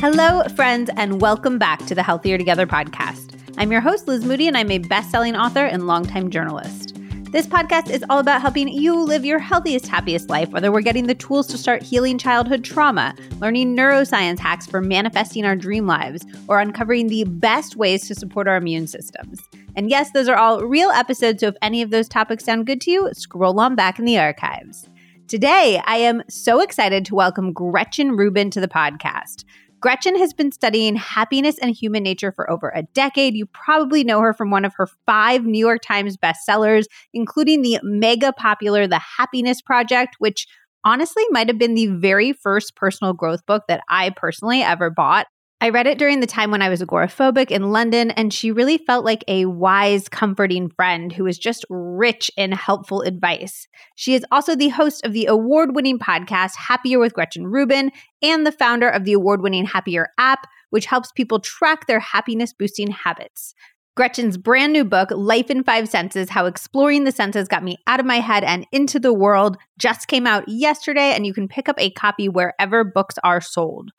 Hello, 0.00 0.42
friends, 0.54 0.90
and 0.96 1.20
welcome 1.20 1.58
back 1.58 1.78
to 1.86 1.94
the 1.94 2.02
Healthier 2.02 2.36
Together 2.36 2.66
podcast. 2.66 3.40
I'm 3.56 3.72
your 3.72 3.80
host, 3.80 4.06
Liz 4.06 4.24
Moody, 4.24 4.48
and 4.48 4.56
I'm 4.56 4.70
a 4.70 4.78
best 4.78 5.10
selling 5.10 5.34
author 5.34 5.64
and 5.64 5.86
longtime 5.86 6.30
journalist. 6.30 6.94
This 7.30 7.46
podcast 7.46 7.90
is 7.90 8.04
all 8.10 8.18
about 8.18 8.42
helping 8.42 8.68
you 8.68 8.96
live 8.96 9.24
your 9.24 9.38
healthiest, 9.38 9.86
happiest 9.86 10.28
life, 10.28 10.50
whether 10.50 10.70
we're 10.70 10.82
getting 10.82 11.06
the 11.06 11.14
tools 11.14 11.46
to 11.48 11.58
start 11.58 11.82
healing 11.82 12.18
childhood 12.18 12.64
trauma, 12.64 13.14
learning 13.40 13.76
neuroscience 13.76 14.38
hacks 14.38 14.66
for 14.66 14.80
manifesting 14.80 15.44
our 15.44 15.56
dream 15.56 15.86
lives, 15.86 16.26
or 16.48 16.60
uncovering 16.60 17.06
the 17.06 17.24
best 17.24 17.76
ways 17.76 18.06
to 18.08 18.14
support 18.14 18.46
our 18.46 18.56
immune 18.56 18.86
systems. 18.86 19.40
And 19.74 19.88
yes, 19.88 20.10
those 20.12 20.28
are 20.28 20.36
all 20.36 20.60
real 20.66 20.90
episodes, 20.90 21.40
so 21.40 21.48
if 21.48 21.56
any 21.62 21.82
of 21.82 21.90
those 21.90 22.08
topics 22.08 22.44
sound 22.44 22.66
good 22.66 22.80
to 22.82 22.90
you, 22.90 23.10
scroll 23.14 23.58
on 23.58 23.74
back 23.74 23.98
in 23.98 24.04
the 24.04 24.18
archives. 24.18 24.88
Today, 25.26 25.80
I 25.86 25.96
am 25.96 26.22
so 26.28 26.60
excited 26.60 27.06
to 27.06 27.14
welcome 27.14 27.54
Gretchen 27.54 28.14
Rubin 28.14 28.50
to 28.50 28.60
the 28.60 28.68
podcast. 28.68 29.44
Gretchen 29.84 30.18
has 30.18 30.32
been 30.32 30.50
studying 30.50 30.96
happiness 30.96 31.58
and 31.58 31.76
human 31.76 32.02
nature 32.02 32.32
for 32.32 32.50
over 32.50 32.72
a 32.74 32.84
decade. 32.94 33.34
You 33.34 33.44
probably 33.44 34.02
know 34.02 34.20
her 34.20 34.32
from 34.32 34.50
one 34.50 34.64
of 34.64 34.72
her 34.76 34.88
five 35.04 35.44
New 35.44 35.58
York 35.58 35.82
Times 35.82 36.16
bestsellers, 36.16 36.86
including 37.12 37.60
the 37.60 37.78
mega 37.82 38.32
popular 38.32 38.86
The 38.86 38.98
Happiness 39.18 39.60
Project, 39.60 40.16
which 40.20 40.46
honestly 40.86 41.24
might 41.28 41.48
have 41.48 41.58
been 41.58 41.74
the 41.74 41.88
very 41.88 42.32
first 42.32 42.76
personal 42.76 43.12
growth 43.12 43.44
book 43.44 43.64
that 43.68 43.82
I 43.90 44.08
personally 44.08 44.62
ever 44.62 44.88
bought. 44.88 45.26
I 45.64 45.70
read 45.70 45.86
it 45.86 45.96
during 45.96 46.20
the 46.20 46.26
time 46.26 46.50
when 46.50 46.60
I 46.60 46.68
was 46.68 46.82
agoraphobic 46.82 47.50
in 47.50 47.70
London, 47.70 48.10
and 48.10 48.34
she 48.34 48.52
really 48.52 48.76
felt 48.76 49.02
like 49.02 49.24
a 49.26 49.46
wise, 49.46 50.10
comforting 50.10 50.68
friend 50.68 51.10
who 51.10 51.24
was 51.24 51.38
just 51.38 51.64
rich 51.70 52.30
in 52.36 52.52
helpful 52.52 53.00
advice. 53.00 53.66
She 53.94 54.12
is 54.12 54.26
also 54.30 54.54
the 54.54 54.68
host 54.68 55.06
of 55.06 55.14
the 55.14 55.24
award 55.24 55.74
winning 55.74 55.98
podcast 55.98 56.54
Happier 56.56 56.98
with 56.98 57.14
Gretchen 57.14 57.46
Rubin 57.46 57.92
and 58.20 58.46
the 58.46 58.52
founder 58.52 58.90
of 58.90 59.04
the 59.04 59.14
award 59.14 59.40
winning 59.40 59.64
Happier 59.64 60.10
app, 60.18 60.46
which 60.68 60.84
helps 60.84 61.12
people 61.12 61.40
track 61.40 61.86
their 61.86 61.98
happiness 61.98 62.52
boosting 62.52 62.90
habits. 62.90 63.54
Gretchen's 63.96 64.36
brand 64.36 64.74
new 64.74 64.84
book, 64.84 65.08
Life 65.12 65.50
in 65.50 65.64
Five 65.64 65.88
Senses 65.88 66.28
How 66.28 66.44
Exploring 66.44 67.04
the 67.04 67.12
Senses 67.12 67.48
Got 67.48 67.64
Me 67.64 67.78
Out 67.86 68.00
of 68.00 68.04
My 68.04 68.20
Head 68.20 68.44
and 68.44 68.66
Into 68.70 69.00
the 69.00 69.14
World, 69.14 69.56
just 69.78 70.08
came 70.08 70.26
out 70.26 70.46
yesterday, 70.46 71.14
and 71.14 71.24
you 71.24 71.32
can 71.32 71.48
pick 71.48 71.70
up 71.70 71.76
a 71.78 71.88
copy 71.88 72.28
wherever 72.28 72.84
books 72.84 73.14
are 73.24 73.40
sold. 73.40 73.92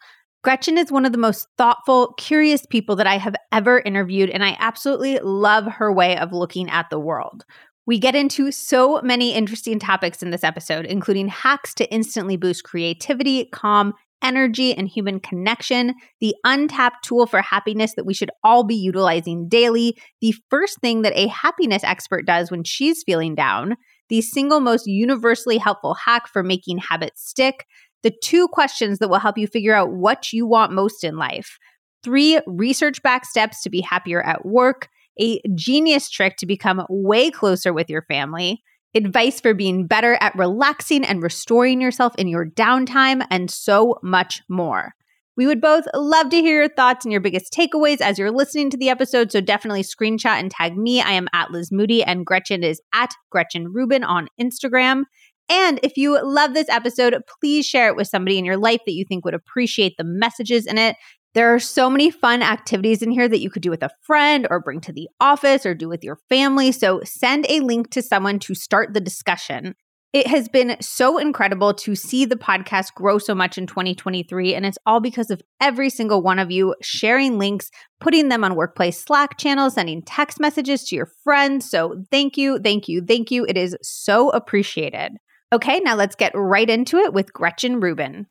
Gretchen 0.46 0.78
is 0.78 0.92
one 0.92 1.08
of 1.08 1.12
the 1.12 1.18
most 1.18 1.48
thoughtful, 1.58 2.14
curious 2.20 2.68
people 2.68 2.96
that 2.98 3.08
I 3.08 3.18
have 3.18 3.36
ever 3.52 3.80
interviewed, 3.80 4.30
and 4.30 4.44
I 4.44 4.56
absolutely 4.60 5.18
love 5.18 5.66
her 5.66 5.92
way 5.92 6.20
of 6.20 6.34
looking 6.34 6.70
at 6.70 6.92
the 6.92 7.00
world. 7.00 7.44
We 7.88 7.98
get 7.98 8.14
into 8.14 8.52
so 8.52 9.02
many 9.02 9.34
interesting 9.34 9.80
topics 9.80 10.22
in 10.22 10.30
this 10.30 10.44
episode, 10.44 10.86
including 10.86 11.30
hacks 11.30 11.74
to 11.74 11.92
instantly 11.92 12.38
boost 12.38 12.64
creativity, 12.64 13.46
calm, 13.46 13.96
energy, 14.22 14.72
and 14.76 14.88
human 14.88 15.20
connection, 15.20 15.96
the 16.22 16.36
untapped 16.44 17.04
tool 17.04 17.26
for 17.26 17.42
happiness 17.42 17.96
that 17.96 18.06
we 18.06 18.14
should 18.14 18.30
all 18.44 18.64
be 18.64 18.76
utilizing 18.76 19.50
daily, 19.50 19.98
the 20.22 20.36
first 20.52 20.80
thing 20.80 21.02
that 21.02 21.18
a 21.18 21.26
happiness 21.26 21.84
expert 21.84 22.28
does 22.28 22.52
when 22.52 22.64
she's 22.64 23.02
feeling 23.04 23.34
down, 23.34 23.78
the 24.09 24.22
single 24.22 24.59
most 24.59 24.86
universally 24.86 25.58
helpful 25.58 25.96
hack 25.96 26.28
for 26.28 26.44
making 26.44 26.78
habits 26.78 27.28
stick, 27.28 27.66
the 28.06 28.14
two 28.22 28.48
questions 28.48 29.00
that 29.00 29.09
will 29.09 29.17
help 29.17 29.36
you 29.36 29.48
figure 29.48 29.73
out 29.73 29.92
what 29.92 30.31
you 30.31 30.45
want 30.45 30.72
most 30.72 31.03
in 31.03 31.17
life, 31.17 31.58
three 32.03 32.39
research 32.45 33.02
backed 33.02 33.25
steps 33.25 33.64
to 33.64 33.70
be 33.72 33.81
happier 33.81 34.22
at 34.22 34.45
work, 34.45 34.89
a 35.20 35.42
genius 35.56 36.08
trick 36.08 36.38
to 36.38 36.45
become 36.45 36.86
way 36.88 37.31
closer 37.31 37.73
with 37.73 37.89
your 37.89 38.03
family, 38.03 38.62
advice 38.94 39.42
for 39.42 39.56
being 39.56 39.88
better 39.88 40.20
at 40.22 40.36
relaxing 40.36 41.03
and 41.03 41.23
restoring 41.23 41.81
yourself 41.81 42.14
in 42.20 42.28
your 42.28 42.45
downtime, 42.45 43.25
and 43.31 43.50
so 43.50 43.97
much 44.03 44.44
more. 44.47 44.94
We 45.36 45.47
would 45.47 45.59
both 45.59 45.86
love 45.95 46.30
to 46.30 46.38
hear 46.38 46.62
your 46.62 46.69
thoughts 46.69 47.06
and 47.06 47.12
your 47.12 47.22
biggest 47.22 47.52
takeaways 47.52 48.02
as 48.02 48.19
you're 48.19 48.30
listening 48.30 48.69
to 48.69 48.78
the 48.78 48.90
episode. 48.90 49.31
So 49.31 49.42
definitely 49.42 49.81
screenshot 49.81 50.40
and 50.40 50.52
tag 50.52 50.78
me. 50.78 51.02
I 51.02 51.14
am 51.14 51.28
at 51.34 51.50
Liz 51.50 51.72
Moody 51.72 52.03
and 52.03 52.23
Gretchen 52.23 52.64
is 52.64 52.80
at 52.94 53.16
Gretchen 53.31 53.74
Rubin 53.74 54.03
on 54.03 54.28
Instagram. 54.40 55.06
And 55.50 55.79
if 55.83 55.97
you 55.97 56.19
love 56.23 56.53
this 56.53 56.69
episode, 56.69 57.16
please 57.39 57.66
share 57.66 57.88
it 57.88 57.95
with 57.95 58.07
somebody 58.07 58.38
in 58.38 58.45
your 58.45 58.57
life 58.57 58.81
that 58.85 58.94
you 58.94 59.06
think 59.06 59.25
would 59.25 59.33
appreciate 59.33 59.95
the 59.97 60.03
messages 60.03 60.66
in 60.66 60.78
it. 60.78 60.95
There 61.35 61.53
are 61.53 61.59
so 61.59 61.89
many 61.89 62.11
fun 62.11 62.41
activities 62.41 63.01
in 63.01 63.11
here 63.11 63.28
that 63.28 63.41
you 63.41 63.50
could 63.50 63.61
do 63.61 63.69
with 63.69 63.83
a 63.83 63.89
friend 64.03 64.47
or 64.50 64.61
bring 64.61 64.79
to 64.81 64.94
the 64.94 65.09
office 65.19 65.66
or 65.66 65.75
do 65.75 65.89
with 65.89 66.03
your 66.03 66.17
family. 66.29 66.72
So 66.72 67.01
send 67.03 67.45
a 67.50 67.59
link 67.59 67.91
to 67.91 68.01
someone 68.01 68.39
to 68.39 68.56
start 68.56 68.94
the 68.94 69.01
discussion. 69.01 69.75
It 70.13 70.28
has 70.28 70.47
been 70.47 70.78
so 70.79 71.17
incredible 71.17 71.73
to 71.73 71.94
see 71.94 72.23
the 72.23 72.38
podcast 72.38 72.94
grow 72.95 73.17
so 73.17 73.35
much 73.35 73.57
in 73.57 73.67
2023. 73.67 74.56
And 74.56 74.66
it's 74.66 74.77
all 74.85 75.01
because 75.01 75.29
of 75.29 75.41
every 75.59 75.89
single 75.89 76.22
one 76.22 76.39
of 76.39 76.50
you 76.50 76.73
sharing 76.81 77.38
links, 77.38 77.69
putting 78.00 78.29
them 78.29 78.45
on 78.45 78.56
workplace 78.56 79.03
Slack 79.03 79.38
channels, 79.38 79.73
sending 79.73 80.01
text 80.03 80.39
messages 80.39 80.85
to 80.85 80.95
your 80.95 81.09
friends. 81.25 81.69
So 81.69 82.01
thank 82.12 82.38
you, 82.38 82.59
thank 82.59 82.88
you, 82.88 83.01
thank 83.06 83.29
you. 83.29 83.45
It 83.45 83.57
is 83.57 83.75
so 83.81 84.29
appreciated. 84.29 85.17
Okay, 85.53 85.79
now 85.83 85.95
let's 85.95 86.16
get 86.16 86.31
right 86.35 86.69
into 86.69 86.97
it 86.97 87.13
with 87.13 87.31
Gretchen 87.33 87.79
Rubin. 87.79 88.28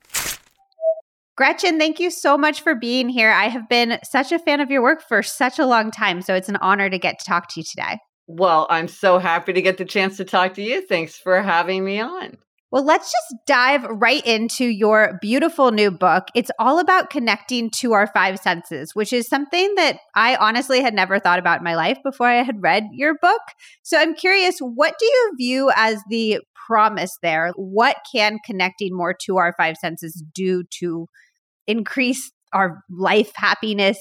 Gretchen, 1.37 1.79
thank 1.79 1.99
you 1.99 2.11
so 2.11 2.39
much 2.39 2.61
for 2.61 2.75
being 2.75 3.09
here. 3.09 3.31
I 3.31 3.49
have 3.49 3.69
been 3.69 3.99
such 4.05 4.31
a 4.31 4.39
fan 4.39 4.61
of 4.61 4.71
your 4.71 4.83
work 4.83 5.03
for 5.03 5.23
such 5.23 5.59
a 5.59 5.67
long 5.67 5.91
time, 5.91 6.23
so 6.23 6.35
it's 6.35 6.49
an 6.49 6.57
honor 6.57 6.89
to 6.89 6.99
get 6.99 7.19
to 7.19 7.25
talk 7.25 7.49
to 7.51 7.61
you 7.61 7.65
today. 7.65 7.99
Well, 8.27 8.67
I'm 8.71 8.89
so 8.89 9.19
happy 9.19 9.53
to 9.53 9.61
get 9.61 9.77
the 9.77 9.85
chance 9.85 10.17
to 10.19 10.25
talk 10.25 10.55
to 10.55 10.63
you. 10.63 10.87
Thanks 10.87 11.17
for 11.17 11.43
having 11.43 11.85
me 11.85 12.01
on. 12.01 12.39
Well, 12.75 12.85
let's 12.85 13.13
just 13.13 13.47
dive 13.47 13.85
right 13.85 14.27
into 14.27 14.65
your 14.65 15.17
beautiful 15.23 15.71
new 15.71 15.93
book. 15.93 16.25
It's 16.35 16.51
all 16.59 16.81
about 16.81 17.09
connecting 17.09 17.71
to 17.77 17.93
our 17.93 18.09
five 18.09 18.41
senses, 18.41 18.91
which 18.95 19.13
is 19.13 19.29
something 19.29 19.77
that 19.77 19.99
I 20.17 20.35
honestly 20.35 20.83
had 20.83 20.93
never 20.93 21.21
thought 21.21 21.39
about 21.39 21.59
in 21.59 21.65
my 21.65 21.77
life 21.77 21.99
before 22.03 22.27
I 22.27 22.43
had 22.43 22.61
read 22.61 22.89
your 22.91 23.15
book. 23.23 23.43
So 23.85 23.97
I'm 23.97 24.13
curious, 24.17 24.57
what 24.59 24.97
do 24.99 25.07
you 25.07 25.33
view 25.39 25.71
as 25.77 26.03
the 26.11 26.41
promise 26.67 27.17
there. 27.23 27.53
What 27.57 27.97
can 28.13 28.39
connecting 28.45 28.97
more 28.97 29.15
to 29.27 29.37
our 29.37 29.55
five 29.57 29.77
senses 29.77 30.23
do 30.35 30.65
to 30.81 31.07
increase 31.67 32.33
our 32.53 32.83
life 32.91 33.33
happiness? 33.37 33.99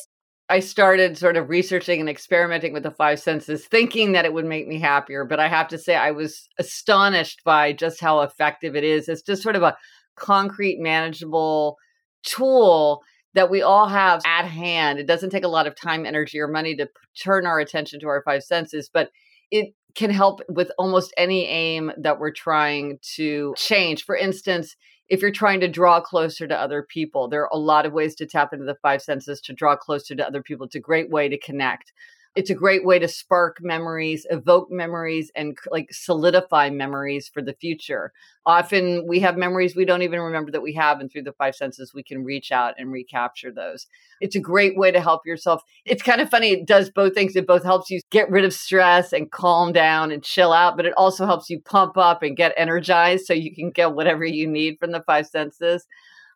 I 0.54 0.60
started 0.60 1.18
sort 1.18 1.36
of 1.36 1.50
researching 1.50 2.00
and 2.00 2.08
experimenting 2.08 2.74
with 2.74 2.84
the 2.84 2.92
five 2.92 3.20
senses, 3.20 3.66
thinking 3.66 4.12
that 4.12 4.24
it 4.24 4.34
would 4.34 4.46
make 4.46 4.68
me 4.68 4.80
happier. 4.80 5.26
But 5.26 5.40
I 5.40 5.48
have 5.48 5.68
to 5.70 5.80
say, 5.80 5.96
I 5.96 6.12
was 6.12 6.48
astonished 6.60 7.42
by 7.44 7.74
just 7.74 8.00
how 8.00 8.22
effective 8.22 8.76
it 8.76 8.84
is. 8.84 9.10
It's 9.10 9.24
just 9.24 9.42
sort 9.42 9.56
of 9.56 9.64
a 9.64 9.76
concrete, 10.16 10.78
manageable 10.80 11.78
tool 12.24 13.02
that 13.34 13.50
we 13.50 13.64
all 13.64 13.88
have 13.88 14.22
at 14.28 14.46
hand. 14.46 15.00
It 15.00 15.08
doesn't 15.08 15.32
take 15.32 15.44
a 15.44 15.48
lot 15.48 15.66
of 15.66 15.76
time, 15.76 16.06
energy, 16.06 16.40
or 16.40 16.48
money 16.48 16.76
to 16.76 16.88
turn 17.20 17.48
our 17.48 17.60
attention 17.60 18.00
to 18.02 18.08
our 18.08 18.22
five 18.24 18.44
senses, 18.44 18.92
but 18.94 19.10
it 19.50 19.74
can 19.96 20.12
help 20.12 20.42
with 20.50 20.72
almost 20.78 21.16
any 21.18 21.48
aim 21.48 21.92
that 21.98 22.20
we're 22.20 22.32
trying 22.32 23.00
to 23.16 23.56
change. 23.58 24.06
For 24.06 24.16
instance, 24.16 24.76
if 25.14 25.22
you're 25.22 25.30
trying 25.30 25.60
to 25.60 25.68
draw 25.68 26.02
closer 26.02 26.48
to 26.48 26.60
other 26.60 26.82
people, 26.82 27.28
there 27.28 27.44
are 27.44 27.50
a 27.54 27.58
lot 27.60 27.86
of 27.86 27.94
ways 27.94 28.16
to 28.16 28.26
tap 28.26 28.52
into 28.52 28.66
the 28.66 28.74
five 28.74 29.00
senses 29.00 29.40
to 29.42 29.54
draw 29.54 29.76
closer 29.76 30.16
to 30.16 30.26
other 30.26 30.42
people. 30.42 30.66
It's 30.66 30.74
a 30.74 30.80
great 30.80 31.12
way 31.12 31.30
to 31.30 31.38
connect 31.38 31.94
it's 32.36 32.50
a 32.50 32.56
great 32.56 32.84
way 32.84 32.98
to 32.98 33.08
spark 33.08 33.58
memories, 33.62 34.26
evoke 34.32 34.72
memories, 34.72 35.32
and 35.36 35.56
like 35.70 35.90
solidify 35.92 36.72
memories 36.72 37.28
for 37.28 37.44
the 37.44 37.54
future. 37.54 38.12
Often 38.46 39.06
we 39.08 39.20
have 39.20 39.38
memories 39.38 39.76
we 39.76 39.86
don't 39.86 40.02
even 40.02 40.20
remember 40.20 40.50
that 40.52 40.64
we 40.64 40.74
have, 40.74 41.00
and 41.00 41.12
through 41.12 41.24
the 41.24 41.34
five 41.34 41.56
senses, 41.56 41.94
we 41.94 42.02
can 42.02 42.24
reach 42.24 42.52
out 42.52 42.74
and 42.80 42.92
recapture 42.92 43.52
those. 43.52 43.86
It's 44.20 44.36
a 44.36 44.40
great 44.40 44.76
way 44.76 44.92
to 44.92 45.00
help 45.00 45.28
yourself. 45.28 45.62
It's 45.86 46.02
kind 46.02 46.22
of 46.22 46.30
funny, 46.30 46.50
it 46.50 46.66
does 46.66 46.90
both 46.90 47.14
things. 47.14 47.36
It 47.36 47.46
both 47.46 47.64
helps 47.64 47.92
you 47.92 48.00
get 48.10 48.32
rid 48.32 48.46
of 48.46 48.54
stress 48.54 49.14
and 49.14 49.32
calm 49.32 49.72
down 49.72 50.12
and 50.12 50.24
chill 50.24 50.54
out, 50.54 50.76
but 50.76 50.88
it 50.88 50.94
also 50.98 51.28
helps 51.28 51.52
you 51.52 51.62
pump 51.62 51.98
up 51.98 52.24
and 52.24 52.36
get 52.36 52.54
energized 52.58 53.28
so 53.28 53.34
you 53.34 53.54
can 53.54 53.70
get 53.70 53.94
whatever 53.94 54.26
you 54.26 54.48
need 54.48 54.78
from 54.80 54.92
the 54.92 55.04
five 55.04 55.28
senses. 55.28 55.86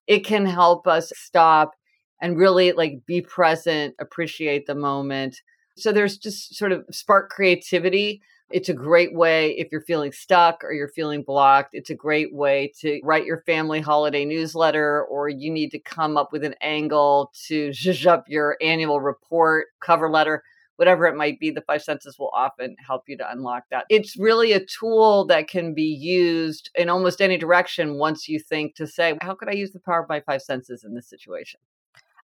It 0.06 0.26
can 0.26 0.46
help 0.46 0.88
us 0.88 1.12
stop 1.16 1.72
and 2.22 2.38
really 2.38 2.72
like 2.72 3.06
be 3.08 3.22
present, 3.22 3.96
appreciate 4.00 4.68
the 4.68 4.76
moment 4.76 5.42
so 5.78 5.92
there's 5.92 6.18
just 6.18 6.56
sort 6.56 6.72
of 6.72 6.86
spark 6.92 7.30
creativity. 7.30 8.22
It's 8.50 8.70
a 8.70 8.74
great 8.74 9.14
way 9.14 9.52
if 9.58 9.72
you're 9.72 9.82
feeling 9.82 10.14
stuck 10.14 10.64
or 10.64 10.72
you're 10.72 10.88
feeling 10.88 11.22
blocked. 11.22 11.72
It's 11.74 11.90
a 11.90 11.96
great 11.96 12.34
way 12.34 12.72
to 12.80 13.00
write 13.04 13.26
your 13.26 13.42
family 13.42 13.82
holiday 13.82 14.24
newsletter, 14.24 15.04
or 15.04 15.28
you 15.28 15.52
need 15.52 15.72
to 15.72 15.80
come 15.80 16.16
up 16.16 16.32
with 16.32 16.46
an 16.46 16.56
angle 16.62 17.32
to 17.48 17.70
zhuzh 17.72 18.06
up 18.08 18.26
your 18.28 18.58
annual 18.62 19.02
report, 19.02 19.68
cover 19.82 20.10
letter, 20.10 20.44
whatever 20.78 21.06
it 21.08 21.18
might 21.18 21.42
be. 21.42 21.52
The 21.52 21.62
five 21.62 21.84
senses 21.84 22.18
will 22.18 22.32
often 22.34 22.78
help 22.86 23.04
you 23.08 23.18
to 23.18 23.30
unlock 23.30 23.66
that. 23.70 23.86
It's 23.90 24.18
really 24.18 24.54
a 24.54 24.66
tool 24.66 25.26
that 25.26 25.50
can 25.50 25.74
be 25.74 25.84
used 25.84 26.70
in 26.76 26.88
almost 26.88 27.22
any 27.22 27.38
direction 27.38 27.96
once 27.96 28.30
you 28.30 28.40
think 28.40 28.76
to 28.76 28.88
say, 28.88 29.18
how 29.22 29.36
could 29.36 29.50
I 29.50 29.54
use 29.54 29.72
the 29.72 29.80
power 29.80 30.04
of 30.04 30.10
my 30.10 30.22
five 30.22 30.42
senses 30.42 30.86
in 30.86 30.96
this 30.96 31.10
situation? 31.10 31.60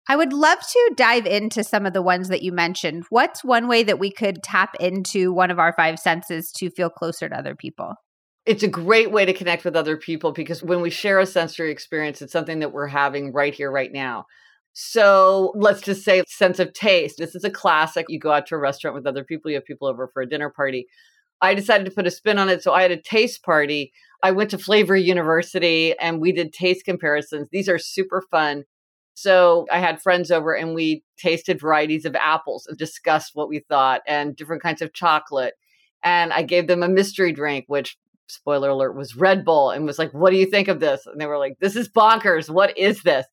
I 0.07 0.17
would 0.17 0.33
love 0.33 0.59
to 0.59 0.94
dive 0.97 1.25
into 1.25 1.63
some 1.63 1.85
of 1.85 1.94
the 1.94 2.01
ones 2.01 2.27
that 2.27 2.44
you 2.44 2.51
mentioned. 2.51 3.05
What's 3.09 3.44
one 3.44 3.67
way 3.67 3.83
that 3.83 4.00
we 4.00 4.11
could 4.11 4.44
tap 4.44 4.75
into 4.79 5.31
one 5.31 5.50
of 5.50 5.59
our 5.59 5.73
five 5.73 5.97
senses 5.97 6.51
to 6.57 6.69
feel 6.69 6.89
closer 6.89 7.29
to 7.29 7.38
other 7.38 7.55
people? 7.55 7.95
It's 8.45 8.63
a 8.63 8.67
great 8.67 9.11
way 9.11 9.23
to 9.23 9.31
connect 9.31 9.63
with 9.63 9.77
other 9.77 9.95
people 9.95 10.33
because 10.33 10.61
when 10.61 10.81
we 10.81 10.89
share 10.89 11.19
a 11.19 11.25
sensory 11.25 11.71
experience, 11.71 12.21
it's 12.21 12.33
something 12.33 12.59
that 12.59 12.73
we're 12.73 12.88
having 12.88 13.31
right 13.31 13.53
here, 13.53 13.71
right 13.71 13.91
now. 13.91 14.25
So 14.73 15.53
let's 15.55 15.81
just 15.81 16.03
say 16.03 16.23
sense 16.27 16.59
of 16.59 16.73
taste. 16.73 17.17
This 17.17 17.35
is 17.35 17.45
a 17.45 17.49
classic. 17.49 18.07
You 18.09 18.19
go 18.19 18.31
out 18.33 18.47
to 18.47 18.56
a 18.56 18.59
restaurant 18.59 18.95
with 18.95 19.07
other 19.07 19.23
people, 19.23 19.51
you 19.51 19.56
have 19.56 19.65
people 19.65 19.88
over 19.88 20.09
for 20.13 20.21
a 20.21 20.29
dinner 20.29 20.49
party. 20.49 20.88
I 21.41 21.53
decided 21.53 21.85
to 21.85 21.91
put 21.91 22.07
a 22.07 22.11
spin 22.11 22.38
on 22.38 22.49
it. 22.49 22.63
So 22.63 22.73
I 22.73 22.81
had 22.81 22.91
a 22.91 23.01
taste 23.01 23.44
party. 23.44 23.94
I 24.21 24.31
went 24.31 24.49
to 24.49 24.57
Flavor 24.57 24.95
University 24.95 25.97
and 25.97 26.19
we 26.19 26.33
did 26.33 26.51
taste 26.51 26.85
comparisons. 26.85 27.47
These 27.51 27.69
are 27.69 27.77
super 27.77 28.23
fun. 28.29 28.63
So 29.13 29.65
I 29.71 29.80
had 29.80 30.01
friends 30.01 30.31
over 30.31 30.54
and 30.54 30.74
we 30.74 31.04
tasted 31.18 31.60
varieties 31.60 32.06
of 32.06 32.15
apples 32.15 32.65
and 32.68 32.77
discussed 32.77 33.31
what 33.36 33.50
we 33.50 33.60
thought 33.60 34.01
and 34.07 34.36
different 34.36 34.63
kinds 34.63 34.81
of 34.81 34.94
chocolate. 34.94 35.54
And 36.04 36.33
I 36.33 36.42
gave 36.42 36.68
them 36.68 36.83
a 36.83 36.89
mystery 36.89 37.31
drink, 37.31 37.65
which 37.68 37.98
spoiler 38.27 38.69
alert 38.69 38.95
was 38.95 39.15
Red 39.15 39.45
Bull 39.45 39.69
and 39.69 39.86
was 39.86 40.00
like, 40.00 40.13
What 40.13 40.31
do 40.31 40.38
you 40.38 40.45
think 40.45 40.68
of 40.68 40.80
this? 40.80 41.06
And 41.06 41.19
they 41.19 41.25
were 41.25 41.38
like, 41.38 41.57
This 41.60 41.75
is 41.75 41.89
bonkers. 41.89 42.50
What 42.50 42.77
is 42.77 43.04
this? 43.04 43.25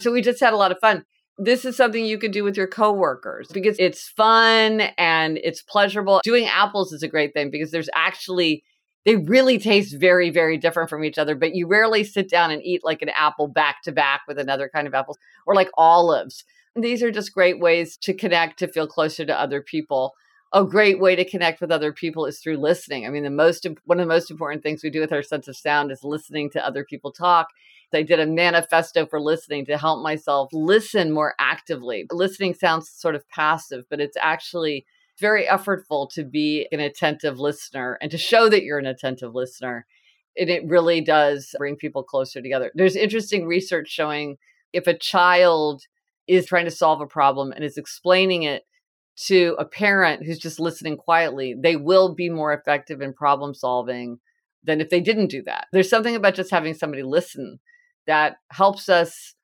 So 0.00 0.12
we 0.12 0.22
just 0.22 0.40
had 0.40 0.52
a 0.52 0.56
lot 0.56 0.72
of 0.72 0.78
fun. 0.80 1.04
This 1.38 1.64
is 1.64 1.76
something 1.76 2.04
you 2.04 2.18
could 2.18 2.32
do 2.32 2.44
with 2.44 2.56
your 2.56 2.66
coworkers 2.66 3.48
because 3.48 3.76
it's 3.78 4.08
fun 4.08 4.82
and 4.98 5.38
it's 5.42 5.62
pleasurable. 5.62 6.20
Doing 6.22 6.46
apples 6.46 6.92
is 6.92 7.02
a 7.02 7.08
great 7.08 7.32
thing 7.32 7.50
because 7.50 7.70
there's 7.70 7.88
actually 7.94 8.62
they 9.04 9.16
really 9.16 9.58
taste 9.58 9.96
very 9.98 10.30
very 10.30 10.56
different 10.56 10.90
from 10.90 11.04
each 11.04 11.18
other 11.18 11.34
but 11.34 11.54
you 11.54 11.66
rarely 11.66 12.04
sit 12.04 12.28
down 12.28 12.50
and 12.50 12.62
eat 12.62 12.82
like 12.84 13.02
an 13.02 13.10
apple 13.10 13.48
back 13.48 13.82
to 13.82 13.92
back 13.92 14.22
with 14.28 14.38
another 14.38 14.68
kind 14.72 14.86
of 14.86 14.94
apples 14.94 15.18
or 15.46 15.54
like 15.54 15.70
olives. 15.76 16.44
These 16.76 17.02
are 17.02 17.10
just 17.10 17.34
great 17.34 17.58
ways 17.58 17.96
to 17.98 18.14
connect 18.14 18.58
to 18.60 18.68
feel 18.68 18.86
closer 18.86 19.24
to 19.24 19.38
other 19.38 19.60
people. 19.60 20.14
A 20.52 20.64
great 20.64 21.00
way 21.00 21.16
to 21.16 21.28
connect 21.28 21.60
with 21.60 21.70
other 21.70 21.92
people 21.92 22.26
is 22.26 22.38
through 22.38 22.58
listening. 22.58 23.06
I 23.06 23.10
mean 23.10 23.24
the 23.24 23.30
most 23.30 23.66
one 23.84 23.98
of 24.00 24.06
the 24.06 24.14
most 24.14 24.30
important 24.30 24.62
things 24.62 24.82
we 24.82 24.90
do 24.90 25.00
with 25.00 25.12
our 25.12 25.22
sense 25.22 25.48
of 25.48 25.56
sound 25.56 25.90
is 25.90 26.04
listening 26.04 26.50
to 26.50 26.64
other 26.64 26.84
people 26.84 27.12
talk. 27.12 27.48
I 27.92 28.02
did 28.02 28.20
a 28.20 28.26
manifesto 28.26 29.04
for 29.04 29.20
listening 29.20 29.66
to 29.66 29.76
help 29.76 30.00
myself 30.00 30.50
listen 30.52 31.10
more 31.10 31.34
actively. 31.40 32.06
Listening 32.12 32.54
sounds 32.54 32.88
sort 32.88 33.16
of 33.16 33.28
passive, 33.28 33.84
but 33.90 34.00
it's 34.00 34.16
actually 34.20 34.86
very 35.20 35.46
effortful 35.46 36.10
to 36.12 36.24
be 36.24 36.66
an 36.72 36.80
attentive 36.80 37.38
listener 37.38 37.98
and 38.00 38.10
to 38.10 38.18
show 38.18 38.48
that 38.48 38.64
you're 38.64 38.78
an 38.78 38.86
attentive 38.86 39.34
listener. 39.34 39.86
And 40.36 40.48
it 40.50 40.66
really 40.66 41.00
does 41.00 41.54
bring 41.58 41.76
people 41.76 42.02
closer 42.02 42.40
together. 42.40 42.70
There's 42.74 42.96
interesting 42.96 43.46
research 43.46 43.88
showing 43.88 44.38
if 44.72 44.86
a 44.86 44.96
child 44.96 45.82
is 46.26 46.46
trying 46.46 46.64
to 46.64 46.70
solve 46.70 47.00
a 47.00 47.06
problem 47.06 47.52
and 47.52 47.64
is 47.64 47.76
explaining 47.76 48.44
it 48.44 48.64
to 49.26 49.54
a 49.58 49.64
parent 49.64 50.24
who's 50.24 50.38
just 50.38 50.60
listening 50.60 50.96
quietly, 50.96 51.54
they 51.60 51.76
will 51.76 52.14
be 52.14 52.30
more 52.30 52.52
effective 52.52 53.02
in 53.02 53.12
problem 53.12 53.54
solving 53.54 54.18
than 54.64 54.80
if 54.80 54.88
they 54.88 55.00
didn't 55.00 55.26
do 55.26 55.42
that. 55.42 55.66
There's 55.72 55.90
something 55.90 56.14
about 56.14 56.34
just 56.34 56.50
having 56.50 56.74
somebody 56.74 57.02
listen 57.02 57.58
that 58.06 58.36
helps 58.50 58.88
us 58.88 59.34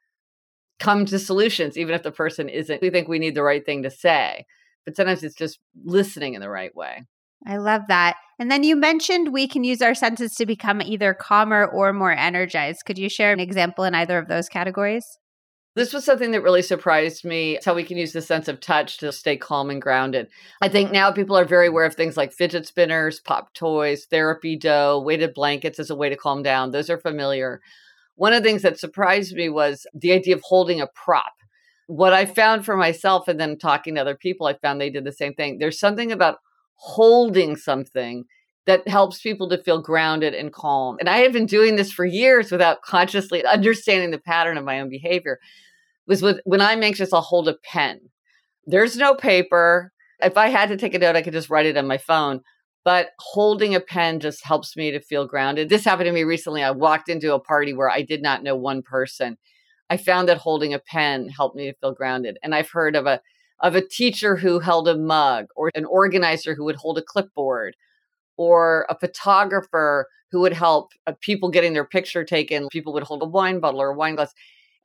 come 0.78 1.04
to 1.06 1.18
solutions, 1.18 1.76
even 1.76 1.94
if 1.94 2.02
the 2.02 2.12
person 2.12 2.48
isn't. 2.48 2.82
We 2.82 2.90
think 2.90 3.08
we 3.08 3.18
need 3.18 3.34
the 3.34 3.42
right 3.42 3.64
thing 3.64 3.82
to 3.82 3.90
say, 3.90 4.46
but 4.86 4.96
sometimes 4.96 5.22
it's 5.22 5.36
just 5.36 5.58
listening 5.84 6.32
in 6.32 6.40
the 6.40 6.48
right 6.48 6.74
way. 6.74 7.04
I 7.46 7.58
love 7.58 7.82
that. 7.88 8.16
And 8.38 8.50
then 8.50 8.62
you 8.62 8.76
mentioned 8.76 9.32
we 9.32 9.46
can 9.46 9.64
use 9.64 9.82
our 9.82 9.94
senses 9.94 10.34
to 10.36 10.46
become 10.46 10.80
either 10.80 11.12
calmer 11.12 11.66
or 11.66 11.92
more 11.92 12.12
energized. 12.12 12.84
Could 12.86 12.96
you 12.96 13.10
share 13.10 13.32
an 13.32 13.40
example 13.40 13.84
in 13.84 13.94
either 13.94 14.18
of 14.18 14.28
those 14.28 14.48
categories? 14.48 15.18
This 15.74 15.92
was 15.92 16.06
something 16.06 16.30
that 16.30 16.42
really 16.42 16.62
surprised 16.62 17.22
me. 17.22 17.56
It's 17.56 17.66
how 17.66 17.74
we 17.74 17.84
can 17.84 17.98
use 17.98 18.14
the 18.14 18.22
sense 18.22 18.48
of 18.48 18.60
touch 18.60 18.96
to 18.98 19.12
stay 19.12 19.36
calm 19.36 19.68
and 19.68 19.80
grounded. 19.80 20.28
I 20.62 20.70
think 20.70 20.90
now 20.90 21.12
people 21.12 21.36
are 21.36 21.44
very 21.44 21.66
aware 21.66 21.84
of 21.84 21.94
things 21.94 22.16
like 22.16 22.32
fidget 22.32 22.66
spinners, 22.66 23.20
pop 23.20 23.52
toys, 23.52 24.06
therapy 24.06 24.56
dough, 24.56 25.02
weighted 25.04 25.34
blankets 25.34 25.78
as 25.78 25.90
a 25.90 25.94
way 25.94 26.08
to 26.08 26.16
calm 26.16 26.42
down. 26.42 26.70
Those 26.70 26.88
are 26.88 26.96
familiar. 26.96 27.60
One 28.14 28.32
of 28.32 28.42
the 28.42 28.48
things 28.48 28.62
that 28.62 28.78
surprised 28.78 29.34
me 29.34 29.50
was 29.50 29.86
the 29.92 30.12
idea 30.12 30.34
of 30.34 30.40
holding 30.42 30.80
a 30.80 30.86
prop. 30.86 31.34
What 31.86 32.12
I 32.12 32.26
found 32.26 32.64
for 32.64 32.76
myself 32.76 33.28
and 33.28 33.38
then 33.38 33.58
talking 33.58 33.94
to 33.94 34.00
other 34.00 34.16
people, 34.16 34.46
I 34.46 34.54
found 34.54 34.80
they 34.80 34.90
did 34.90 35.04
the 35.04 35.12
same 35.12 35.34
thing. 35.34 35.58
There's 35.58 35.78
something 35.78 36.10
about 36.10 36.38
holding 36.74 37.56
something 37.56 38.24
that 38.66 38.86
helps 38.88 39.20
people 39.20 39.48
to 39.48 39.62
feel 39.62 39.80
grounded 39.80 40.34
and 40.34 40.52
calm. 40.52 40.96
And 40.98 41.08
I 41.08 41.18
have 41.18 41.32
been 41.32 41.46
doing 41.46 41.76
this 41.76 41.92
for 41.92 42.04
years 42.04 42.50
without 42.50 42.82
consciously 42.82 43.44
understanding 43.44 44.10
the 44.10 44.18
pattern 44.18 44.58
of 44.58 44.64
my 44.64 44.80
own 44.80 44.88
behavior. 44.88 45.38
Was 46.08 46.22
with 46.22 46.40
when 46.44 46.60
I'm 46.60 46.82
anxious, 46.82 47.12
I'll 47.12 47.20
hold 47.20 47.48
a 47.48 47.56
pen. 47.64 48.00
There's 48.64 48.96
no 48.96 49.14
paper. 49.14 49.92
If 50.20 50.36
I 50.36 50.48
had 50.48 50.68
to 50.70 50.76
take 50.76 50.94
a 50.94 50.98
note, 50.98 51.16
I 51.16 51.22
could 51.22 51.32
just 51.32 51.50
write 51.50 51.66
it 51.66 51.76
on 51.76 51.86
my 51.86 51.98
phone 51.98 52.42
but 52.86 53.08
holding 53.18 53.74
a 53.74 53.80
pen 53.80 54.20
just 54.20 54.44
helps 54.44 54.76
me 54.76 54.92
to 54.92 55.00
feel 55.00 55.26
grounded. 55.26 55.68
This 55.68 55.84
happened 55.84 56.06
to 56.06 56.12
me 56.12 56.22
recently. 56.22 56.62
I 56.62 56.70
walked 56.70 57.08
into 57.08 57.34
a 57.34 57.40
party 57.40 57.74
where 57.74 57.90
I 57.90 58.00
did 58.00 58.22
not 58.22 58.44
know 58.44 58.54
one 58.54 58.80
person. 58.80 59.38
I 59.90 59.96
found 59.96 60.28
that 60.28 60.38
holding 60.38 60.74
a 60.74 60.78
pen 60.78 61.28
helped 61.28 61.56
me 61.56 61.66
to 61.66 61.78
feel 61.78 61.92
grounded. 61.92 62.38
And 62.42 62.54
I've 62.54 62.70
heard 62.70 62.96
of 62.96 63.06
a 63.06 63.20
of 63.60 63.74
a 63.74 63.86
teacher 63.86 64.36
who 64.36 64.58
held 64.58 64.86
a 64.86 64.96
mug 64.96 65.46
or 65.56 65.70
an 65.74 65.86
organizer 65.86 66.54
who 66.54 66.64
would 66.64 66.76
hold 66.76 66.98
a 66.98 67.02
clipboard 67.02 67.74
or 68.36 68.86
a 68.90 68.98
photographer 68.98 70.08
who 70.30 70.40
would 70.40 70.52
help 70.52 70.90
uh, 71.06 71.12
people 71.22 71.48
getting 71.48 71.72
their 71.72 71.86
picture 71.86 72.22
taken. 72.22 72.68
People 72.68 72.92
would 72.92 73.04
hold 73.04 73.22
a 73.22 73.26
wine 73.26 73.58
bottle 73.58 73.80
or 73.80 73.88
a 73.88 73.96
wine 73.96 74.14
glass 74.14 74.34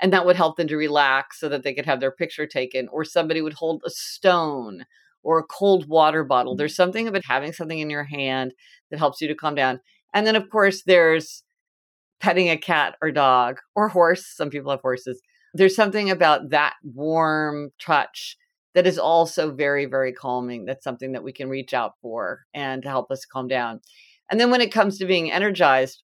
and 0.01 0.11
that 0.11 0.25
would 0.25 0.35
help 0.35 0.57
them 0.57 0.67
to 0.67 0.75
relax 0.75 1.39
so 1.39 1.47
that 1.47 1.63
they 1.63 1.73
could 1.73 1.85
have 1.85 1.99
their 1.99 2.11
picture 2.11 2.47
taken 2.47 2.87
or 2.89 3.05
somebody 3.05 3.41
would 3.41 3.53
hold 3.53 3.81
a 3.85 3.89
stone 3.89 4.85
or 5.23 5.37
a 5.37 5.43
cold 5.43 5.87
water 5.87 6.23
bottle. 6.23 6.55
There's 6.55 6.75
something 6.75 7.07
about 7.07 7.23
having 7.25 7.53
something 7.53 7.77
in 7.77 7.91
your 7.91 8.03
hand 8.03 8.53
that 8.89 8.97
helps 8.97 9.21
you 9.21 9.27
to 9.27 9.35
calm 9.35 9.53
down. 9.53 9.79
And 10.13 10.25
then, 10.25 10.35
of 10.35 10.49
course, 10.49 10.81
there's 10.83 11.43
petting 12.21 12.49
a 12.49 12.57
cat 12.57 12.95
or 13.01 13.11
dog 13.11 13.59
or 13.75 13.89
horse. 13.89 14.25
Some 14.25 14.49
people 14.49 14.71
have 14.71 14.81
horses. 14.81 15.21
There's 15.53 15.75
something 15.75 16.09
about 16.09 16.51
that 16.51 16.75
warm 16.83 17.71
touch 17.81 18.37
that 18.73 18.87
is 18.87 18.97
also 18.97 19.51
very, 19.51 19.85
very 19.85 20.13
calming. 20.13 20.65
That's 20.65 20.83
something 20.83 21.11
that 21.11 21.23
we 21.23 21.33
can 21.33 21.49
reach 21.49 21.73
out 21.73 21.93
for 22.01 22.45
and 22.53 22.83
to 22.83 22.89
help 22.89 23.11
us 23.11 23.25
calm 23.25 23.47
down. 23.47 23.81
And 24.29 24.39
then 24.39 24.49
when 24.49 24.61
it 24.61 24.71
comes 24.71 24.97
to 24.97 25.05
being 25.05 25.31
energized, 25.31 26.03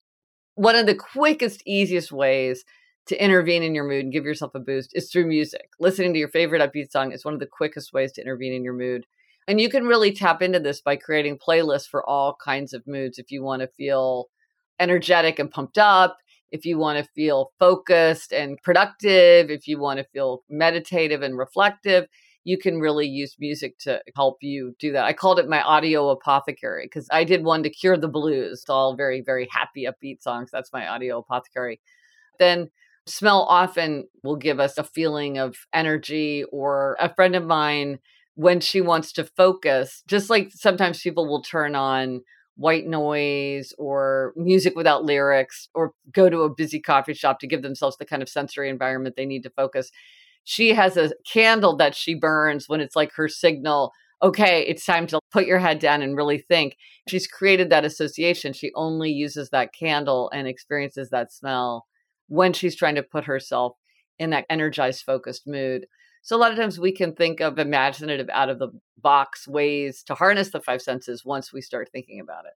one 0.56 0.75
of 0.75 0.86
the 0.86 0.95
quickest, 0.95 1.62
easiest 1.65 2.12
ways 2.12 2.63
to 3.07 3.21
intervene 3.21 3.63
in 3.63 3.75
your 3.75 3.83
mood 3.83 4.06
and 4.06 4.13
give 4.13 4.24
yourself 4.24 4.56
a 4.56 4.60
boost 4.60 4.92
is 4.94 5.12
through 5.12 5.27
music. 5.27 5.69
Listening 5.80 6.13
to 6.13 6.19
your 6.19 6.30
favorite 6.30 6.62
upbeat 6.62 6.92
song 6.92 7.12
is 7.12 7.25
one 7.25 7.33
of 7.33 7.42
the 7.42 7.45
quickest 7.45 7.92
ways 7.92 8.13
to 8.13 8.21
intervene 8.21 8.54
in 8.54 8.63
your 8.63 8.74
mood. 8.74 9.06
And 9.45 9.60
you 9.60 9.69
can 9.69 9.86
really 9.86 10.13
tap 10.13 10.42
into 10.42 10.60
this 10.60 10.80
by 10.80 10.95
creating 10.95 11.38
playlists 11.38 11.89
for 11.89 12.07
all 12.07 12.38
kinds 12.42 12.71
of 12.74 12.88
moods. 12.88 13.18
If 13.18 13.30
you 13.30 13.44
want 13.44 13.62
to 13.62 13.68
feel 13.68 14.30
energetic 14.83 15.39
and 15.39 15.50
pumped 15.50 15.77
up, 15.77 16.18
if 16.51 16.65
you 16.65 16.77
want 16.77 17.00
to 17.00 17.12
feel 17.15 17.51
focused 17.57 18.31
and 18.31 18.59
productive, 18.63 19.50
if 19.50 19.68
you 19.68 19.80
want 19.80 19.97
to 19.97 20.06
feel 20.13 20.44
meditative 20.50 21.21
and 21.24 21.38
reflective, 21.38 22.05
you 22.43 22.58
can 22.58 22.79
really 22.79 23.08
use 23.08 23.36
music 23.39 23.77
to 23.79 24.01
help 24.15 24.38
you 24.41 24.75
do 24.77 24.91
that. 24.91 25.05
I 25.05 25.13
called 25.13 25.39
it 25.39 25.48
my 25.48 25.62
audio 25.62 26.10
apothecary 26.10 26.86
because 26.86 27.08
I 27.12 27.24
did 27.24 27.43
one 27.43 27.63
to 27.63 27.69
cure 27.69 27.98
the 27.98 28.10
blues. 28.10 28.60
It's 28.60 28.69
all 28.69 28.96
very, 28.96 29.22
very 29.22 29.48
happy, 29.50 29.88
upbeat 29.88 30.22
songs. 30.22 30.50
That's 30.51 30.74
my 30.74 30.88
audio 30.88 31.19
apothecary. 31.19 31.79
Then 32.39 32.69
Smell 33.05 33.43
often 33.50 34.08
will 34.24 34.38
give 34.38 34.60
us 34.60 34.77
a 34.77 34.84
feeling 34.84 35.38
of 35.38 35.55
energy, 35.74 36.46
or 36.51 36.96
a 37.00 37.13
friend 37.13 37.36
of 37.36 37.46
mine, 37.46 38.00
when 38.36 38.60
she 38.60 38.79
wants 38.79 39.12
to 39.13 39.25
focus, 39.25 40.03
just 40.08 40.29
like 40.29 40.51
sometimes 40.53 41.01
people 41.01 41.27
will 41.27 41.43
turn 41.43 41.75
on 41.75 42.22
white 42.55 42.86
noise 42.86 43.74
or 43.77 44.33
music 44.36 44.75
without 44.75 45.03
lyrics 45.03 45.69
or 45.74 45.93
go 46.12 46.29
to 46.29 46.41
a 46.41 46.53
busy 46.53 46.79
coffee 46.79 47.13
shop 47.13 47.39
to 47.39 47.48
give 47.48 47.62
themselves 47.62 47.98
the 47.98 48.05
kind 48.05 48.22
of 48.22 48.29
sensory 48.29 48.69
environment 48.69 49.15
they 49.15 49.25
need 49.25 49.43
to 49.43 49.50
focus. 49.50 49.91
She 50.43 50.69
has 50.69 50.98
a 50.98 51.13
candle 51.31 51.75
that 51.77 51.95
she 51.95 52.13
burns 52.13 52.69
when 52.69 52.81
it's 52.81 52.95
like 52.95 53.13
her 53.15 53.27
signal 53.27 53.91
okay, 54.24 54.62
it's 54.65 54.86
time 54.86 55.05
to 55.05 55.19
put 55.31 55.45
your 55.45 55.60
head 55.60 55.79
down 55.79 56.01
and 56.01 56.15
really 56.15 56.38
think. 56.38 56.77
She's 57.10 57.27
created 57.27 57.69
that 57.69 57.83
association. 57.83 58.53
She 58.53 58.72
only 58.74 59.12
uses 59.12 59.50
that 59.50 59.74
candle 59.74 60.31
and 60.33 60.48
experiences 60.48 61.10
that 61.10 61.33
smell 61.33 61.86
when 62.29 62.53
she's 62.53 62.75
trying 62.75 62.95
to 62.95 63.03
put 63.03 63.25
herself 63.25 63.74
in 64.17 64.29
that 64.29 64.45
energized, 64.50 65.03
focused 65.03 65.45
mood. 65.45 65.88
So 66.24 66.38
a 66.38 66.39
lot 66.39 66.51
of 66.51 66.58
times 66.58 66.80
we 66.80 66.94
can 66.94 67.13
think 67.13 67.42
of 67.42 67.60
imaginative, 67.60 68.30
out 68.32 68.50
of 68.50 68.58
the 68.58 68.70
box 68.98 69.46
ways 69.46 70.03
to 70.03 70.15
harness 70.15 70.51
the 70.51 70.62
five 70.62 70.82
senses 70.82 71.25
once 71.25 71.51
we 71.51 71.62
start 71.62 71.89
thinking 71.92 72.22
about 72.22 72.46
it. 72.46 72.53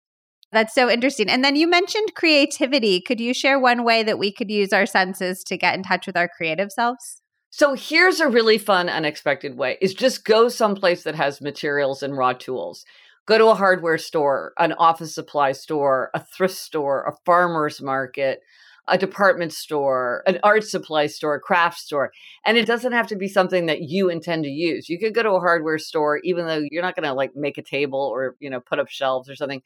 That's 0.54 0.74
so 0.74 0.90
interesting. 0.90 1.30
And 1.30 1.44
then 1.44 1.58
you 1.58 1.68
mentioned 1.70 2.16
creativity. 2.16 3.02
Could 3.02 3.20
you 3.20 3.34
share 3.34 3.60
one 3.60 3.84
way 3.84 4.04
that 4.04 4.18
we 4.18 4.32
could 4.32 4.50
use 4.50 4.72
our 4.72 4.86
senses 4.86 5.44
to 5.44 5.58
get 5.58 5.76
in 5.76 5.84
touch 5.84 6.08
with 6.08 6.16
our 6.16 6.30
creative 6.30 6.72
selves? 6.72 7.22
So 7.50 7.74
here's 7.74 8.22
a 8.22 8.30
really 8.30 8.58
fun, 8.58 8.88
unexpected 8.88 9.58
way 9.58 9.78
is 9.82 9.94
just 9.94 10.24
go 10.24 10.48
someplace 10.48 11.04
that 11.04 11.16
has 11.16 11.42
materials 11.42 12.02
and 12.02 12.16
raw 12.18 12.32
tools. 12.32 12.86
Go 13.26 13.38
to 13.38 13.48
a 13.48 13.56
hardware 13.56 13.98
store, 13.98 14.54
an 14.58 14.72
office 14.74 15.14
supply 15.14 15.52
store, 15.52 16.10
a 16.14 16.24
thrift 16.24 16.56
store, 16.56 17.04
a 17.04 17.16
farmer's 17.26 17.82
market, 17.82 18.40
a 18.88 18.98
department 18.98 19.52
store, 19.52 20.24
an 20.26 20.40
art 20.44 20.64
supply 20.64 21.08
store, 21.08 21.36
a 21.36 21.40
craft 21.40 21.80
store. 21.80 22.12
And 22.46 22.58
it 22.58 22.66
doesn't 22.66 22.94
have 22.94 23.08
to 23.08 23.16
be 23.16 23.28
something 23.28 23.66
that 23.66 23.82
you 23.82 24.10
intend 24.10 24.44
to 24.46 24.50
use. 24.50 24.90
You 24.90 24.98
could 24.98 25.14
go 25.14 25.24
to 25.24 25.32
a 25.32 25.40
hardware 25.40 25.78
store, 25.78 26.20
even 26.24 26.48
though 26.48 26.64
you're 26.72 26.82
not 26.82 26.96
going 26.96 27.08
to 27.08 27.14
like 27.14 27.36
make 27.36 27.58
a 27.58 27.64
table 27.64 28.00
or, 28.00 28.36
you 28.40 28.50
know, 28.50 28.62
put 28.62 28.80
up 28.80 28.90
shelves 28.90 29.30
or 29.30 29.36
something. 29.36 29.62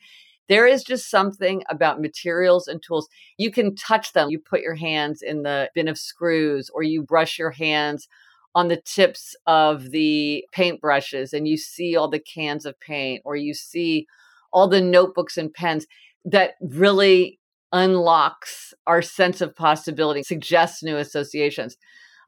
There 0.49 0.65
is 0.65 0.83
just 0.83 1.09
something 1.09 1.63
about 1.69 2.01
materials 2.01 2.67
and 2.67 2.81
tools. 2.81 3.07
You 3.37 3.51
can 3.51 3.75
touch 3.75 4.13
them. 4.13 4.29
You 4.29 4.39
put 4.39 4.61
your 4.61 4.75
hands 4.75 5.21
in 5.21 5.43
the 5.43 5.69
bin 5.75 5.87
of 5.87 5.97
screws 5.97 6.69
or 6.73 6.83
you 6.83 7.03
brush 7.03 7.37
your 7.37 7.51
hands 7.51 8.07
on 8.53 8.67
the 8.67 8.81
tips 8.81 9.35
of 9.45 9.91
the 9.91 10.43
paint 10.51 10.81
brushes 10.81 11.31
and 11.31 11.47
you 11.47 11.57
see 11.57 11.95
all 11.95 12.09
the 12.09 12.19
cans 12.19 12.65
of 12.65 12.79
paint 12.79 13.21
or 13.23 13.35
you 13.35 13.53
see 13.53 14.07
all 14.51 14.67
the 14.67 14.81
notebooks 14.81 15.37
and 15.37 15.53
pens 15.53 15.87
that 16.25 16.55
really 16.59 17.39
unlocks 17.71 18.73
our 18.87 19.01
sense 19.01 19.41
of 19.41 19.55
possibility, 19.55 20.23
suggests 20.23 20.83
new 20.83 20.97
associations. 20.97 21.77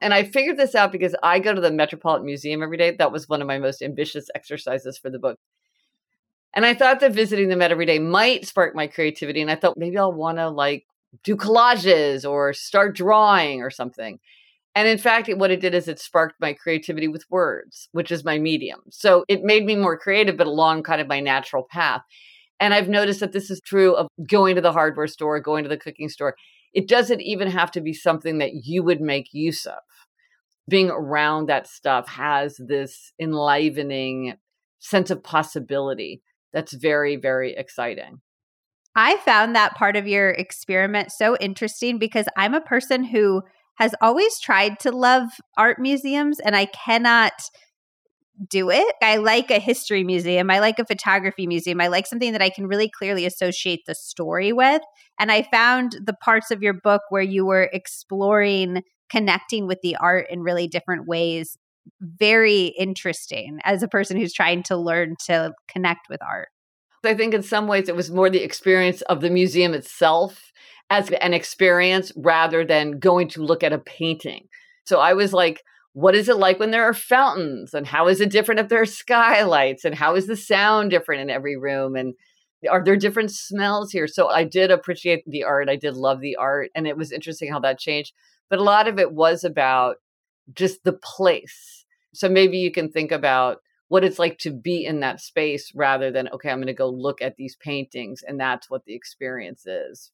And 0.00 0.12
I 0.12 0.24
figured 0.24 0.56
this 0.56 0.74
out 0.74 0.92
because 0.92 1.14
I 1.22 1.38
go 1.38 1.54
to 1.54 1.60
the 1.60 1.70
Metropolitan 1.70 2.26
Museum 2.26 2.62
every 2.62 2.76
day. 2.76 2.94
That 2.96 3.12
was 3.12 3.28
one 3.28 3.40
of 3.40 3.48
my 3.48 3.58
most 3.58 3.82
ambitious 3.82 4.28
exercises 4.34 4.98
for 4.98 5.10
the 5.10 5.18
book. 5.18 5.38
And 6.54 6.64
I 6.64 6.74
thought 6.74 7.00
that 7.00 7.12
visiting 7.12 7.48
the 7.48 7.56
Met 7.56 7.72
every 7.72 7.86
day 7.86 7.98
might 7.98 8.46
spark 8.46 8.74
my 8.74 8.86
creativity. 8.86 9.40
And 9.42 9.50
I 9.50 9.56
thought 9.56 9.76
maybe 9.76 9.98
I'll 9.98 10.12
want 10.12 10.38
to 10.38 10.48
like 10.48 10.84
do 11.22 11.36
collages 11.36 12.28
or 12.28 12.52
start 12.52 12.94
drawing 12.96 13.60
or 13.60 13.70
something. 13.70 14.18
And 14.76 14.88
in 14.88 14.98
fact, 14.98 15.30
what 15.36 15.50
it 15.50 15.60
did 15.60 15.74
is 15.74 15.86
it 15.86 16.00
sparked 16.00 16.40
my 16.40 16.52
creativity 16.52 17.06
with 17.06 17.24
words, 17.30 17.88
which 17.92 18.10
is 18.10 18.24
my 18.24 18.38
medium. 18.38 18.80
So 18.90 19.24
it 19.28 19.42
made 19.42 19.64
me 19.64 19.76
more 19.76 19.96
creative, 19.96 20.36
but 20.36 20.48
along 20.48 20.82
kind 20.82 21.00
of 21.00 21.06
my 21.06 21.20
natural 21.20 21.64
path. 21.70 22.02
And 22.60 22.72
I've 22.72 22.88
noticed 22.88 23.20
that 23.20 23.32
this 23.32 23.50
is 23.50 23.60
true 23.60 23.94
of 23.94 24.08
going 24.28 24.54
to 24.54 24.60
the 24.60 24.72
hardware 24.72 25.06
store, 25.06 25.40
going 25.40 25.64
to 25.64 25.68
the 25.68 25.76
cooking 25.76 26.08
store. 26.08 26.36
It 26.72 26.88
doesn't 26.88 27.20
even 27.20 27.50
have 27.50 27.70
to 27.72 27.80
be 27.80 27.92
something 27.92 28.38
that 28.38 28.52
you 28.64 28.82
would 28.82 29.00
make 29.00 29.32
use 29.32 29.66
of. 29.66 29.78
Being 30.68 30.90
around 30.90 31.48
that 31.48 31.66
stuff 31.66 32.08
has 32.08 32.56
this 32.58 33.12
enlivening 33.20 34.34
sense 34.78 35.10
of 35.10 35.22
possibility 35.22 36.22
that's 36.52 36.72
very, 36.72 37.16
very 37.16 37.54
exciting. 37.54 38.20
I 38.96 39.16
found 39.18 39.56
that 39.56 39.74
part 39.74 39.96
of 39.96 40.06
your 40.06 40.30
experiment 40.30 41.10
so 41.10 41.36
interesting 41.38 41.98
because 41.98 42.26
I'm 42.36 42.54
a 42.54 42.60
person 42.60 43.04
who 43.04 43.42
has 43.76 43.94
always 44.00 44.38
tried 44.38 44.78
to 44.80 44.92
love 44.92 45.28
art 45.58 45.80
museums 45.80 46.38
and 46.38 46.54
I 46.54 46.66
cannot 46.66 47.32
do 48.48 48.70
it. 48.70 48.94
I 49.02 49.16
like 49.16 49.50
a 49.50 49.58
history 49.58 50.04
museum. 50.04 50.50
I 50.50 50.58
like 50.58 50.78
a 50.78 50.84
photography 50.84 51.46
museum. 51.46 51.80
I 51.80 51.86
like 51.86 52.06
something 52.06 52.32
that 52.32 52.42
I 52.42 52.50
can 52.50 52.66
really 52.66 52.88
clearly 52.88 53.26
associate 53.26 53.82
the 53.86 53.94
story 53.94 54.52
with. 54.52 54.82
And 55.18 55.30
I 55.30 55.42
found 55.42 55.96
the 56.04 56.14
parts 56.14 56.50
of 56.50 56.62
your 56.62 56.74
book 56.74 57.02
where 57.10 57.22
you 57.22 57.46
were 57.46 57.70
exploring 57.72 58.82
connecting 59.10 59.66
with 59.66 59.78
the 59.82 59.96
art 59.96 60.26
in 60.30 60.40
really 60.40 60.66
different 60.66 61.06
ways 61.06 61.56
very 62.00 62.66
interesting 62.78 63.58
as 63.64 63.82
a 63.82 63.88
person 63.88 64.16
who's 64.16 64.32
trying 64.32 64.62
to 64.64 64.76
learn 64.76 65.16
to 65.26 65.52
connect 65.68 66.08
with 66.08 66.22
art. 66.22 66.48
I 67.04 67.14
think 67.14 67.34
in 67.34 67.42
some 67.42 67.66
ways 67.66 67.88
it 67.88 67.96
was 67.96 68.10
more 68.10 68.30
the 68.30 68.42
experience 68.42 69.02
of 69.02 69.20
the 69.20 69.30
museum 69.30 69.74
itself 69.74 70.52
as 70.90 71.10
an 71.10 71.34
experience 71.34 72.12
rather 72.16 72.64
than 72.64 72.98
going 72.98 73.28
to 73.28 73.42
look 73.42 73.62
at 73.62 73.72
a 73.72 73.78
painting. 73.78 74.48
So 74.86 75.00
I 75.00 75.12
was 75.12 75.32
like, 75.32 75.62
what 75.94 76.16
is 76.16 76.28
it 76.28 76.36
like 76.36 76.58
when 76.58 76.72
there 76.72 76.84
are 76.84 76.92
fountains? 76.92 77.72
And 77.72 77.86
how 77.86 78.08
is 78.08 78.20
it 78.20 78.30
different 78.30 78.60
if 78.60 78.68
there 78.68 78.82
are 78.82 78.86
skylights? 78.86 79.84
And 79.84 79.94
how 79.94 80.16
is 80.16 80.26
the 80.26 80.36
sound 80.36 80.90
different 80.90 81.22
in 81.22 81.30
every 81.30 81.56
room? 81.56 81.94
And 81.94 82.14
are 82.68 82.82
there 82.84 82.96
different 82.96 83.30
smells 83.30 83.92
here? 83.92 84.08
So 84.08 84.28
I 84.28 84.42
did 84.42 84.72
appreciate 84.72 85.22
the 85.24 85.44
art. 85.44 85.68
I 85.68 85.76
did 85.76 85.94
love 85.94 86.20
the 86.20 86.34
art. 86.36 86.70
And 86.74 86.88
it 86.88 86.96
was 86.96 87.12
interesting 87.12 87.50
how 87.50 87.60
that 87.60 87.78
changed. 87.78 88.12
But 88.50 88.58
a 88.58 88.64
lot 88.64 88.88
of 88.88 88.98
it 88.98 89.12
was 89.12 89.44
about 89.44 89.96
just 90.52 90.82
the 90.82 90.92
place. 90.92 91.86
So 92.12 92.28
maybe 92.28 92.58
you 92.58 92.72
can 92.72 92.90
think 92.90 93.12
about 93.12 93.58
what 93.86 94.02
it's 94.02 94.18
like 94.18 94.38
to 94.38 94.50
be 94.50 94.84
in 94.84 95.00
that 95.00 95.20
space 95.20 95.70
rather 95.76 96.10
than, 96.10 96.28
okay, 96.30 96.50
I'm 96.50 96.58
going 96.58 96.66
to 96.66 96.74
go 96.74 96.88
look 96.88 97.22
at 97.22 97.36
these 97.36 97.56
paintings 97.56 98.22
and 98.26 98.40
that's 98.40 98.68
what 98.68 98.84
the 98.84 98.94
experience 98.96 99.64
is. 99.64 100.10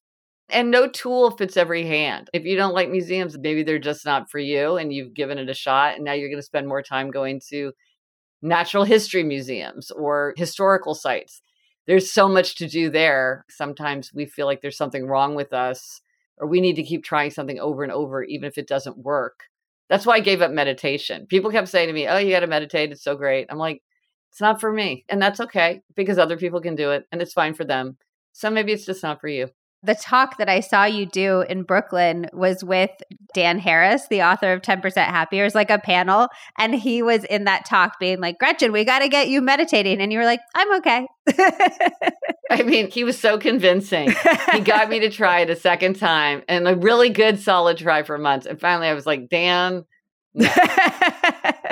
And 0.52 0.70
no 0.70 0.88
tool 0.88 1.30
fits 1.32 1.56
every 1.56 1.86
hand. 1.86 2.28
If 2.32 2.44
you 2.44 2.56
don't 2.56 2.74
like 2.74 2.90
museums, 2.90 3.38
maybe 3.38 3.62
they're 3.62 3.78
just 3.78 4.04
not 4.04 4.30
for 4.30 4.38
you 4.38 4.76
and 4.76 4.92
you've 4.92 5.14
given 5.14 5.38
it 5.38 5.48
a 5.48 5.54
shot. 5.54 5.96
And 5.96 6.04
now 6.04 6.12
you're 6.12 6.28
going 6.28 6.38
to 6.38 6.42
spend 6.42 6.68
more 6.68 6.82
time 6.82 7.10
going 7.10 7.40
to 7.50 7.72
natural 8.42 8.84
history 8.84 9.22
museums 9.22 9.90
or 9.90 10.34
historical 10.36 10.94
sites. 10.94 11.42
There's 11.86 12.10
so 12.10 12.28
much 12.28 12.56
to 12.56 12.68
do 12.68 12.90
there. 12.90 13.44
Sometimes 13.50 14.12
we 14.14 14.26
feel 14.26 14.46
like 14.46 14.60
there's 14.62 14.76
something 14.76 15.06
wrong 15.06 15.34
with 15.34 15.52
us 15.52 16.00
or 16.38 16.46
we 16.46 16.60
need 16.60 16.76
to 16.76 16.82
keep 16.82 17.04
trying 17.04 17.30
something 17.30 17.60
over 17.60 17.82
and 17.82 17.92
over, 17.92 18.22
even 18.22 18.46
if 18.46 18.56
it 18.56 18.68
doesn't 18.68 18.98
work. 18.98 19.40
That's 19.88 20.06
why 20.06 20.14
I 20.14 20.20
gave 20.20 20.40
up 20.40 20.52
meditation. 20.52 21.26
People 21.26 21.50
kept 21.50 21.68
saying 21.68 21.88
to 21.88 21.92
me, 21.92 22.08
Oh, 22.08 22.18
you 22.18 22.30
got 22.30 22.40
to 22.40 22.46
meditate. 22.46 22.92
It's 22.92 23.02
so 23.02 23.16
great. 23.16 23.46
I'm 23.50 23.58
like, 23.58 23.82
It's 24.30 24.40
not 24.40 24.60
for 24.60 24.72
me. 24.72 25.04
And 25.08 25.20
that's 25.20 25.40
okay 25.40 25.82
because 25.94 26.18
other 26.18 26.36
people 26.36 26.60
can 26.60 26.76
do 26.76 26.92
it 26.92 27.06
and 27.12 27.20
it's 27.20 27.32
fine 27.32 27.54
for 27.54 27.64
them. 27.64 27.98
So 28.32 28.50
maybe 28.50 28.72
it's 28.72 28.86
just 28.86 29.02
not 29.02 29.20
for 29.20 29.28
you 29.28 29.48
the 29.82 29.94
talk 29.94 30.36
that 30.38 30.48
I 30.48 30.60
saw 30.60 30.84
you 30.84 31.06
do 31.06 31.40
in 31.42 31.62
Brooklyn 31.62 32.26
was 32.32 32.62
with 32.62 32.90
Dan 33.32 33.58
Harris, 33.58 34.08
the 34.08 34.22
author 34.22 34.52
of 34.52 34.60
10% 34.60 34.82
Happier. 34.96 35.44
It's 35.44 35.54
like 35.54 35.70
a 35.70 35.78
panel. 35.78 36.28
And 36.58 36.74
he 36.74 37.02
was 37.02 37.24
in 37.24 37.44
that 37.44 37.64
talk 37.64 37.98
being 37.98 38.20
like, 38.20 38.38
Gretchen, 38.38 38.72
we 38.72 38.84
got 38.84 38.98
to 38.98 39.08
get 39.08 39.28
you 39.28 39.40
meditating. 39.40 40.00
And 40.00 40.12
you 40.12 40.18
were 40.18 40.24
like, 40.24 40.40
I'm 40.54 40.76
okay. 40.78 41.06
I 42.50 42.62
mean, 42.62 42.90
he 42.90 43.04
was 43.04 43.18
so 43.18 43.38
convincing. 43.38 44.12
he 44.52 44.60
got 44.60 44.90
me 44.90 45.00
to 45.00 45.10
try 45.10 45.40
it 45.40 45.50
a 45.50 45.56
second 45.56 45.96
time 45.96 46.42
and 46.48 46.68
a 46.68 46.76
really 46.76 47.08
good, 47.08 47.40
solid 47.40 47.78
try 47.78 48.02
for 48.02 48.18
months. 48.18 48.46
And 48.46 48.60
finally, 48.60 48.88
I 48.88 48.94
was 48.94 49.06
like, 49.06 49.28
Dan, 49.30 49.84
no, 50.34 50.48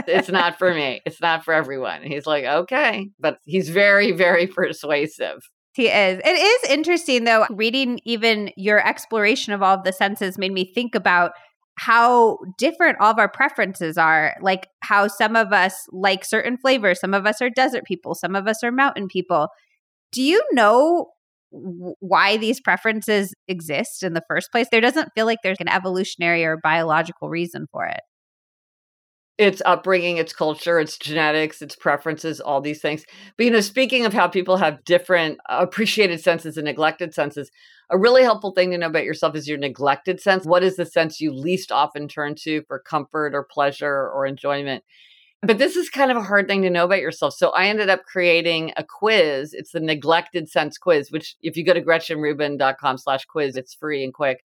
it's 0.07 0.29
not 0.29 0.59
for 0.59 0.73
me. 0.73 1.03
It's 1.05 1.21
not 1.21 1.45
for 1.45 1.53
everyone. 1.53 2.03
And 2.03 2.13
he's 2.13 2.27
like, 2.27 2.45
okay. 2.45 3.11
But 3.21 3.39
he's 3.45 3.69
very, 3.69 4.13
very 4.13 4.47
persuasive. 4.47 5.43
He 5.79 5.87
is. 5.87 6.21
It 6.25 6.29
is 6.29 6.71
interesting 6.73 7.23
though, 7.23 7.47
reading 7.51 8.01
even 8.05 8.51
your 8.57 8.85
exploration 8.85 9.53
of 9.53 9.63
all 9.63 9.77
of 9.77 9.85
the 9.85 9.93
senses 9.93 10.37
made 10.37 10.51
me 10.51 10.65
think 10.75 10.97
about 10.97 11.31
how 11.77 12.39
different 12.59 12.99
all 13.01 13.13
of 13.13 13.19
our 13.21 13.29
preferences 13.29 13.97
are. 13.97 14.35
Like 14.41 14.67
how 14.81 15.07
some 15.07 15.37
of 15.37 15.53
us 15.53 15.87
like 15.93 16.25
certain 16.25 16.57
flavors, 16.57 16.99
some 16.99 17.15
of 17.15 17.27
us 17.27 17.41
are 17.41 17.49
desert 17.49 17.85
people, 17.85 18.17
some 18.17 18.35
of 18.35 18.49
us 18.49 18.65
are 18.65 18.73
mountain 18.73 19.07
people. 19.07 19.51
Do 20.11 20.21
you 20.21 20.43
know 20.51 21.11
why 21.53 22.39
these 22.39 22.61
preferences 22.61 23.33
exist 23.47 24.03
in 24.03 24.15
the 24.15 24.25
first 24.27 24.51
place? 24.51 24.67
There 24.73 24.81
doesn't 24.81 25.13
feel 25.15 25.27
like 25.27 25.39
there's 25.45 25.61
an 25.61 25.69
evolutionary 25.69 26.45
or 26.45 26.57
biological 26.61 27.31
reason 27.31 27.69
for 27.71 27.87
it 27.87 28.01
its 29.39 29.63
upbringing, 29.65 30.17
its 30.17 30.33
culture, 30.33 30.81
its 30.81 30.99
genetics, 30.99 31.63
its 31.63 31.77
preferences, 31.77 32.41
all 32.41 32.61
these 32.61 32.81
things. 32.81 33.05
But 33.37 33.47
you 33.47 33.53
know, 33.53 33.61
speaking 33.61 34.05
of 34.05 34.13
how 34.13 34.27
people 34.27 34.57
have 34.57 34.85
different 34.85 35.39
uh, 35.49 35.59
appreciated 35.61 36.21
senses 36.21 36.57
and 36.57 36.65
neglected 36.65 37.15
senses, 37.15 37.51
a 37.89 37.97
really 37.97 38.25
helpful 38.25 38.53
thing 38.53 38.73
to 38.73 38.79
know 38.79 38.89
about 38.89 39.05
yourself 39.05 39.37
is 39.37 39.49
your 39.49 39.57
neglected 39.57 40.21
sense. 40.21 40.45
What 40.45 40.65
is 40.65 40.77
the 40.77 40.85
sense 40.85 41.21
you 41.21 41.33
least 41.33 41.71
often 41.71 42.09
turn 42.09 42.35
to 42.43 42.63
for 42.67 42.81
comfort 42.81 43.35
or 43.35 43.47
pleasure 43.49 44.11
or 44.11 44.27
enjoyment? 44.27 44.83
But 45.41 45.59
this 45.59 45.77
is 45.77 45.89
kind 45.89 46.11
of 46.11 46.17
a 46.17 46.23
hard 46.23 46.49
thing 46.49 46.63
to 46.63 46.71
know 46.71 46.85
about 46.85 47.01
yourself. 47.01 47.33
So 47.33 47.51
I 47.51 47.69
ended 47.69 47.89
up 47.89 48.03
creating 48.05 48.73
a 48.77 48.83
quiz. 48.83 49.55
It's 49.55 49.71
the 49.71 49.79
neglected 49.79 50.49
sense 50.49 50.77
quiz, 50.79 51.13
which 51.13 51.37
if 51.43 51.57
you 51.57 51.65
go 51.65 51.73
to 51.73 51.81
gretchenrubin.com 51.81 52.99
slash 52.99 53.25
quiz, 53.25 53.57
it's 53.57 53.73
free 53.73 54.03
and 54.03 54.13
quick. 54.13 54.45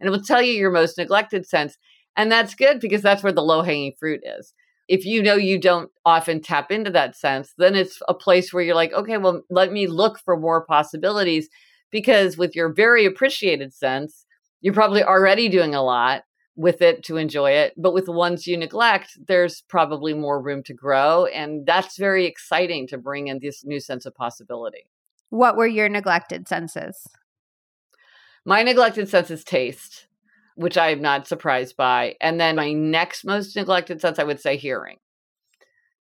And 0.00 0.08
it 0.08 0.10
will 0.10 0.22
tell 0.22 0.40
you 0.40 0.54
your 0.54 0.70
most 0.70 0.96
neglected 0.96 1.46
sense. 1.46 1.76
And 2.16 2.30
that's 2.30 2.54
good 2.54 2.80
because 2.80 3.02
that's 3.02 3.22
where 3.22 3.32
the 3.32 3.42
low 3.42 3.62
hanging 3.62 3.94
fruit 3.98 4.20
is. 4.24 4.52
If 4.88 5.04
you 5.04 5.22
know 5.22 5.36
you 5.36 5.58
don't 5.60 5.90
often 6.04 6.40
tap 6.40 6.72
into 6.72 6.90
that 6.90 7.16
sense, 7.16 7.54
then 7.56 7.74
it's 7.76 8.00
a 8.08 8.14
place 8.14 8.52
where 8.52 8.62
you're 8.62 8.74
like, 8.74 8.92
okay, 8.92 9.18
well, 9.18 9.42
let 9.48 9.72
me 9.72 9.86
look 9.86 10.18
for 10.18 10.36
more 10.36 10.64
possibilities. 10.64 11.48
Because 11.92 12.36
with 12.36 12.54
your 12.54 12.72
very 12.72 13.04
appreciated 13.04 13.72
sense, 13.72 14.26
you're 14.60 14.74
probably 14.74 15.02
already 15.02 15.48
doing 15.48 15.74
a 15.74 15.82
lot 15.82 16.22
with 16.56 16.82
it 16.82 17.02
to 17.04 17.16
enjoy 17.16 17.52
it. 17.52 17.72
But 17.76 17.94
with 17.94 18.06
the 18.06 18.12
ones 18.12 18.46
you 18.46 18.56
neglect, 18.56 19.18
there's 19.26 19.62
probably 19.68 20.12
more 20.12 20.42
room 20.42 20.62
to 20.64 20.74
grow. 20.74 21.26
And 21.26 21.64
that's 21.64 21.96
very 21.96 22.26
exciting 22.26 22.86
to 22.88 22.98
bring 22.98 23.28
in 23.28 23.38
this 23.40 23.64
new 23.64 23.80
sense 23.80 24.06
of 24.06 24.14
possibility. 24.14 24.90
What 25.30 25.56
were 25.56 25.66
your 25.66 25.88
neglected 25.88 26.48
senses? 26.48 27.06
My 28.44 28.62
neglected 28.62 29.08
sense 29.08 29.30
is 29.30 29.44
taste 29.44 30.06
which 30.60 30.76
I 30.76 30.90
am 30.90 31.00
not 31.00 31.26
surprised 31.26 31.74
by. 31.76 32.16
And 32.20 32.38
then 32.38 32.56
my 32.56 32.72
next 32.72 33.24
most 33.24 33.56
neglected 33.56 34.00
sense, 34.00 34.18
I 34.18 34.24
would 34.24 34.40
say 34.40 34.58
hearing. 34.58 34.98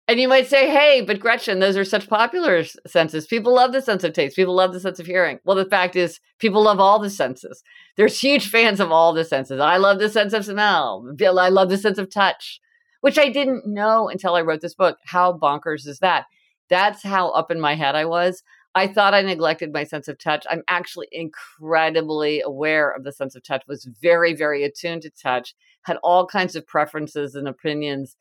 And 0.08 0.20
you 0.20 0.28
might 0.28 0.48
say, 0.48 0.70
hey, 0.70 1.02
but 1.02 1.20
Gretchen, 1.20 1.60
those 1.60 1.78
are 1.78 1.84
such 1.84 2.08
popular 2.08 2.64
senses. 2.88 3.28
People 3.28 3.54
love 3.54 3.72
the 3.72 3.82
sense 3.82 4.04
of 4.04 4.14
taste. 4.14 4.36
People 4.36 4.56
love 4.56 4.74
the 4.74 4.80
sense 4.80 5.00
of 5.00 5.06
hearing. 5.06 5.38
Well, 5.44 5.58
the 5.58 5.66
fact 5.66 5.96
is, 5.96 6.20
people 6.40 6.64
love 6.64 6.80
all 6.80 6.98
the 6.98 7.10
senses. 7.10 7.62
There's 7.98 8.20
huge 8.20 8.50
fans 8.50 8.80
of 8.80 8.92
all 8.92 9.14
the 9.14 9.26
senses. 9.26 9.60
I 9.60 9.78
love 9.78 10.00
the 10.00 10.10
sense 10.10 10.34
of 10.34 10.46
smell. 10.46 11.06
I 11.22 11.50
love 11.50 11.70
the 11.70 11.78
sense 11.78 11.98
of 12.00 12.10
touch, 12.10 12.60
which 13.02 13.20
I 13.20 13.30
didn't 13.30 13.68
know 13.68 14.10
until 14.10 14.34
I 14.34 14.42
wrote 14.42 14.62
this 14.62 14.74
book. 14.74 14.98
How 15.06 15.34
bonkers 15.34 15.86
is 15.86 16.00
that? 16.00 16.26
That's 16.70 17.04
how 17.04 17.30
up 17.30 17.52
in 17.52 17.60
my 17.60 17.76
head 17.76 17.94
I 17.94 18.06
was. 18.06 18.44
I 18.78 18.88
thought 18.88 19.16
I 19.16 19.22
neglected 19.22 19.74
my 19.74 19.84
sense 19.84 20.08
of 20.08 20.20
touch. 20.20 20.46
I'm 20.50 20.62
actually 20.68 21.08
incredibly 21.12 22.42
aware 22.42 22.92
of 22.92 23.04
the 23.04 23.12
sense 23.12 23.36
of 23.36 23.44
touch, 23.44 23.64
was 23.68 23.86
very, 24.02 24.36
very 24.36 24.64
attuned 24.64 25.02
to 25.02 25.10
touch, 25.10 25.56
had 25.82 25.98
all 26.04 26.28
kinds 26.28 26.56
of 26.56 26.68
preferences 26.68 27.34
and 27.34 27.48
opinions, 27.48 28.16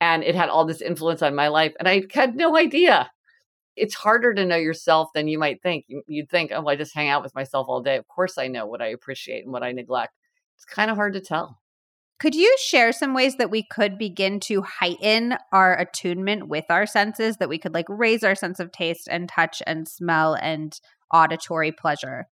and 0.00 0.22
it 0.22 0.34
had 0.34 0.50
all 0.50 0.66
this 0.66 0.82
influence 0.82 1.22
on 1.22 1.34
my 1.34 1.48
life. 1.48 1.72
And 1.78 1.88
I 1.88 2.02
had 2.12 2.36
no 2.36 2.56
idea. 2.58 3.10
it's 3.76 3.94
harder 3.94 4.34
to 4.34 4.44
know 4.44 4.56
yourself 4.56 5.08
than 5.14 5.28
you 5.28 5.38
might 5.38 5.62
think. 5.62 5.86
You'd 6.06 6.30
think, 6.30 6.52
oh, 6.54 6.66
I 6.66 6.76
just 6.76 6.94
hang 6.94 7.08
out 7.08 7.22
with 7.22 7.34
myself 7.34 7.66
all 7.68 7.82
day. 7.82 7.96
Of 7.96 8.06
course, 8.06 8.38
I 8.38 8.48
know 8.48 8.66
what 8.66 8.82
I 8.82 8.88
appreciate 8.88 9.44
and 9.44 9.52
what 9.52 9.62
I 9.62 9.72
neglect. 9.72 10.12
It's 10.56 10.64
kind 10.64 10.90
of 10.90 10.96
hard 10.96 11.14
to 11.14 11.20
tell. 11.20 11.61
Could 12.22 12.36
you 12.36 12.56
share 12.60 12.92
some 12.92 13.14
ways 13.14 13.34
that 13.38 13.50
we 13.50 13.64
could 13.64 13.98
begin 13.98 14.38
to 14.42 14.62
heighten 14.62 15.34
our 15.50 15.76
attunement 15.76 16.46
with 16.46 16.64
our 16.70 16.86
senses, 16.86 17.38
that 17.38 17.48
we 17.48 17.58
could 17.58 17.74
like 17.74 17.86
raise 17.88 18.22
our 18.22 18.36
sense 18.36 18.60
of 18.60 18.70
taste 18.70 19.08
and 19.10 19.28
touch 19.28 19.60
and 19.66 19.88
smell 19.88 20.34
and 20.34 20.78
auditory 21.12 21.72
pleasure? 21.72 22.28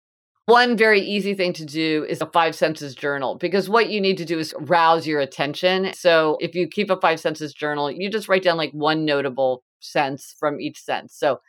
One 0.46 0.76
very 0.76 1.00
easy 1.00 1.34
thing 1.36 1.54
to 1.54 1.66
do 1.66 2.06
is 2.10 2.20
a 2.20 2.26
five 2.26 2.54
senses 2.54 2.96
journal 2.96 3.38
because 3.38 3.70
what 3.70 3.90
you 3.90 4.02
need 4.02 4.18
to 4.18 4.26
do 4.26 4.38
is 4.38 4.54
rouse 4.60 5.08
your 5.08 5.22
attention. 5.22 5.94
So 5.94 6.36
if 6.42 6.54
you 6.54 6.68
keep 6.68 6.90
a 6.90 7.00
five 7.00 7.22
senses 7.22 7.54
journal, 7.54 7.90
you 7.90 8.12
just 8.12 8.28
write 8.28 8.44
down 8.44 8.58
like 8.58 8.74
one 8.74 9.06
notable 9.06 9.64
sense 9.80 10.36
from 10.38 10.60
each 10.60 10.82
sense. 10.82 11.16
So 11.18 11.40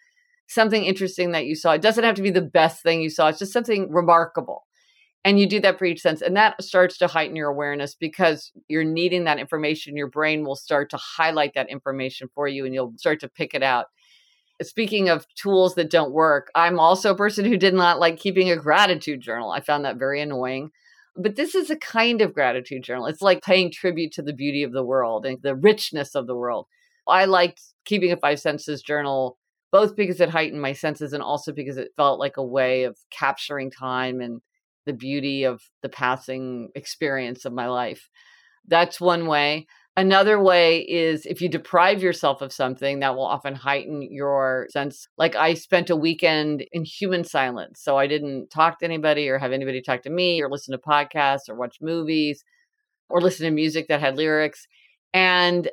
something 0.46 0.84
interesting 0.84 1.32
that 1.32 1.46
you 1.46 1.56
saw. 1.56 1.72
It 1.72 1.82
doesn't 1.82 2.04
have 2.04 2.14
to 2.14 2.22
be 2.22 2.30
the 2.30 2.40
best 2.40 2.84
thing 2.84 3.02
you 3.02 3.10
saw, 3.10 3.26
it's 3.26 3.40
just 3.40 3.52
something 3.52 3.90
remarkable. 3.90 4.67
And 5.24 5.38
you 5.38 5.48
do 5.48 5.60
that 5.60 5.78
for 5.78 5.84
each 5.84 6.00
sense. 6.00 6.22
And 6.22 6.36
that 6.36 6.62
starts 6.62 6.96
to 6.98 7.06
heighten 7.06 7.36
your 7.36 7.48
awareness 7.48 7.94
because 7.94 8.52
you're 8.68 8.84
needing 8.84 9.24
that 9.24 9.38
information. 9.38 9.96
Your 9.96 10.08
brain 10.08 10.44
will 10.44 10.56
start 10.56 10.90
to 10.90 10.96
highlight 10.96 11.54
that 11.54 11.70
information 11.70 12.28
for 12.34 12.46
you 12.46 12.64
and 12.64 12.72
you'll 12.72 12.94
start 12.96 13.20
to 13.20 13.28
pick 13.28 13.52
it 13.52 13.62
out. 13.62 13.86
Speaking 14.62 15.08
of 15.08 15.26
tools 15.34 15.74
that 15.74 15.90
don't 15.90 16.12
work, 16.12 16.50
I'm 16.54 16.80
also 16.80 17.12
a 17.12 17.16
person 17.16 17.44
who 17.44 17.56
did 17.56 17.74
not 17.74 18.00
like 18.00 18.16
keeping 18.16 18.50
a 18.50 18.56
gratitude 18.56 19.20
journal. 19.20 19.50
I 19.50 19.60
found 19.60 19.84
that 19.84 19.98
very 19.98 20.20
annoying. 20.20 20.70
But 21.16 21.36
this 21.36 21.54
is 21.54 21.68
a 21.68 21.76
kind 21.76 22.22
of 22.22 22.32
gratitude 22.32 22.84
journal. 22.84 23.06
It's 23.06 23.22
like 23.22 23.42
paying 23.42 23.72
tribute 23.72 24.12
to 24.12 24.22
the 24.22 24.32
beauty 24.32 24.62
of 24.62 24.72
the 24.72 24.84
world 24.84 25.26
and 25.26 25.38
the 25.42 25.56
richness 25.56 26.14
of 26.14 26.26
the 26.26 26.36
world. 26.36 26.66
I 27.08 27.24
liked 27.24 27.60
keeping 27.84 28.12
a 28.12 28.16
five 28.16 28.38
senses 28.40 28.82
journal 28.82 29.36
both 29.70 29.96
because 29.96 30.20
it 30.20 30.30
heightened 30.30 30.62
my 30.62 30.72
senses 30.72 31.12
and 31.12 31.22
also 31.22 31.52
because 31.52 31.76
it 31.76 31.92
felt 31.96 32.18
like 32.18 32.36
a 32.36 32.44
way 32.44 32.84
of 32.84 32.96
capturing 33.10 33.70
time 33.70 34.20
and 34.20 34.40
the 34.88 34.92
beauty 34.92 35.44
of 35.44 35.62
the 35.82 35.88
passing 35.88 36.70
experience 36.74 37.44
of 37.44 37.52
my 37.52 37.68
life. 37.68 38.08
That's 38.66 39.00
one 39.00 39.26
way. 39.26 39.66
Another 39.96 40.40
way 40.40 40.80
is 40.82 41.26
if 41.26 41.40
you 41.40 41.48
deprive 41.48 42.02
yourself 42.02 42.40
of 42.40 42.52
something, 42.52 43.00
that 43.00 43.16
will 43.16 43.26
often 43.26 43.54
heighten 43.54 44.00
your 44.00 44.68
sense. 44.70 45.08
Like 45.18 45.34
I 45.34 45.54
spent 45.54 45.90
a 45.90 45.96
weekend 45.96 46.64
in 46.70 46.84
human 46.84 47.24
silence. 47.24 47.80
So 47.82 47.98
I 47.98 48.06
didn't 48.06 48.50
talk 48.50 48.78
to 48.78 48.84
anybody 48.84 49.28
or 49.28 49.38
have 49.38 49.52
anybody 49.52 49.82
talk 49.82 50.02
to 50.02 50.10
me 50.10 50.40
or 50.40 50.48
listen 50.48 50.72
to 50.72 50.78
podcasts 50.78 51.48
or 51.48 51.56
watch 51.56 51.78
movies 51.80 52.44
or 53.08 53.20
listen 53.20 53.44
to 53.44 53.50
music 53.50 53.88
that 53.88 54.00
had 54.00 54.16
lyrics. 54.16 54.68
And 55.12 55.68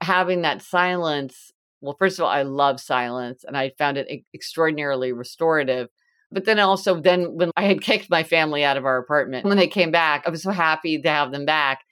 having 0.00 0.42
that 0.42 0.62
silence, 0.62 1.50
well, 1.80 1.96
first 1.98 2.18
of 2.18 2.24
all, 2.24 2.30
I 2.30 2.42
love 2.42 2.78
silence 2.80 3.44
and 3.44 3.56
I 3.56 3.72
found 3.76 3.98
it 3.98 4.24
extraordinarily 4.32 5.12
restorative 5.12 5.88
but 6.34 6.44
then 6.44 6.58
also, 6.58 7.00
then 7.00 7.36
when 7.36 7.50
I 7.56 7.62
had 7.62 7.80
kicked 7.80 8.10
my 8.10 8.24
family 8.24 8.64
out 8.64 8.76
of 8.76 8.84
our 8.84 8.98
apartment, 8.98 9.46
when 9.46 9.56
they 9.56 9.68
came 9.68 9.90
back, 9.90 10.24
I 10.26 10.30
was 10.30 10.42
so 10.42 10.50
happy 10.50 11.00
to 11.00 11.08
have 11.08 11.30
them 11.30 11.46
back. 11.46 11.84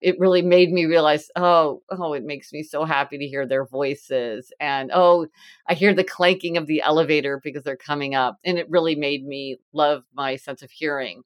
It 0.00 0.18
really 0.18 0.40
made 0.40 0.72
me 0.72 0.86
realize, 0.86 1.30
oh, 1.36 1.82
oh, 1.90 2.14
it 2.14 2.24
makes 2.24 2.52
me 2.52 2.62
so 2.62 2.84
happy 2.84 3.18
to 3.18 3.26
hear 3.26 3.46
their 3.46 3.66
voices. 3.66 4.50
And 4.58 4.90
oh, 4.94 5.26
I 5.68 5.74
hear 5.74 5.92
the 5.92 6.02
clanking 6.02 6.56
of 6.56 6.66
the 6.66 6.80
elevator 6.80 7.38
because 7.44 7.62
they're 7.62 7.76
coming 7.76 8.14
up. 8.14 8.38
And 8.42 8.56
it 8.56 8.70
really 8.70 8.94
made 8.94 9.26
me 9.26 9.58
love 9.74 10.04
my 10.14 10.36
sense 10.36 10.62
of 10.62 10.70
hearing. 10.70 11.22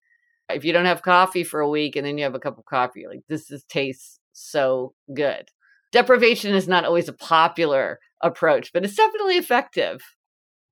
If 0.48 0.64
you 0.64 0.72
don't 0.72 0.86
have 0.86 1.02
coffee 1.02 1.44
for 1.44 1.60
a 1.60 1.70
week 1.70 1.94
and 1.94 2.04
then 2.04 2.18
you 2.18 2.24
have 2.24 2.34
a 2.34 2.40
cup 2.40 2.58
of 2.58 2.64
coffee, 2.64 3.06
like 3.06 3.22
this 3.28 3.50
is 3.52 3.62
tastes 3.64 4.18
so 4.32 4.94
good. 5.14 5.50
Deprivation 5.92 6.52
is 6.52 6.66
not 6.66 6.84
always 6.84 7.08
a 7.08 7.12
popular 7.12 8.00
approach, 8.20 8.72
but 8.72 8.84
it's 8.84 8.96
definitely 8.96 9.36
effective. 9.36 10.02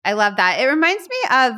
I 0.04 0.14
love 0.14 0.36
that. 0.36 0.60
It 0.60 0.66
reminds 0.66 1.08
me 1.08 1.16
of 1.30 1.52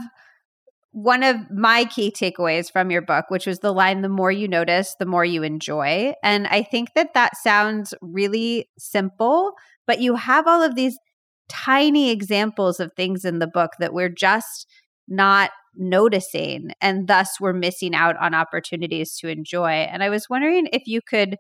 one 0.95 1.25
of 1.25 1.51
my 1.51 1.87
key 1.87 2.15
takeaways 2.17 2.71
from 2.71 2.89
your 2.89 3.03
book, 3.03 3.25
which 3.29 3.49
was 3.49 3.59
the 3.59 3.73
line, 3.73 4.03
the 4.03 4.09
more 4.09 4.31
you 4.31 4.47
notice, 4.47 4.95
the 5.01 5.05
more 5.05 5.25
you 5.25 5.43
enjoy. 5.43 6.15
And 6.23 6.47
I 6.47 6.63
think 6.63 6.91
that 6.95 7.15
that 7.15 7.37
sounds 7.37 7.95
really 8.01 8.69
simple, 8.79 9.55
but 9.89 10.01
you 10.01 10.15
have 10.15 10.47
all 10.47 10.63
of 10.63 10.77
these 10.77 10.97
tiny 11.49 12.13
examples 12.13 12.79
of 12.79 12.93
things 12.93 13.25
in 13.25 13.41
the 13.41 13.49
book 13.49 13.73
that 13.81 13.93
we're 13.93 14.09
just 14.09 14.69
not 15.09 15.51
noticing. 15.75 16.71
And 16.81 17.09
thus 17.09 17.41
we're 17.41 17.53
missing 17.53 17.97
out 17.97 18.17
on 18.19 18.33
opportunities 18.33 19.17
to 19.17 19.27
enjoy. 19.27 19.71
And 19.71 20.01
I 20.01 20.11
was 20.11 20.31
wondering 20.31 20.69
if 20.73 20.83
you 20.87 21.01
could 21.03 21.39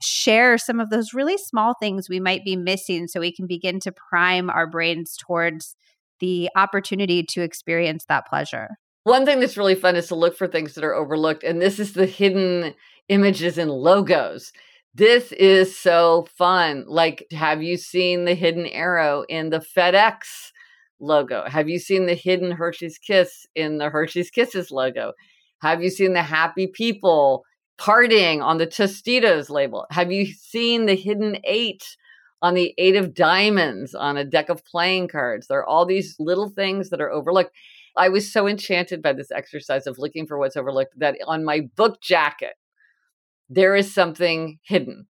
share 0.00 0.58
some 0.58 0.78
of 0.78 0.90
those 0.90 1.12
really 1.12 1.38
small 1.38 1.74
things 1.80 2.08
we 2.08 2.20
might 2.20 2.44
be 2.44 2.54
missing 2.54 3.08
so 3.08 3.18
we 3.18 3.34
can 3.34 3.48
begin 3.48 3.80
to 3.80 3.92
prime 4.10 4.48
our 4.48 4.68
brains 4.68 5.16
towards 5.16 5.74
the 6.20 6.48
opportunity 6.54 7.24
to 7.30 7.42
experience 7.42 8.04
that 8.08 8.28
pleasure. 8.28 8.68
One 9.04 9.24
thing 9.26 9.40
that's 9.40 9.56
really 9.56 9.74
fun 9.74 9.96
is 9.96 10.08
to 10.08 10.14
look 10.14 10.36
for 10.36 10.46
things 10.46 10.74
that 10.74 10.84
are 10.84 10.94
overlooked. 10.94 11.42
And 11.42 11.60
this 11.60 11.80
is 11.80 11.92
the 11.92 12.06
hidden 12.06 12.74
images 13.08 13.58
and 13.58 13.70
logos. 13.70 14.52
This 14.94 15.32
is 15.32 15.76
so 15.76 16.28
fun. 16.36 16.84
Like, 16.86 17.26
have 17.32 17.62
you 17.62 17.76
seen 17.76 18.24
the 18.24 18.34
hidden 18.34 18.66
arrow 18.66 19.24
in 19.28 19.50
the 19.50 19.58
FedEx 19.58 20.52
logo? 21.00 21.44
Have 21.46 21.68
you 21.68 21.78
seen 21.78 22.06
the 22.06 22.14
hidden 22.14 22.52
Hershey's 22.52 22.98
Kiss 22.98 23.46
in 23.54 23.78
the 23.78 23.88
Hershey's 23.88 24.30
Kisses 24.30 24.70
logo? 24.70 25.12
Have 25.62 25.82
you 25.82 25.90
seen 25.90 26.12
the 26.12 26.22
happy 26.22 26.66
people 26.66 27.44
partying 27.80 28.42
on 28.42 28.58
the 28.58 28.66
Tostitos 28.66 29.50
label? 29.50 29.86
Have 29.90 30.12
you 30.12 30.26
seen 30.26 30.86
the 30.86 30.94
hidden 30.94 31.38
eight 31.44 31.96
on 32.40 32.54
the 32.54 32.74
eight 32.78 32.96
of 32.96 33.14
diamonds 33.14 33.94
on 33.94 34.16
a 34.16 34.24
deck 34.24 34.48
of 34.48 34.64
playing 34.64 35.08
cards? 35.08 35.46
There 35.46 35.58
are 35.58 35.68
all 35.68 35.86
these 35.86 36.16
little 36.18 36.50
things 36.50 36.90
that 36.90 37.00
are 37.00 37.10
overlooked. 37.10 37.54
I 37.96 38.08
was 38.08 38.32
so 38.32 38.46
enchanted 38.46 39.02
by 39.02 39.12
this 39.12 39.30
exercise 39.30 39.86
of 39.86 39.98
looking 39.98 40.26
for 40.26 40.38
what's 40.38 40.56
overlooked 40.56 40.98
that 40.98 41.16
on 41.26 41.44
my 41.44 41.60
book 41.76 42.00
jacket, 42.02 42.54
there 43.48 43.76
is 43.76 43.92
something 43.92 44.58
hidden, 44.62 45.06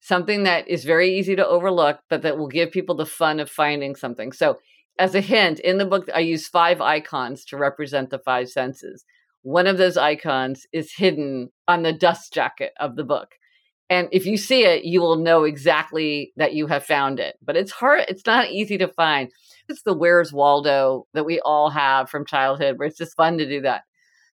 something 0.00 0.44
that 0.44 0.68
is 0.68 0.84
very 0.84 1.18
easy 1.18 1.36
to 1.36 1.46
overlook, 1.46 2.00
but 2.08 2.22
that 2.22 2.38
will 2.38 2.48
give 2.48 2.70
people 2.70 2.94
the 2.94 3.06
fun 3.06 3.40
of 3.40 3.50
finding 3.50 3.94
something. 3.94 4.32
So, 4.32 4.58
as 4.98 5.14
a 5.14 5.20
hint, 5.20 5.60
in 5.60 5.78
the 5.78 5.86
book, 5.86 6.08
I 6.12 6.20
use 6.20 6.48
five 6.48 6.80
icons 6.80 7.44
to 7.46 7.56
represent 7.56 8.10
the 8.10 8.18
five 8.18 8.48
senses. 8.48 9.04
One 9.42 9.68
of 9.68 9.78
those 9.78 9.96
icons 9.96 10.66
is 10.72 10.92
hidden 10.92 11.50
on 11.68 11.82
the 11.82 11.92
dust 11.92 12.32
jacket 12.32 12.72
of 12.80 12.96
the 12.96 13.04
book. 13.04 13.36
And 13.90 14.08
if 14.12 14.26
you 14.26 14.36
see 14.36 14.64
it, 14.64 14.84
you 14.84 15.00
will 15.00 15.16
know 15.16 15.44
exactly 15.44 16.32
that 16.36 16.52
you 16.52 16.66
have 16.66 16.84
found 16.84 17.20
it. 17.20 17.36
But 17.42 17.56
it's 17.56 17.70
hard, 17.70 18.04
it's 18.08 18.26
not 18.26 18.50
easy 18.50 18.76
to 18.78 18.88
find. 18.88 19.30
It's 19.68 19.82
the 19.82 19.94
Where's 19.94 20.32
Waldo 20.32 21.06
that 21.14 21.26
we 21.26 21.40
all 21.40 21.70
have 21.70 22.08
from 22.08 22.24
childhood, 22.24 22.78
where 22.78 22.88
it's 22.88 22.98
just 22.98 23.16
fun 23.16 23.38
to 23.38 23.48
do 23.48 23.60
that. 23.62 23.82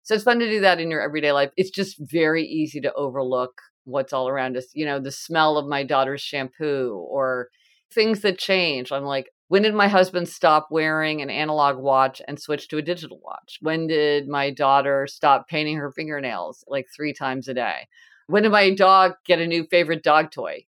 So 0.03 0.15
it's 0.15 0.23
fun 0.23 0.39
to 0.39 0.49
do 0.49 0.61
that 0.61 0.79
in 0.79 0.91
your 0.91 1.01
everyday 1.01 1.31
life. 1.31 1.51
It's 1.57 1.71
just 1.71 1.97
very 1.99 2.45
easy 2.45 2.79
to 2.81 2.93
overlook 2.93 3.61
what's 3.85 4.13
all 4.13 4.27
around 4.29 4.55
us. 4.55 4.67
You 4.73 4.85
know, 4.85 4.99
the 4.99 5.11
smell 5.11 5.57
of 5.57 5.67
my 5.67 5.83
daughter's 5.83 6.21
shampoo 6.21 7.05
or 7.09 7.49
things 7.93 8.21
that 8.21 8.37
change. 8.37 8.91
I'm 8.91 9.03
like, 9.03 9.29
when 9.47 9.61
did 9.61 9.75
my 9.75 9.87
husband 9.87 10.27
stop 10.27 10.67
wearing 10.71 11.21
an 11.21 11.29
analog 11.29 11.77
watch 11.77 12.21
and 12.27 12.39
switch 12.39 12.67
to 12.69 12.77
a 12.77 12.81
digital 12.81 13.19
watch? 13.23 13.59
When 13.61 13.87
did 13.87 14.27
my 14.27 14.51
daughter 14.51 15.05
stop 15.07 15.47
painting 15.47 15.77
her 15.77 15.91
fingernails 15.91 16.63
like 16.67 16.87
three 16.95 17.13
times 17.13 17.47
a 17.47 17.53
day? 17.53 17.87
When 18.27 18.43
did 18.43 18.51
my 18.51 18.73
dog 18.73 19.13
get 19.25 19.39
a 19.39 19.47
new 19.47 19.65
favorite 19.69 20.03
dog 20.03 20.31
toy? 20.31 20.65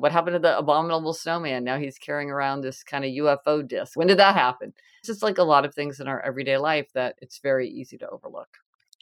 What 0.00 0.12
happened 0.12 0.34
to 0.34 0.38
the 0.40 0.58
abominable 0.58 1.14
snowman? 1.14 1.64
Now 1.64 1.78
he's 1.78 1.98
carrying 1.98 2.30
around 2.30 2.60
this 2.60 2.82
kind 2.82 3.04
of 3.04 3.10
UFO 3.10 3.66
disc. 3.66 3.96
When 3.96 4.08
did 4.08 4.18
that 4.18 4.34
happen? 4.34 4.72
It's 4.98 5.08
just 5.08 5.22
like 5.22 5.38
a 5.38 5.44
lot 5.44 5.64
of 5.64 5.74
things 5.74 6.00
in 6.00 6.08
our 6.08 6.20
everyday 6.20 6.56
life 6.56 6.88
that 6.94 7.16
it's 7.20 7.38
very 7.38 7.68
easy 7.68 7.96
to 7.98 8.08
overlook. 8.08 8.48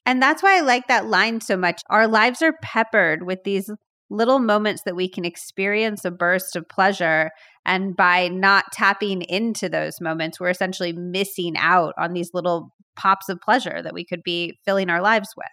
And 0.06 0.22
that's 0.22 0.42
why 0.42 0.56
I 0.56 0.60
like 0.60 0.88
that 0.88 1.06
line 1.06 1.40
so 1.40 1.56
much. 1.56 1.82
Our 1.90 2.06
lives 2.06 2.40
are 2.42 2.54
peppered 2.62 3.24
with 3.24 3.44
these 3.44 3.70
little 4.10 4.38
moments 4.38 4.82
that 4.84 4.96
we 4.96 5.08
can 5.08 5.24
experience 5.24 6.04
a 6.04 6.10
burst 6.10 6.56
of 6.56 6.68
pleasure. 6.68 7.30
And 7.66 7.94
by 7.94 8.28
not 8.28 8.72
tapping 8.72 9.22
into 9.22 9.68
those 9.68 10.00
moments, 10.00 10.40
we're 10.40 10.48
essentially 10.48 10.92
missing 10.92 11.56
out 11.58 11.94
on 11.98 12.14
these 12.14 12.30
little 12.32 12.74
pops 12.96 13.28
of 13.28 13.40
pleasure 13.40 13.82
that 13.82 13.94
we 13.94 14.04
could 14.04 14.22
be 14.22 14.58
filling 14.64 14.88
our 14.88 15.02
lives 15.02 15.34
with. 15.36 15.46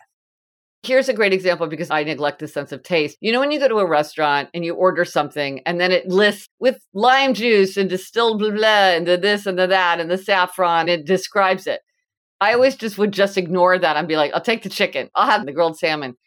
Here's 0.85 1.09
a 1.09 1.13
great 1.13 1.33
example 1.33 1.65
because 1.65 1.89
I 1.89 2.03
neglect 2.03 2.37
the 2.37 2.47
sense 2.47 2.71
of 2.71 2.83
taste. 2.83 3.17
You 3.19 3.31
know, 3.31 3.39
when 3.39 3.49
you 3.49 3.59
go 3.59 3.67
to 3.67 3.79
a 3.79 3.87
restaurant 3.87 4.49
and 4.53 4.63
you 4.63 4.75
order 4.75 5.03
something 5.03 5.61
and 5.65 5.81
then 5.81 5.91
it 5.91 6.07
lists 6.07 6.47
with 6.59 6.77
lime 6.93 7.33
juice 7.33 7.75
and 7.75 7.89
distilled 7.89 8.37
blah, 8.37 8.51
blah, 8.51 8.89
and 8.91 9.07
the 9.07 9.17
this 9.17 9.47
and 9.47 9.57
the 9.57 9.65
that 9.65 9.99
and 9.99 10.11
the 10.11 10.17
saffron, 10.17 10.87
it 10.87 11.07
describes 11.07 11.65
it. 11.65 11.81
I 12.39 12.53
always 12.53 12.75
just 12.75 12.99
would 12.99 13.13
just 13.13 13.35
ignore 13.35 13.79
that 13.79 13.97
and 13.97 14.07
be 14.07 14.15
like, 14.15 14.31
I'll 14.33 14.41
take 14.41 14.61
the 14.61 14.69
chicken, 14.69 15.09
I'll 15.15 15.29
have 15.29 15.47
the 15.47 15.53
grilled 15.53 15.79
salmon. 15.79 16.17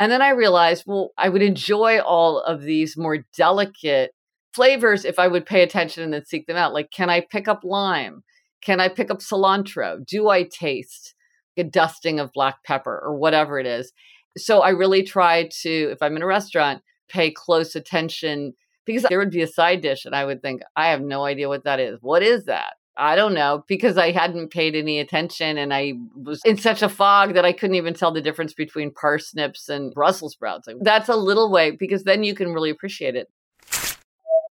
And 0.00 0.10
then 0.10 0.22
I 0.22 0.30
realized, 0.30 0.84
well, 0.86 1.10
I 1.16 1.28
would 1.28 1.42
enjoy 1.42 2.00
all 2.00 2.40
of 2.40 2.62
these 2.62 2.96
more 2.96 3.18
delicate 3.36 4.10
flavors 4.54 5.04
if 5.04 5.20
I 5.20 5.28
would 5.28 5.46
pay 5.46 5.62
attention 5.62 6.02
and 6.02 6.12
then 6.12 6.24
seek 6.24 6.48
them 6.48 6.56
out. 6.56 6.72
Like, 6.72 6.90
can 6.90 7.10
I 7.10 7.20
pick 7.30 7.46
up 7.46 7.60
lime? 7.62 8.24
Can 8.60 8.80
I 8.80 8.88
pick 8.88 9.10
up 9.10 9.20
cilantro? 9.20 10.04
Do 10.04 10.28
I 10.28 10.42
taste? 10.42 11.14
A 11.60 11.64
dusting 11.64 12.18
of 12.18 12.32
black 12.32 12.64
pepper 12.64 13.00
or 13.02 13.16
whatever 13.16 13.58
it 13.58 13.66
is. 13.66 13.92
So 14.36 14.60
I 14.60 14.70
really 14.70 15.02
try 15.02 15.48
to, 15.62 15.90
if 15.90 16.02
I'm 16.02 16.16
in 16.16 16.22
a 16.22 16.26
restaurant, 16.26 16.82
pay 17.08 17.30
close 17.30 17.74
attention 17.76 18.54
because 18.86 19.02
there 19.04 19.18
would 19.18 19.30
be 19.30 19.42
a 19.42 19.46
side 19.46 19.82
dish 19.82 20.04
and 20.04 20.14
I 20.14 20.24
would 20.24 20.42
think, 20.42 20.62
I 20.76 20.88
have 20.88 21.02
no 21.02 21.24
idea 21.24 21.48
what 21.48 21.64
that 21.64 21.80
is. 21.80 21.98
What 22.00 22.22
is 22.22 22.46
that? 22.46 22.74
I 22.96 23.16
don't 23.16 23.34
know, 23.34 23.64
because 23.66 23.96
I 23.96 24.10
hadn't 24.10 24.50
paid 24.50 24.74
any 24.74 24.98
attention 24.98 25.56
and 25.56 25.72
I 25.72 25.94
was 26.14 26.40
in 26.44 26.58
such 26.58 26.82
a 26.82 26.88
fog 26.88 27.34
that 27.34 27.44
I 27.44 27.52
couldn't 27.52 27.76
even 27.76 27.94
tell 27.94 28.12
the 28.12 28.20
difference 28.20 28.52
between 28.52 28.90
parsnips 28.90 29.68
and 29.68 29.94
Brussels 29.94 30.32
sprouts. 30.32 30.68
That's 30.80 31.08
a 31.08 31.16
little 31.16 31.50
way 31.50 31.70
because 31.70 32.04
then 32.04 32.24
you 32.24 32.34
can 32.34 32.52
really 32.52 32.68
appreciate 32.68 33.16
it. 33.16 33.28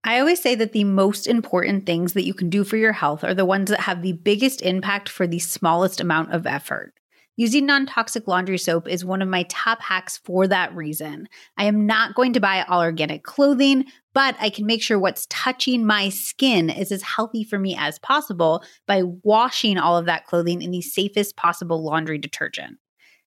I 0.08 0.20
always 0.20 0.40
say 0.40 0.54
that 0.54 0.72
the 0.72 0.84
most 0.84 1.26
important 1.26 1.88
things 1.88 2.14
that 2.14 2.28
you 2.28 2.36
can 2.36 2.48
do 2.48 2.64
for 2.64 2.78
your 2.78 2.94
health 2.94 3.24
are 3.24 3.34
the 3.34 3.44
ones 3.44 3.72
that 3.72 3.80
have 3.82 4.04
the 4.04 4.14
biggest 4.14 4.62
impact 4.62 5.10
for 5.10 5.26
the 5.26 5.40
smallest 5.40 6.00
amount 6.00 6.32
of 6.32 6.46
effort. 6.46 6.94
Using 7.38 7.66
non 7.66 7.88
toxic 7.88 8.28
laundry 8.28 8.60
soap 8.60 8.88
is 8.88 9.04
one 9.04 9.24
of 9.24 9.28
my 9.28 9.44
top 9.50 9.82
hacks 9.82 10.20
for 10.20 10.48
that 10.48 10.76
reason. 10.76 11.28
I 11.58 11.66
am 11.66 11.88
not 11.88 12.14
going 12.14 12.34
to 12.34 12.40
buy 12.40 12.62
all 12.62 12.82
organic 12.82 13.24
clothing, 13.24 13.86
but 14.14 14.36
I 14.40 14.52
can 14.52 14.68
make 14.68 14.84
sure 14.84 15.00
what's 15.00 15.26
touching 15.32 15.88
my 15.88 16.10
skin 16.10 16.70
is 16.70 16.92
as 16.92 17.02
healthy 17.02 17.44
for 17.44 17.58
me 17.58 17.76
as 17.76 17.98
possible 17.98 18.64
by 18.86 19.02
washing 19.24 19.80
all 19.80 19.98
of 19.98 20.06
that 20.06 20.28
clothing 20.28 20.62
in 20.62 20.70
the 20.70 20.84
safest 20.84 21.36
possible 21.36 21.84
laundry 21.84 22.20
detergent. 22.20 22.78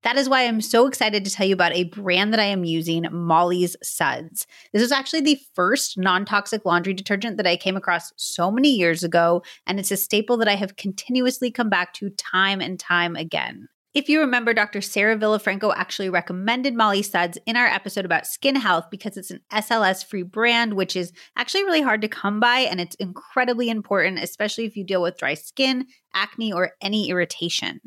That 0.03 0.17
is 0.17 0.27
why 0.27 0.45
I'm 0.45 0.61
so 0.61 0.87
excited 0.87 1.23
to 1.25 1.31
tell 1.31 1.45
you 1.45 1.53
about 1.53 1.75
a 1.75 1.83
brand 1.83 2.33
that 2.33 2.39
I 2.39 2.45
am 2.45 2.63
using, 2.63 3.05
Molly's 3.11 3.75
Suds. 3.83 4.47
This 4.73 4.81
was 4.81 4.91
actually 4.91 5.21
the 5.21 5.39
first 5.53 5.97
non 5.97 6.25
toxic 6.25 6.65
laundry 6.65 6.93
detergent 6.93 7.37
that 7.37 7.47
I 7.47 7.55
came 7.55 7.77
across 7.77 8.11
so 8.17 8.49
many 8.49 8.69
years 8.69 9.03
ago, 9.03 9.43
and 9.67 9.79
it's 9.79 9.91
a 9.91 9.97
staple 9.97 10.37
that 10.37 10.47
I 10.47 10.55
have 10.55 10.75
continuously 10.75 11.51
come 11.51 11.69
back 11.69 11.93
to 11.95 12.09
time 12.11 12.61
and 12.61 12.79
time 12.79 13.15
again. 13.15 13.67
If 13.93 14.07
you 14.07 14.21
remember, 14.21 14.53
Dr. 14.53 14.79
Sarah 14.79 15.17
Villafranco 15.17 15.73
actually 15.75 16.09
recommended 16.09 16.73
Molly 16.73 17.01
Suds 17.03 17.37
in 17.45 17.57
our 17.57 17.67
episode 17.67 18.05
about 18.05 18.25
skin 18.25 18.55
health 18.55 18.85
because 18.89 19.17
it's 19.17 19.31
an 19.31 19.41
SLS 19.51 20.05
free 20.05 20.23
brand, 20.23 20.75
which 20.75 20.95
is 20.95 21.11
actually 21.35 21.65
really 21.65 21.81
hard 21.81 22.01
to 22.01 22.07
come 22.07 22.39
by 22.39 22.59
and 22.59 22.79
it's 22.79 22.95
incredibly 22.95 23.69
important, 23.69 24.19
especially 24.19 24.63
if 24.63 24.77
you 24.77 24.85
deal 24.85 25.01
with 25.01 25.17
dry 25.17 25.33
skin, 25.33 25.87
acne, 26.13 26.53
or 26.53 26.71
any 26.81 27.09
irritation. 27.09 27.81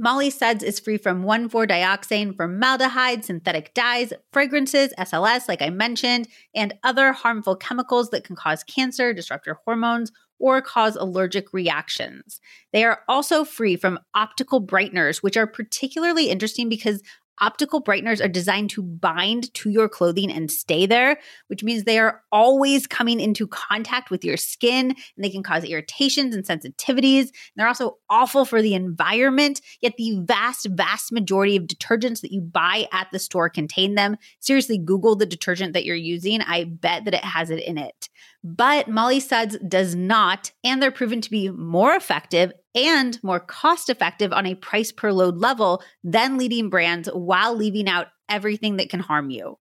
Molly 0.00 0.30
Suds 0.30 0.62
is 0.62 0.80
free 0.80 0.96
from 0.96 1.24
1,4-dioxane, 1.24 2.34
formaldehyde, 2.34 3.22
synthetic 3.22 3.74
dyes, 3.74 4.14
fragrances, 4.32 4.94
SLS, 4.98 5.46
like 5.46 5.60
I 5.60 5.68
mentioned, 5.68 6.26
and 6.54 6.72
other 6.82 7.12
harmful 7.12 7.54
chemicals 7.54 8.08
that 8.08 8.24
can 8.24 8.34
cause 8.34 8.64
cancer, 8.64 9.12
disrupt 9.12 9.44
your 9.44 9.60
hormones, 9.66 10.10
or 10.38 10.62
cause 10.62 10.96
allergic 10.96 11.52
reactions. 11.52 12.40
They 12.72 12.82
are 12.82 13.00
also 13.08 13.44
free 13.44 13.76
from 13.76 13.98
optical 14.14 14.66
brighteners, 14.66 15.18
which 15.18 15.36
are 15.36 15.46
particularly 15.46 16.30
interesting 16.30 16.70
because 16.70 17.02
Optical 17.40 17.82
brighteners 17.82 18.22
are 18.22 18.28
designed 18.28 18.70
to 18.70 18.82
bind 18.82 19.52
to 19.54 19.70
your 19.70 19.88
clothing 19.88 20.30
and 20.30 20.50
stay 20.50 20.86
there, 20.86 21.18
which 21.46 21.62
means 21.62 21.84
they 21.84 21.98
are 21.98 22.22
always 22.30 22.86
coming 22.86 23.20
into 23.20 23.46
contact 23.46 24.10
with 24.10 24.24
your 24.24 24.36
skin 24.36 24.90
and 24.90 25.24
they 25.24 25.30
can 25.30 25.42
cause 25.42 25.64
irritations 25.64 26.34
and 26.34 26.44
sensitivities. 26.44 27.22
And 27.22 27.56
they're 27.56 27.68
also 27.68 27.98
awful 28.08 28.44
for 28.44 28.60
the 28.60 28.74
environment, 28.74 29.60
yet 29.80 29.94
the 29.96 30.20
vast, 30.22 30.66
vast 30.70 31.12
majority 31.12 31.56
of 31.56 31.64
detergents 31.64 32.20
that 32.20 32.32
you 32.32 32.40
buy 32.40 32.86
at 32.92 33.08
the 33.12 33.18
store 33.18 33.48
contain 33.48 33.94
them. 33.94 34.16
Seriously, 34.40 34.78
Google 34.78 35.16
the 35.16 35.26
detergent 35.26 35.72
that 35.72 35.84
you're 35.84 35.96
using. 35.96 36.42
I 36.42 36.64
bet 36.64 37.04
that 37.04 37.14
it 37.14 37.24
has 37.24 37.50
it 37.50 37.62
in 37.62 37.78
it. 37.78 38.08
But 38.42 38.88
Molly 38.88 39.20
Suds 39.20 39.58
does 39.58 39.94
not, 39.94 40.50
and 40.64 40.82
they're 40.82 40.90
proven 40.90 41.20
to 41.20 41.30
be 41.30 41.50
more 41.50 41.94
effective 41.94 42.52
and 42.74 43.18
more 43.22 43.40
cost 43.40 43.90
effective 43.90 44.32
on 44.32 44.46
a 44.46 44.54
price 44.54 44.92
per 44.92 45.12
load 45.12 45.36
level 45.38 45.82
than 46.04 46.38
leading 46.38 46.70
brands 46.70 47.08
while 47.12 47.54
leaving 47.54 47.88
out 47.88 48.08
everything 48.28 48.76
that 48.76 48.90
can 48.90 49.00
harm 49.00 49.30
you. 49.30 49.58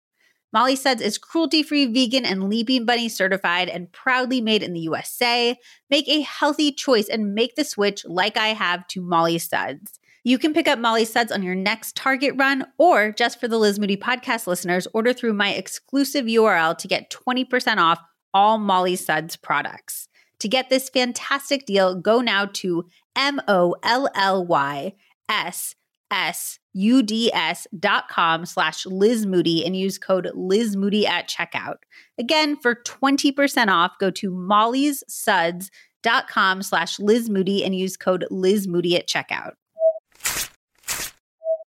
Molly 0.52 0.76
Suds 0.76 1.02
is 1.02 1.20
cruelty 1.20 1.62
free, 1.62 1.86
vegan, 1.86 2.26
and 2.26 2.50
Leaping 2.50 2.84
Bunny 2.86 3.08
certified 3.08 3.70
and 3.70 3.92
proudly 3.92 4.42
made 4.42 4.64
in 4.64 4.74
the 4.74 4.80
USA. 4.80 5.56
Make 5.92 6.10
a 6.10 6.22
healthy 6.22 6.72
choice 6.72 7.08
and 7.08 7.36
make 7.36 7.56
the 7.56 7.64
switch 7.64 8.04
like 8.06 8.36
I 8.36 8.50
have 8.50 8.88
to 8.88 9.02
Molly 9.02 9.38
Suds. 9.38 10.00
You 10.24 10.40
can 10.40 10.54
pick 10.54 10.68
up 10.68 10.80
Molly 10.80 11.06
Suds 11.06 11.32
on 11.32 11.44
your 11.44 11.56
next 11.56 11.96
Target 11.96 12.34
run, 12.36 12.66
or 12.80 13.12
just 13.12 13.40
for 13.40 13.48
the 13.48 13.60
Liz 13.60 13.80
Moody 13.80 13.96
podcast 13.96 14.48
listeners, 14.48 14.88
order 14.94 15.14
through 15.14 15.34
my 15.34 15.54
exclusive 15.54 16.26
URL 16.26 16.78
to 16.80 16.88
get 16.88 17.12
20% 17.12 17.78
off 17.78 18.00
all 18.34 18.58
Molly 18.58 18.96
Suds 18.96 19.38
products. 19.38 20.09
To 20.40 20.48
get 20.48 20.70
this 20.70 20.90
fantastic 20.90 21.66
deal, 21.66 21.96
go 21.96 22.22
now 22.22 22.46
to 22.54 22.86
M 23.16 23.42
O 23.48 23.76
L 23.84 24.10
L 24.16 24.46
Y 24.46 24.94
S 25.28 25.76
S 26.12 26.60
U 26.74 27.04
D 27.04 27.32
S 27.34 27.68
dot 27.78 28.08
com 28.10 28.46
slash 28.46 28.86
Liz 28.86 29.26
Moody 29.26 29.66
and 29.66 29.76
use 29.76 29.98
code 29.98 30.30
Liz 30.34 30.76
Moody 30.76 31.06
at 31.06 31.28
checkout. 31.28 31.78
Again, 32.18 32.56
for 32.56 32.76
20% 32.76 33.68
off, 33.68 34.00
go 34.00 34.10
to 34.12 34.32
Molly's 34.32 35.04
Suds 35.08 35.70
dot 36.04 36.28
com 36.28 36.62
slash 36.62 37.00
Liz 37.00 37.30
Moody 37.30 37.64
and 37.64 37.76
use 37.76 37.98
code 37.98 38.26
Liz 38.32 38.68
Moody 38.68 38.96
at 38.96 39.08
checkout. 39.08 39.54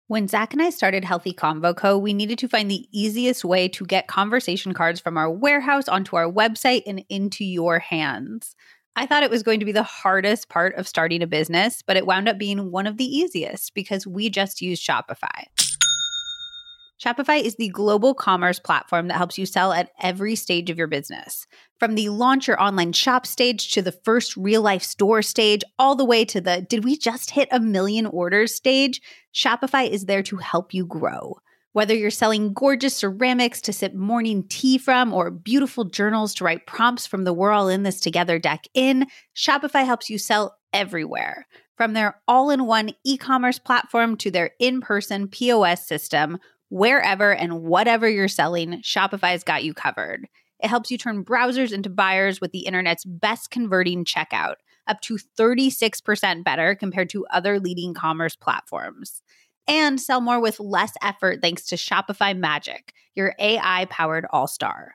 When 0.08 0.28
Zach 0.28 0.52
and 0.52 0.62
I 0.62 0.70
started 0.70 1.04
Healthy 1.04 1.32
Convo 1.32 1.76
Co., 1.76 1.98
we 1.98 2.14
needed 2.14 2.38
to 2.38 2.48
find 2.48 2.70
the 2.70 2.86
easiest 2.92 3.44
way 3.44 3.66
to 3.70 3.84
get 3.84 4.06
conversation 4.06 4.72
cards 4.72 5.00
from 5.00 5.16
our 5.16 5.28
warehouse 5.28 5.88
onto 5.88 6.14
our 6.14 6.30
website 6.30 6.84
and 6.86 7.04
into 7.08 7.44
your 7.44 7.80
hands. 7.80 8.54
I 8.94 9.06
thought 9.06 9.24
it 9.24 9.30
was 9.30 9.42
going 9.42 9.58
to 9.58 9.66
be 9.66 9.72
the 9.72 9.82
hardest 9.82 10.48
part 10.48 10.76
of 10.76 10.86
starting 10.86 11.24
a 11.24 11.26
business, 11.26 11.82
but 11.84 11.96
it 11.96 12.06
wound 12.06 12.28
up 12.28 12.38
being 12.38 12.70
one 12.70 12.86
of 12.86 12.98
the 12.98 13.04
easiest 13.04 13.74
because 13.74 14.06
we 14.06 14.30
just 14.30 14.62
use 14.62 14.80
Shopify. 14.80 15.46
Shopify 17.02 17.42
is 17.42 17.56
the 17.56 17.68
global 17.68 18.14
commerce 18.14 18.58
platform 18.58 19.08
that 19.08 19.18
helps 19.18 19.36
you 19.36 19.44
sell 19.44 19.72
at 19.72 19.90
every 20.00 20.34
stage 20.34 20.70
of 20.70 20.78
your 20.78 20.86
business. 20.86 21.46
From 21.78 21.94
the 21.94 22.08
launch 22.08 22.48
your 22.48 22.60
online 22.60 22.92
shop 22.92 23.26
stage 23.26 23.70
to 23.72 23.82
the 23.82 23.92
first 23.92 24.34
real 24.34 24.62
life 24.62 24.82
store 24.82 25.20
stage, 25.20 25.62
all 25.78 25.94
the 25.94 26.06
way 26.06 26.24
to 26.24 26.40
the 26.40 26.62
did 26.62 26.84
we 26.84 26.96
just 26.96 27.30
hit 27.30 27.48
a 27.52 27.60
million 27.60 28.06
orders 28.06 28.54
stage, 28.54 29.02
Shopify 29.34 29.86
is 29.88 30.06
there 30.06 30.22
to 30.22 30.36
help 30.36 30.72
you 30.72 30.86
grow. 30.86 31.36
Whether 31.72 31.94
you're 31.94 32.10
selling 32.10 32.54
gorgeous 32.54 32.96
ceramics 32.96 33.60
to 33.62 33.74
sip 33.74 33.92
morning 33.92 34.44
tea 34.48 34.78
from 34.78 35.12
or 35.12 35.30
beautiful 35.30 35.84
journals 35.84 36.32
to 36.36 36.44
write 36.44 36.66
prompts 36.66 37.06
from 37.06 37.24
the 37.24 37.34
We're 37.34 37.50
All 37.50 37.68
in 37.68 37.82
This 37.82 38.00
Together 38.00 38.38
deck 38.38 38.64
in, 38.72 39.06
Shopify 39.36 39.84
helps 39.84 40.08
you 40.08 40.16
sell 40.16 40.56
everywhere. 40.72 41.46
From 41.76 41.92
their 41.92 42.22
all 42.26 42.48
in 42.48 42.64
one 42.64 42.92
e 43.04 43.18
commerce 43.18 43.58
platform 43.58 44.16
to 44.16 44.30
their 44.30 44.52
in 44.58 44.80
person 44.80 45.28
POS 45.28 45.86
system, 45.86 46.38
Wherever 46.68 47.32
and 47.32 47.62
whatever 47.62 48.08
you're 48.08 48.28
selling, 48.28 48.82
Shopify's 48.82 49.44
got 49.44 49.64
you 49.64 49.72
covered. 49.72 50.26
It 50.60 50.68
helps 50.68 50.90
you 50.90 50.98
turn 50.98 51.24
browsers 51.24 51.72
into 51.72 51.90
buyers 51.90 52.40
with 52.40 52.52
the 52.52 52.66
internet's 52.66 53.04
best 53.04 53.50
converting 53.50 54.04
checkout, 54.04 54.54
up 54.86 55.00
to 55.02 55.18
36% 55.38 56.44
better 56.44 56.74
compared 56.74 57.10
to 57.10 57.26
other 57.26 57.60
leading 57.60 57.94
commerce 57.94 58.36
platforms. 58.36 59.22
And 59.68 60.00
sell 60.00 60.20
more 60.20 60.40
with 60.40 60.60
less 60.60 60.92
effort 61.02 61.40
thanks 61.42 61.66
to 61.66 61.76
Shopify 61.76 62.36
Magic, 62.36 62.92
your 63.14 63.34
AI 63.38 63.86
powered 63.86 64.26
all 64.30 64.46
star. 64.46 64.94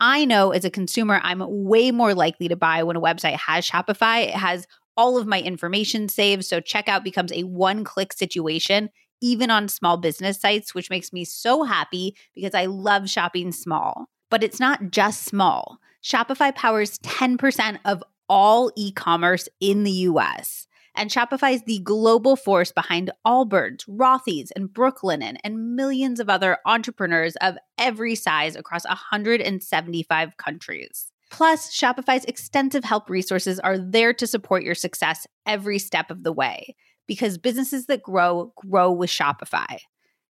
I 0.00 0.24
know 0.24 0.50
as 0.52 0.64
a 0.64 0.70
consumer, 0.70 1.20
I'm 1.22 1.42
way 1.46 1.90
more 1.90 2.14
likely 2.14 2.48
to 2.48 2.56
buy 2.56 2.82
when 2.82 2.96
a 2.96 3.00
website 3.00 3.36
has 3.36 3.68
Shopify. 3.68 4.28
It 4.28 4.34
has 4.34 4.66
all 4.96 5.18
of 5.18 5.26
my 5.26 5.40
information 5.40 6.08
saved, 6.08 6.44
so 6.44 6.60
checkout 6.60 7.04
becomes 7.04 7.32
a 7.32 7.44
one 7.44 7.84
click 7.84 8.12
situation 8.12 8.90
even 9.20 9.50
on 9.50 9.68
small 9.68 9.96
business 9.96 10.40
sites, 10.40 10.74
which 10.74 10.90
makes 10.90 11.12
me 11.12 11.24
so 11.24 11.64
happy 11.64 12.16
because 12.34 12.54
I 12.54 12.66
love 12.66 13.08
shopping 13.08 13.52
small. 13.52 14.06
But 14.30 14.42
it's 14.42 14.60
not 14.60 14.90
just 14.90 15.24
small. 15.24 15.78
Shopify 16.02 16.54
powers 16.54 16.98
10% 16.98 17.78
of 17.84 18.02
all 18.28 18.70
e 18.76 18.92
commerce 18.92 19.48
in 19.60 19.84
the 19.84 19.90
US. 19.90 20.66
And 20.94 21.10
Shopify 21.10 21.54
is 21.54 21.62
the 21.62 21.78
global 21.78 22.34
force 22.34 22.72
behind 22.72 23.12
Allbirds, 23.26 23.88
Rothy's, 23.88 24.50
and 24.50 24.68
Brooklinen, 24.68 25.36
and 25.44 25.76
millions 25.76 26.18
of 26.18 26.28
other 26.28 26.58
entrepreneurs 26.66 27.36
of 27.36 27.56
every 27.78 28.16
size 28.16 28.56
across 28.56 28.84
175 28.84 30.36
countries. 30.36 31.12
Plus, 31.30 31.70
Shopify's 31.70 32.24
extensive 32.24 32.84
help 32.84 33.08
resources 33.08 33.60
are 33.60 33.78
there 33.78 34.12
to 34.14 34.26
support 34.26 34.64
your 34.64 34.74
success 34.74 35.26
every 35.46 35.78
step 35.78 36.10
of 36.10 36.24
the 36.24 36.32
way 36.32 36.74
because 37.08 37.38
businesses 37.38 37.86
that 37.86 38.02
grow 38.02 38.52
grow 38.56 38.92
with 38.92 39.10
Shopify. 39.10 39.78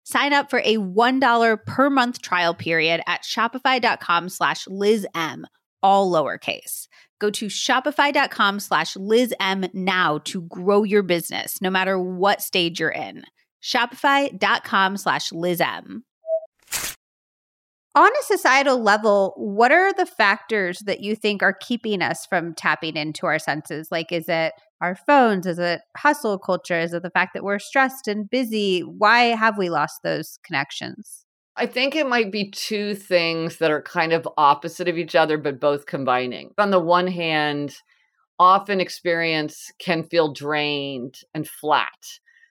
Sign 0.03 0.33
up 0.33 0.51
for 0.51 0.59
a 0.59 0.77
$1 0.77 1.65
per 1.65 1.89
month 1.89 2.21
trial 2.21 2.53
period 2.53 3.01
at 3.07 3.23
shopify.com 3.23 4.29
slash 4.29 4.65
LizM, 4.65 5.45
all 5.81 6.11
lowercase. 6.11 6.87
Go 7.19 7.31
to 7.31 7.47
shopify.com 7.47 8.59
slash 8.59 8.93
LizM 8.93 9.73
now 9.73 10.19
to 10.25 10.41
grow 10.43 10.83
your 10.83 11.01
business, 11.01 11.59
no 11.59 11.71
matter 11.71 11.97
what 11.97 12.43
stage 12.43 12.79
you're 12.79 12.89
in. 12.89 13.23
Shopify.com 13.63 14.97
slash 14.97 15.31
LizM. 15.31 16.01
On 17.95 18.11
a 18.11 18.23
societal 18.23 18.83
level, 18.83 19.33
what 19.37 19.71
are 19.71 19.93
the 19.93 20.05
factors 20.05 20.79
that 20.79 20.99
you 20.99 21.15
think 21.15 21.41
are 21.41 21.53
keeping 21.53 22.01
us 22.01 22.25
from 22.25 22.53
tapping 22.53 22.97
into 22.97 23.25
our 23.25 23.39
senses? 23.39 23.87
Like, 23.89 24.11
is 24.11 24.27
it 24.27 24.51
our 24.81 24.97
phones? 24.97 25.47
Is 25.47 25.59
it 25.59 25.79
hustle 25.95 26.37
culture? 26.37 26.77
Is 26.77 26.93
it 26.93 27.03
the 27.03 27.09
fact 27.09 27.33
that 27.33 27.43
we're 27.45 27.57
stressed 27.57 28.09
and 28.09 28.29
busy? 28.29 28.81
Why 28.81 29.27
have 29.27 29.57
we 29.57 29.69
lost 29.69 30.01
those 30.03 30.39
connections? 30.43 31.25
I 31.55 31.67
think 31.67 31.95
it 31.95 32.05
might 32.05 32.33
be 32.33 32.51
two 32.51 32.95
things 32.95 33.59
that 33.59 33.71
are 33.71 33.81
kind 33.81 34.11
of 34.11 34.27
opposite 34.35 34.89
of 34.89 34.97
each 34.97 35.15
other, 35.15 35.37
but 35.37 35.61
both 35.61 35.85
combining. 35.85 36.51
On 36.57 36.71
the 36.71 36.81
one 36.81 37.07
hand, 37.07 37.77
often 38.37 38.81
experience 38.81 39.71
can 39.79 40.03
feel 40.03 40.33
drained 40.33 41.19
and 41.33 41.47
flat. 41.47 41.87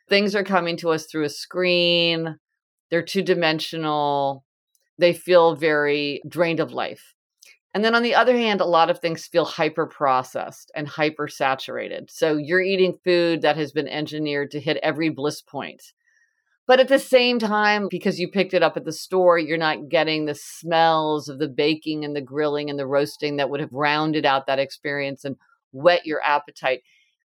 Things 0.08 0.34
are 0.34 0.42
coming 0.42 0.78
to 0.78 0.88
us 0.88 1.04
through 1.04 1.24
a 1.24 1.28
screen, 1.28 2.38
they're 2.90 3.02
two 3.02 3.22
dimensional, 3.22 4.43
they 4.98 5.12
feel 5.12 5.56
very 5.56 6.22
drained 6.28 6.60
of 6.60 6.72
life. 6.72 7.14
And 7.74 7.84
then 7.84 7.96
on 7.96 8.04
the 8.04 8.14
other 8.14 8.36
hand, 8.36 8.60
a 8.60 8.66
lot 8.66 8.88
of 8.88 9.00
things 9.00 9.26
feel 9.26 9.44
hyper 9.44 9.86
processed 9.86 10.70
and 10.76 10.86
hyper 10.86 11.26
saturated. 11.26 12.08
So 12.08 12.36
you're 12.36 12.62
eating 12.62 12.98
food 13.04 13.42
that 13.42 13.56
has 13.56 13.72
been 13.72 13.88
engineered 13.88 14.52
to 14.52 14.60
hit 14.60 14.78
every 14.82 15.08
bliss 15.08 15.42
point. 15.42 15.82
But 16.66 16.80
at 16.80 16.88
the 16.88 17.00
same 17.00 17.38
time, 17.38 17.88
because 17.90 18.18
you 18.18 18.30
picked 18.30 18.54
it 18.54 18.62
up 18.62 18.76
at 18.76 18.84
the 18.84 18.92
store, 18.92 19.38
you're 19.38 19.58
not 19.58 19.88
getting 19.88 20.24
the 20.24 20.34
smells 20.34 21.28
of 21.28 21.38
the 21.38 21.48
baking 21.48 22.04
and 22.04 22.16
the 22.16 22.22
grilling 22.22 22.70
and 22.70 22.78
the 22.78 22.86
roasting 22.86 23.36
that 23.36 23.50
would 23.50 23.60
have 23.60 23.72
rounded 23.72 24.24
out 24.24 24.46
that 24.46 24.58
experience 24.58 25.24
and 25.24 25.36
whet 25.72 26.06
your 26.06 26.22
appetite. 26.22 26.82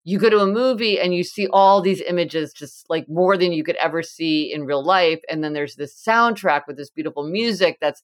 You 0.05 0.19
go 0.19 0.31
to 0.31 0.41
a 0.41 0.47
movie 0.47 0.99
and 0.99 1.15
you 1.15 1.23
see 1.23 1.47
all 1.53 1.83
these 1.83 2.01
images, 2.01 2.53
just 2.53 2.89
like 2.89 3.07
more 3.09 3.37
than 3.37 3.53
you 3.53 3.63
could 3.63 3.77
ever 3.77 4.03
see 4.03 4.53
in 4.53 4.65
real 4.65 4.85
life. 4.85 5.21
And 5.29 5.45
then 5.45 5.53
there's 5.53 5.77
this 5.77 6.03
soundtrack 6.03 6.63
with 6.67 6.77
this 6.77 6.91
beautiful 6.91 7.29
music 7.29 7.79
that's 7.81 8.03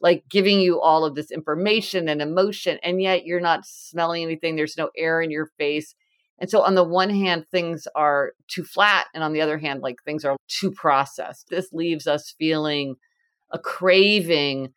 like 0.00 0.24
giving 0.28 0.60
you 0.60 0.80
all 0.80 1.04
of 1.04 1.14
this 1.14 1.30
information 1.30 2.08
and 2.08 2.20
emotion. 2.20 2.78
And 2.82 3.00
yet 3.00 3.24
you're 3.24 3.40
not 3.40 3.64
smelling 3.64 4.22
anything, 4.22 4.56
there's 4.56 4.76
no 4.76 4.90
air 4.96 5.20
in 5.20 5.30
your 5.30 5.46
face. 5.58 5.94
And 6.38 6.50
so, 6.50 6.60
on 6.62 6.74
the 6.74 6.84
one 6.84 7.08
hand, 7.08 7.46
things 7.50 7.88
are 7.94 8.32
too 8.48 8.62
flat. 8.64 9.06
And 9.14 9.24
on 9.24 9.32
the 9.32 9.40
other 9.40 9.56
hand, 9.56 9.80
like 9.80 10.02
things 10.04 10.24
are 10.24 10.36
too 10.48 10.70
processed. 10.70 11.48
This 11.48 11.72
leaves 11.72 12.06
us 12.06 12.34
feeling 12.38 12.96
a 13.50 13.58
craving 13.58 14.72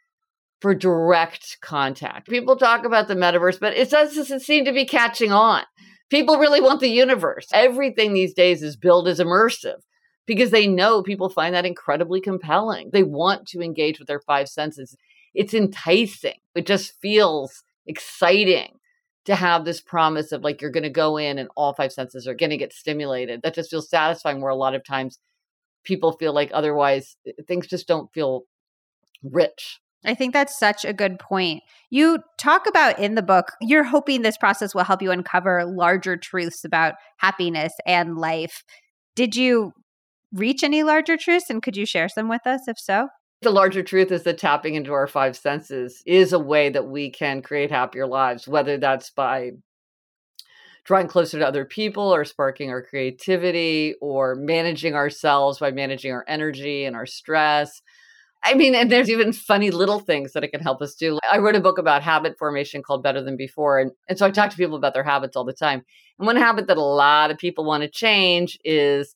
for 0.61 0.75
direct 0.75 1.57
contact. 1.61 2.29
People 2.29 2.55
talk 2.55 2.85
about 2.85 3.07
the 3.07 3.15
metaverse, 3.15 3.59
but 3.59 3.75
it 3.75 3.89
doesn't 3.89 4.41
seem 4.41 4.65
to 4.65 4.73
be 4.73 4.85
catching 4.85 5.31
on. 5.31 5.63
People 6.09 6.37
really 6.37 6.61
want 6.61 6.79
the 6.79 6.89
universe. 6.89 7.47
Everything 7.53 8.13
these 8.13 8.33
days 8.33 8.63
is 8.63 8.75
billed 8.75 9.07
as 9.07 9.19
immersive 9.19 9.81
because 10.25 10.51
they 10.51 10.67
know 10.67 11.03
people 11.03 11.29
find 11.29 11.55
that 11.55 11.65
incredibly 11.65 12.21
compelling. 12.21 12.89
They 12.91 13.03
want 13.03 13.47
to 13.49 13.61
engage 13.61 13.99
with 13.99 14.07
their 14.07 14.19
five 14.19 14.47
senses. 14.49 14.95
It's 15.33 15.53
enticing. 15.53 16.39
It 16.55 16.65
just 16.65 16.93
feels 17.01 17.63
exciting 17.85 18.79
to 19.25 19.35
have 19.35 19.65
this 19.65 19.81
promise 19.81 20.31
of 20.31 20.43
like 20.43 20.61
you're 20.61 20.71
going 20.71 20.83
to 20.83 20.89
go 20.89 21.17
in 21.17 21.37
and 21.37 21.49
all 21.55 21.73
five 21.73 21.91
senses 21.91 22.27
are 22.27 22.33
going 22.33 22.49
to 22.49 22.57
get 22.57 22.73
stimulated. 22.73 23.41
That 23.43 23.53
just 23.53 23.69
feels 23.69 23.89
satisfying 23.89 24.41
where 24.41 24.51
a 24.51 24.55
lot 24.55 24.75
of 24.75 24.83
times 24.83 25.19
people 25.83 26.13
feel 26.13 26.33
like 26.33 26.51
otherwise 26.53 27.15
eh, 27.27 27.31
things 27.47 27.67
just 27.67 27.87
don't 27.87 28.11
feel 28.13 28.43
rich. 29.23 29.79
I 30.05 30.15
think 30.15 30.33
that's 30.33 30.57
such 30.57 30.85
a 30.85 30.93
good 30.93 31.19
point. 31.19 31.61
You 31.89 32.19
talk 32.37 32.67
about 32.67 32.99
in 32.99 33.15
the 33.15 33.21
book, 33.21 33.51
you're 33.61 33.83
hoping 33.83 34.21
this 34.21 34.37
process 34.37 34.73
will 34.73 34.85
help 34.85 35.01
you 35.01 35.11
uncover 35.11 35.65
larger 35.65 36.15
truths 36.15 36.63
about 36.63 36.95
happiness 37.17 37.73
and 37.85 38.17
life. 38.17 38.63
Did 39.15 39.35
you 39.35 39.73
reach 40.31 40.63
any 40.63 40.83
larger 40.83 41.17
truths 41.17 41.49
and 41.49 41.61
could 41.61 41.75
you 41.75 41.85
share 41.85 42.07
some 42.07 42.29
with 42.29 42.47
us 42.47 42.67
if 42.67 42.79
so? 42.79 43.09
The 43.41 43.51
larger 43.51 43.83
truth 43.83 44.11
is 44.11 44.23
that 44.23 44.37
tapping 44.37 44.75
into 44.75 44.93
our 44.93 45.07
five 45.07 45.35
senses 45.35 46.01
is 46.05 46.33
a 46.33 46.39
way 46.39 46.69
that 46.69 46.87
we 46.87 47.09
can 47.09 47.41
create 47.41 47.71
happier 47.71 48.05
lives, 48.05 48.47
whether 48.47 48.77
that's 48.77 49.09
by 49.11 49.51
drawing 50.83 51.07
closer 51.07 51.39
to 51.39 51.47
other 51.47 51.65
people 51.65 52.13
or 52.13 52.25
sparking 52.25 52.69
our 52.69 52.81
creativity 52.81 53.95
or 54.01 54.35
managing 54.35 54.95
ourselves 54.95 55.59
by 55.59 55.71
managing 55.71 56.11
our 56.11 56.25
energy 56.27 56.85
and 56.85 56.95
our 56.95 57.05
stress 57.05 57.81
I 58.43 58.53
mean, 58.53 58.73
and 58.73 58.91
there's 58.91 59.09
even 59.09 59.33
funny 59.33 59.69
little 59.69 59.99
things 59.99 60.31
that 60.33 60.43
it 60.43 60.51
can 60.51 60.61
help 60.61 60.81
us 60.81 60.95
do. 60.95 61.19
I 61.29 61.39
wrote 61.39 61.55
a 61.55 61.59
book 61.59 61.77
about 61.77 62.03
habit 62.03 62.37
formation 62.37 62.81
called 62.81 63.03
Better 63.03 63.21
Than 63.21 63.35
Before. 63.35 63.79
And, 63.79 63.91
and 64.07 64.17
so 64.17 64.25
I 64.25 64.31
talk 64.31 64.49
to 64.51 64.57
people 64.57 64.77
about 64.77 64.93
their 64.93 65.03
habits 65.03 65.35
all 65.35 65.43
the 65.43 65.53
time. 65.53 65.83
And 66.17 66.25
one 66.25 66.37
habit 66.37 66.67
that 66.67 66.77
a 66.77 66.81
lot 66.81 67.31
of 67.31 67.37
people 67.37 67.65
want 67.65 67.83
to 67.83 67.89
change 67.89 68.57
is 68.63 69.13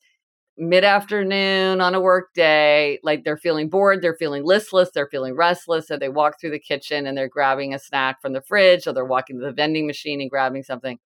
mid 0.57 0.83
afternoon 0.83 1.81
on 1.81 1.95
a 1.95 2.01
work 2.01 2.33
day, 2.33 2.99
like 3.01 3.23
they're 3.23 3.37
feeling 3.37 3.69
bored, 3.69 4.01
they're 4.01 4.13
feeling 4.15 4.43
listless, 4.43 4.89
they're 4.93 5.07
feeling 5.07 5.35
restless. 5.35 5.87
So 5.87 5.97
they 5.97 6.09
walk 6.09 6.39
through 6.39 6.51
the 6.51 6.59
kitchen 6.59 7.07
and 7.07 7.17
they're 7.17 7.29
grabbing 7.29 7.73
a 7.73 7.79
snack 7.79 8.21
from 8.21 8.33
the 8.33 8.41
fridge, 8.41 8.85
or 8.85 8.93
they're 8.93 9.05
walking 9.05 9.39
to 9.39 9.45
the 9.45 9.51
vending 9.53 9.87
machine 9.87 10.21
and 10.21 10.29
grabbing 10.29 10.63
something. 10.63 10.99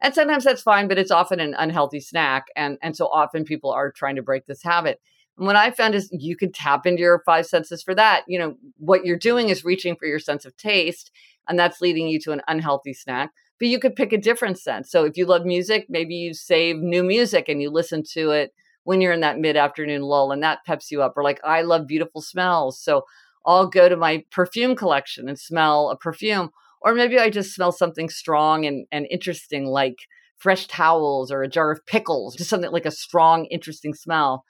And 0.00 0.14
sometimes 0.14 0.44
that's 0.44 0.62
fine, 0.62 0.88
but 0.88 0.98
it's 0.98 1.10
often 1.10 1.40
an 1.40 1.54
unhealthy 1.58 2.00
snack. 2.00 2.46
And, 2.56 2.78
and 2.82 2.96
so 2.96 3.06
often 3.06 3.44
people 3.44 3.70
are 3.70 3.92
trying 3.92 4.16
to 4.16 4.22
break 4.22 4.46
this 4.46 4.62
habit. 4.62 4.98
And 5.40 5.46
what 5.46 5.56
I 5.56 5.70
found 5.70 5.94
is 5.94 6.10
you 6.12 6.36
can 6.36 6.52
tap 6.52 6.86
into 6.86 7.00
your 7.00 7.22
five 7.24 7.46
senses 7.46 7.82
for 7.82 7.94
that. 7.94 8.24
You 8.28 8.38
know, 8.38 8.56
what 8.76 9.06
you're 9.06 9.16
doing 9.16 9.48
is 9.48 9.64
reaching 9.64 9.96
for 9.96 10.04
your 10.06 10.18
sense 10.18 10.44
of 10.44 10.54
taste, 10.58 11.10
and 11.48 11.58
that's 11.58 11.80
leading 11.80 12.08
you 12.08 12.20
to 12.20 12.32
an 12.32 12.42
unhealthy 12.46 12.92
snack. 12.92 13.30
But 13.58 13.68
you 13.68 13.80
could 13.80 13.96
pick 13.96 14.12
a 14.12 14.18
different 14.18 14.58
sense. 14.58 14.90
So 14.90 15.04
if 15.04 15.16
you 15.16 15.24
love 15.24 15.46
music, 15.46 15.86
maybe 15.88 16.14
you 16.14 16.34
save 16.34 16.76
new 16.76 17.02
music 17.02 17.48
and 17.48 17.62
you 17.62 17.70
listen 17.70 18.02
to 18.12 18.32
it 18.32 18.52
when 18.84 19.00
you're 19.00 19.14
in 19.14 19.20
that 19.20 19.38
mid 19.38 19.56
afternoon 19.56 20.02
lull, 20.02 20.30
and 20.30 20.42
that 20.42 20.64
peps 20.66 20.90
you 20.90 21.00
up. 21.00 21.14
Or 21.16 21.24
like, 21.24 21.40
I 21.42 21.62
love 21.62 21.86
beautiful 21.86 22.20
smells. 22.20 22.78
So 22.78 23.04
I'll 23.46 23.66
go 23.66 23.88
to 23.88 23.96
my 23.96 24.24
perfume 24.30 24.76
collection 24.76 25.26
and 25.26 25.38
smell 25.38 25.88
a 25.88 25.96
perfume. 25.96 26.50
Or 26.82 26.94
maybe 26.94 27.18
I 27.18 27.30
just 27.30 27.54
smell 27.54 27.72
something 27.72 28.10
strong 28.10 28.66
and, 28.66 28.86
and 28.92 29.06
interesting, 29.10 29.64
like 29.64 29.96
fresh 30.36 30.66
towels 30.66 31.30
or 31.30 31.42
a 31.42 31.48
jar 31.48 31.70
of 31.70 31.84
pickles, 31.86 32.36
just 32.36 32.50
something 32.50 32.72
like 32.72 32.86
a 32.86 32.90
strong, 32.90 33.46
interesting 33.46 33.94
smell. 33.94 34.44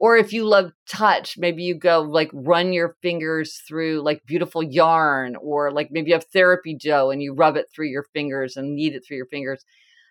Or 0.00 0.16
if 0.16 0.32
you 0.32 0.46
love 0.46 0.72
touch, 0.88 1.36
maybe 1.36 1.62
you 1.62 1.74
go 1.74 2.00
like 2.00 2.30
run 2.32 2.72
your 2.72 2.96
fingers 3.02 3.60
through 3.68 4.00
like 4.00 4.24
beautiful 4.26 4.62
yarn, 4.62 5.36
or 5.36 5.70
like 5.70 5.90
maybe 5.90 6.08
you 6.08 6.14
have 6.14 6.24
therapy 6.32 6.74
dough 6.74 7.10
and 7.10 7.22
you 7.22 7.34
rub 7.34 7.56
it 7.56 7.66
through 7.72 7.88
your 7.88 8.06
fingers 8.14 8.56
and 8.56 8.74
knead 8.74 8.94
it 8.94 9.02
through 9.06 9.18
your 9.18 9.26
fingers. 9.26 9.62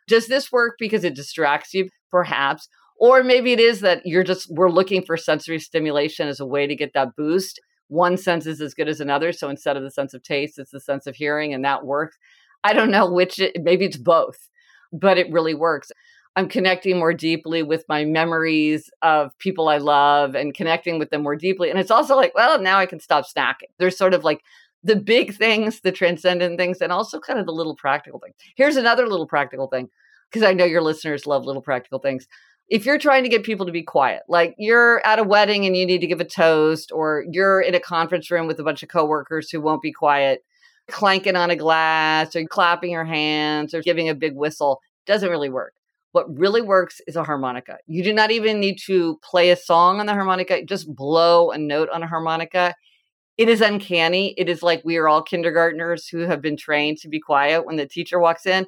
Does 0.07 0.27
this 0.27 0.51
work 0.51 0.75
because 0.77 1.03
it 1.03 1.15
distracts 1.15 1.73
you? 1.73 1.89
Perhaps. 2.11 2.69
Or 2.99 3.23
maybe 3.23 3.51
it 3.51 3.59
is 3.59 3.79
that 3.79 4.05
you're 4.05 4.23
just, 4.23 4.47
we're 4.51 4.69
looking 4.69 5.03
for 5.03 5.17
sensory 5.17 5.57
stimulation 5.57 6.27
as 6.27 6.39
a 6.39 6.45
way 6.45 6.67
to 6.67 6.75
get 6.75 6.93
that 6.93 7.15
boost. 7.15 7.59
One 7.87 8.17
sense 8.17 8.45
is 8.45 8.61
as 8.61 8.75
good 8.75 8.89
as 8.89 8.99
another. 8.99 9.31
So 9.31 9.49
instead 9.49 9.75
of 9.75 9.81
the 9.83 9.89
sense 9.89 10.13
of 10.13 10.21
taste, 10.21 10.59
it's 10.59 10.71
the 10.71 10.79
sense 10.79 11.07
of 11.07 11.15
hearing, 11.15 11.53
and 11.53 11.65
that 11.65 11.85
works. 11.85 12.17
I 12.63 12.73
don't 12.73 12.91
know 12.91 13.09
which, 13.09 13.39
it, 13.39 13.55
maybe 13.63 13.85
it's 13.85 13.97
both, 13.97 14.49
but 14.91 15.17
it 15.17 15.31
really 15.31 15.55
works. 15.55 15.91
I'm 16.39 16.47
connecting 16.47 16.97
more 16.97 17.13
deeply 17.13 17.63
with 17.63 17.83
my 17.89 18.05
memories 18.05 18.89
of 19.01 19.37
people 19.39 19.67
I 19.67 19.77
love 19.77 20.35
and 20.35 20.53
connecting 20.53 20.97
with 20.97 21.09
them 21.09 21.21
more 21.21 21.35
deeply. 21.35 21.69
And 21.69 21.77
it's 21.77 21.91
also 21.91 22.15
like, 22.15 22.33
well, 22.33 22.61
now 22.61 22.77
I 22.79 22.85
can 22.85 23.01
stop 23.01 23.25
snacking. 23.25 23.67
There's 23.77 23.97
sort 23.97 24.13
of 24.13 24.23
like 24.23 24.41
the 24.81 24.95
big 24.95 25.35
things, 25.35 25.81
the 25.81 25.91
transcendent 25.91 26.57
things, 26.57 26.79
and 26.79 26.93
also 26.93 27.19
kind 27.19 27.39
of 27.39 27.45
the 27.45 27.51
little 27.51 27.75
practical 27.75 28.21
things. 28.21 28.35
Here's 28.55 28.77
another 28.77 29.05
little 29.05 29.27
practical 29.27 29.67
thing, 29.67 29.89
because 30.31 30.47
I 30.47 30.53
know 30.53 30.63
your 30.63 30.81
listeners 30.81 31.27
love 31.27 31.43
little 31.43 31.61
practical 31.61 31.99
things. 31.99 32.25
If 32.69 32.85
you're 32.85 32.97
trying 32.97 33.23
to 33.23 33.29
get 33.29 33.43
people 33.43 33.65
to 33.65 33.73
be 33.73 33.83
quiet, 33.83 34.21
like 34.29 34.55
you're 34.57 35.05
at 35.05 35.19
a 35.19 35.25
wedding 35.25 35.65
and 35.65 35.75
you 35.75 35.85
need 35.85 35.99
to 35.99 36.07
give 36.07 36.21
a 36.21 36.25
toast, 36.25 36.89
or 36.93 37.25
you're 37.29 37.59
in 37.59 37.75
a 37.75 37.81
conference 37.81 38.31
room 38.31 38.47
with 38.47 38.61
a 38.61 38.63
bunch 38.63 38.81
of 38.81 38.87
coworkers 38.87 39.49
who 39.49 39.59
won't 39.59 39.81
be 39.81 39.91
quiet, 39.91 40.45
clanking 40.87 41.35
on 41.35 41.51
a 41.51 41.57
glass, 41.57 42.33
or 42.33 42.45
clapping 42.45 42.91
your 42.91 43.03
hands, 43.03 43.73
or 43.73 43.81
giving 43.81 44.07
a 44.07 44.15
big 44.15 44.37
whistle, 44.37 44.79
doesn't 45.05 45.29
really 45.29 45.49
work 45.49 45.73
what 46.11 46.25
really 46.37 46.61
works 46.61 47.01
is 47.07 47.15
a 47.15 47.23
harmonica. 47.23 47.77
You 47.85 48.03
do 48.03 48.13
not 48.13 48.31
even 48.31 48.59
need 48.59 48.79
to 48.85 49.19
play 49.23 49.51
a 49.51 49.55
song 49.55 49.99
on 49.99 50.05
the 50.05 50.13
harmonica, 50.13 50.63
just 50.63 50.93
blow 50.93 51.51
a 51.51 51.57
note 51.57 51.89
on 51.89 52.03
a 52.03 52.07
harmonica. 52.07 52.73
It 53.37 53.47
is 53.47 53.61
uncanny. 53.61 54.33
It 54.37 54.49
is 54.49 54.63
like 54.63 54.81
we 54.83 54.97
are 54.97 55.07
all 55.07 55.21
kindergartners 55.21 56.07
who 56.07 56.19
have 56.19 56.41
been 56.41 56.57
trained 56.57 56.97
to 56.99 57.09
be 57.09 57.19
quiet 57.19 57.65
when 57.65 57.77
the 57.77 57.87
teacher 57.87 58.19
walks 58.19 58.45
in. 58.45 58.67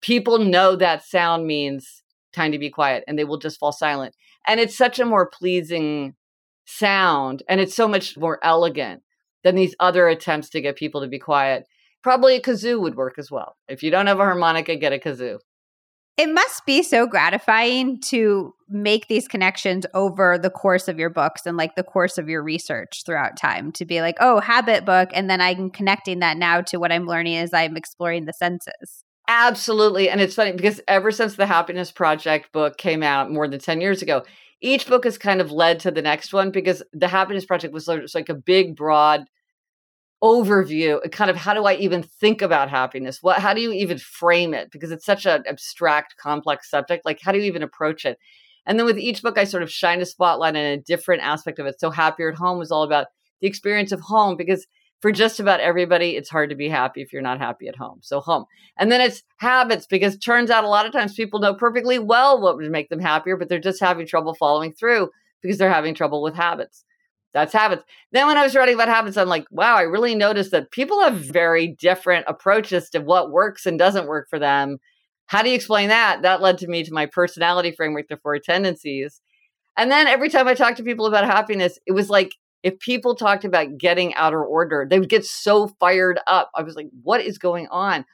People 0.00 0.38
know 0.38 0.76
that 0.76 1.04
sound 1.04 1.46
means 1.46 2.02
time 2.32 2.52
to 2.52 2.58
be 2.58 2.70
quiet 2.70 3.04
and 3.06 3.18
they 3.18 3.24
will 3.24 3.38
just 3.38 3.58
fall 3.58 3.72
silent. 3.72 4.14
And 4.46 4.60
it's 4.60 4.76
such 4.76 4.98
a 4.98 5.04
more 5.04 5.28
pleasing 5.28 6.14
sound 6.66 7.42
and 7.48 7.60
it's 7.60 7.74
so 7.74 7.88
much 7.88 8.16
more 8.16 8.38
elegant 8.42 9.02
than 9.44 9.54
these 9.54 9.74
other 9.80 10.08
attempts 10.08 10.50
to 10.50 10.60
get 10.60 10.76
people 10.76 11.00
to 11.00 11.08
be 11.08 11.18
quiet. 11.18 11.64
Probably 12.02 12.36
a 12.36 12.40
kazoo 12.40 12.80
would 12.80 12.96
work 12.96 13.14
as 13.18 13.30
well. 13.30 13.56
If 13.68 13.82
you 13.82 13.90
don't 13.90 14.06
have 14.06 14.20
a 14.20 14.24
harmonica, 14.24 14.76
get 14.76 14.92
a 14.92 14.98
kazoo. 14.98 15.38
It 16.18 16.34
must 16.34 16.66
be 16.66 16.82
so 16.82 17.06
gratifying 17.06 18.00
to 18.08 18.52
make 18.68 19.06
these 19.06 19.28
connections 19.28 19.86
over 19.94 20.36
the 20.36 20.50
course 20.50 20.88
of 20.88 20.98
your 20.98 21.10
books 21.10 21.46
and 21.46 21.56
like 21.56 21.76
the 21.76 21.84
course 21.84 22.18
of 22.18 22.28
your 22.28 22.42
research 22.42 23.04
throughout 23.06 23.36
time 23.36 23.70
to 23.72 23.84
be 23.84 24.00
like, 24.00 24.16
oh, 24.18 24.40
habit 24.40 24.84
book. 24.84 25.10
And 25.14 25.30
then 25.30 25.40
I'm 25.40 25.70
connecting 25.70 26.18
that 26.18 26.36
now 26.36 26.60
to 26.62 26.78
what 26.78 26.90
I'm 26.90 27.06
learning 27.06 27.36
as 27.36 27.54
I'm 27.54 27.76
exploring 27.76 28.24
the 28.24 28.32
senses. 28.32 29.04
Absolutely. 29.28 30.10
And 30.10 30.20
it's 30.20 30.34
funny 30.34 30.50
because 30.52 30.80
ever 30.88 31.12
since 31.12 31.36
the 31.36 31.46
Happiness 31.46 31.92
Project 31.92 32.50
book 32.50 32.78
came 32.78 33.04
out 33.04 33.30
more 33.30 33.46
than 33.46 33.60
10 33.60 33.80
years 33.80 34.02
ago, 34.02 34.24
each 34.60 34.88
book 34.88 35.04
has 35.04 35.18
kind 35.18 35.40
of 35.40 35.52
led 35.52 35.78
to 35.80 35.92
the 35.92 36.02
next 36.02 36.32
one 36.32 36.50
because 36.50 36.82
the 36.92 37.06
Happiness 37.06 37.44
Project 37.44 37.72
was 37.72 37.86
like 37.86 38.28
a 38.28 38.34
big, 38.34 38.74
broad 38.74 39.24
overview 40.22 40.98
uh, 41.04 41.08
kind 41.08 41.30
of 41.30 41.36
how 41.36 41.54
do 41.54 41.64
i 41.64 41.74
even 41.74 42.02
think 42.02 42.42
about 42.42 42.68
happiness 42.68 43.18
what 43.22 43.40
how 43.40 43.54
do 43.54 43.60
you 43.60 43.72
even 43.72 43.98
frame 43.98 44.52
it 44.52 44.70
because 44.72 44.90
it's 44.90 45.06
such 45.06 45.26
an 45.26 45.44
abstract 45.46 46.16
complex 46.20 46.68
subject 46.68 47.04
like 47.04 47.20
how 47.22 47.30
do 47.30 47.38
you 47.38 47.44
even 47.44 47.62
approach 47.62 48.04
it 48.04 48.18
and 48.66 48.78
then 48.78 48.86
with 48.86 48.98
each 48.98 49.22
book 49.22 49.38
i 49.38 49.44
sort 49.44 49.62
of 49.62 49.70
shine 49.70 50.00
a 50.00 50.06
spotlight 50.06 50.56
on 50.56 50.62
a 50.62 50.76
different 50.76 51.22
aspect 51.22 51.58
of 51.60 51.66
it 51.66 51.78
so 51.78 51.90
happier 51.90 52.30
at 52.30 52.38
home 52.38 52.58
was 52.58 52.72
all 52.72 52.82
about 52.82 53.06
the 53.40 53.46
experience 53.46 53.92
of 53.92 54.00
home 54.00 54.36
because 54.36 54.66
for 55.00 55.12
just 55.12 55.38
about 55.38 55.60
everybody, 55.60 56.16
it's 56.16 56.28
hard 56.28 56.50
to 56.50 56.56
be 56.56 56.68
happy 56.68 57.02
if 57.02 57.12
you're 57.12 57.22
not 57.22 57.38
happy 57.38 57.68
at 57.68 57.76
home. 57.76 58.00
So, 58.02 58.20
home. 58.20 58.46
And 58.76 58.90
then 58.90 59.00
it's 59.00 59.22
habits 59.36 59.86
because 59.86 60.18
turns 60.18 60.50
out 60.50 60.64
a 60.64 60.68
lot 60.68 60.86
of 60.86 60.92
times 60.92 61.14
people 61.14 61.40
know 61.40 61.54
perfectly 61.54 61.98
well 61.98 62.40
what 62.40 62.56
would 62.56 62.70
make 62.70 62.88
them 62.88 63.00
happier, 63.00 63.36
but 63.36 63.48
they're 63.48 63.60
just 63.60 63.80
having 63.80 64.06
trouble 64.06 64.34
following 64.34 64.72
through 64.72 65.10
because 65.42 65.58
they're 65.58 65.72
having 65.72 65.94
trouble 65.94 66.22
with 66.22 66.34
habits. 66.34 66.84
That's 67.34 67.52
habits. 67.52 67.84
Then, 68.12 68.26
when 68.26 68.38
I 68.38 68.42
was 68.42 68.54
writing 68.54 68.74
about 68.74 68.88
habits, 68.88 69.16
I'm 69.16 69.28
like, 69.28 69.46
wow, 69.50 69.76
I 69.76 69.82
really 69.82 70.14
noticed 70.14 70.50
that 70.52 70.70
people 70.70 71.02
have 71.02 71.14
very 71.14 71.76
different 71.78 72.24
approaches 72.26 72.88
to 72.90 73.00
what 73.00 73.30
works 73.30 73.66
and 73.66 73.78
doesn't 73.78 74.06
work 74.08 74.28
for 74.30 74.38
them. 74.38 74.78
How 75.26 75.42
do 75.42 75.50
you 75.50 75.54
explain 75.54 75.90
that? 75.90 76.22
That 76.22 76.40
led 76.40 76.58
to 76.58 76.68
me 76.68 76.84
to 76.84 76.92
my 76.92 77.04
personality 77.06 77.72
framework, 77.72 78.08
the 78.08 78.16
four 78.16 78.38
tendencies. 78.38 79.20
And 79.76 79.90
then 79.90 80.06
every 80.06 80.30
time 80.30 80.48
I 80.48 80.54
talked 80.54 80.78
to 80.78 80.82
people 80.82 81.06
about 81.06 81.24
happiness, 81.24 81.78
it 81.86 81.92
was 81.92 82.08
like 82.08 82.34
if 82.62 82.78
people 82.80 83.14
talked 83.14 83.44
about 83.44 83.78
getting 83.78 84.14
outer 84.14 84.42
order, 84.42 84.86
they 84.88 84.98
would 84.98 85.08
get 85.08 85.24
so 85.24 85.68
fired 85.78 86.18
up. 86.26 86.50
I 86.54 86.62
was 86.62 86.74
like, 86.74 86.88
what 87.02 87.20
is 87.20 87.38
going 87.38 87.68
on? 87.70 88.04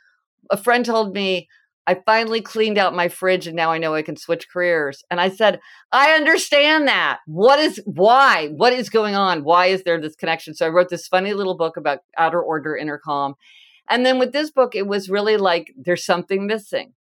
A 0.50 0.57
friend 0.57 0.85
told 0.85 1.14
me, 1.14 1.48
I 1.87 1.94
finally 2.07 2.40
cleaned 2.40 2.79
out 2.79 2.94
my 2.94 3.09
fridge 3.09 3.47
and 3.47 3.57
now 3.57 3.70
I 3.70 3.79
know 3.79 3.94
I 3.94 4.03
can 4.03 4.16
switch 4.16 4.49
careers. 4.49 5.05
And 5.11 5.20
I 5.20 5.29
said, 5.29 5.61
I 5.92 6.12
understand 6.12 6.88
that. 6.88 7.18
What 7.27 7.59
is, 7.59 7.81
why? 7.85 8.49
What 8.49 8.73
is 8.73 8.88
going 8.88 9.14
on? 9.14 9.44
Why 9.44 9.66
is 9.66 9.83
there 9.83 10.01
this 10.01 10.16
connection? 10.16 10.55
So 10.55 10.66
I 10.66 10.70
wrote 10.70 10.88
this 10.88 11.07
funny 11.07 11.35
little 11.35 11.57
book 11.57 11.77
about 11.77 12.01
outer 12.16 12.40
order, 12.40 12.77
inner 12.77 12.99
calm. 12.99 13.35
And 13.88 14.07
then 14.07 14.18
with 14.18 14.33
this 14.33 14.51
book, 14.51 14.75
it 14.75 14.87
was 14.87 15.11
really 15.11 15.37
like 15.37 15.73
there's 15.77 16.07
something 16.07 16.47
missing. 16.47 16.94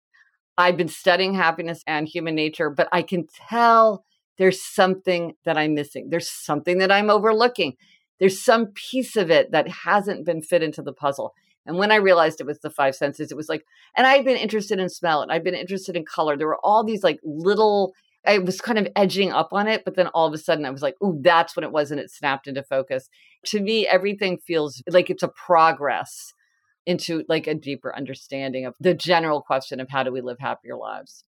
I've 0.58 0.78
been 0.78 0.88
studying 0.88 1.36
happiness 1.36 1.84
and 1.86 2.08
human 2.08 2.36
nature, 2.36 2.70
but 2.70 2.88
I 2.92 3.04
can 3.04 3.28
tell 3.50 4.04
there's 4.38 4.64
something 4.64 5.34
that 5.46 5.58
I'm 5.58 5.76
missing. 5.76 6.10
There's 6.10 6.30
something 6.30 6.80
that 6.80 6.92
I'm 6.92 7.10
overlooking. 7.10 7.76
There's 8.20 8.44
some 8.44 8.68
piece 8.68 9.16
of 9.16 9.30
it 9.30 9.52
that 9.52 9.68
hasn't 9.68 10.26
been 10.26 10.42
fit 10.42 10.64
into 10.64 10.82
the 10.82 10.94
puzzle. 10.94 11.34
And 11.66 11.78
when 11.78 11.92
I 11.92 11.96
realized 11.96 12.42
it 12.42 12.48
was 12.48 12.60
the 12.60 12.70
five 12.70 12.96
senses, 12.96 13.32
it 13.32 13.38
was 13.38 13.50
like, 13.50 13.64
and 13.96 14.08
I'd 14.08 14.26
been 14.26 14.38
interested 14.38 14.80
in 14.80 14.90
smell 14.90 15.22
and 15.22 15.32
I'd 15.32 15.44
been 15.44 15.54
interested 15.54 15.96
in 15.96 16.06
color. 16.06 16.36
There 16.36 16.48
were 16.48 16.60
all 16.64 16.84
these 16.84 17.04
like 17.04 17.20
little, 17.24 17.94
I 18.26 18.40
was 18.40 18.62
kind 18.62 18.80
of 18.80 18.88
edging 18.96 19.32
up 19.32 19.50
on 19.52 19.68
it, 19.68 19.84
but 19.86 19.96
then 19.96 20.08
all 20.08 20.28
of 20.28 20.34
a 20.34 20.38
sudden 20.38 20.66
I 20.66 20.72
was 20.72 20.82
like, 20.82 20.96
oh, 21.02 21.20
that's 21.22 21.56
what 21.56 21.64
it 21.64 21.72
was. 21.72 21.92
And 21.92 22.00
it 22.00 22.12
snapped 22.12 22.48
into 22.48 22.64
focus. 22.64 23.10
To 23.48 23.60
me, 23.60 23.88
everything 23.88 24.38
feels 24.38 24.82
like 24.90 25.10
it's 25.10 25.24
a 25.24 25.28
progress 25.28 26.34
into 26.86 27.24
like 27.30 27.48
a 27.48 27.54
deeper 27.54 27.96
understanding 27.96 28.66
of 28.66 28.76
the 28.80 28.94
general 28.94 29.42
question 29.42 29.80
of 29.80 29.90
how 29.90 30.04
do 30.04 30.12
we 30.12 30.22
live 30.22 30.40
happier 30.40 30.76
lives. 30.76 31.24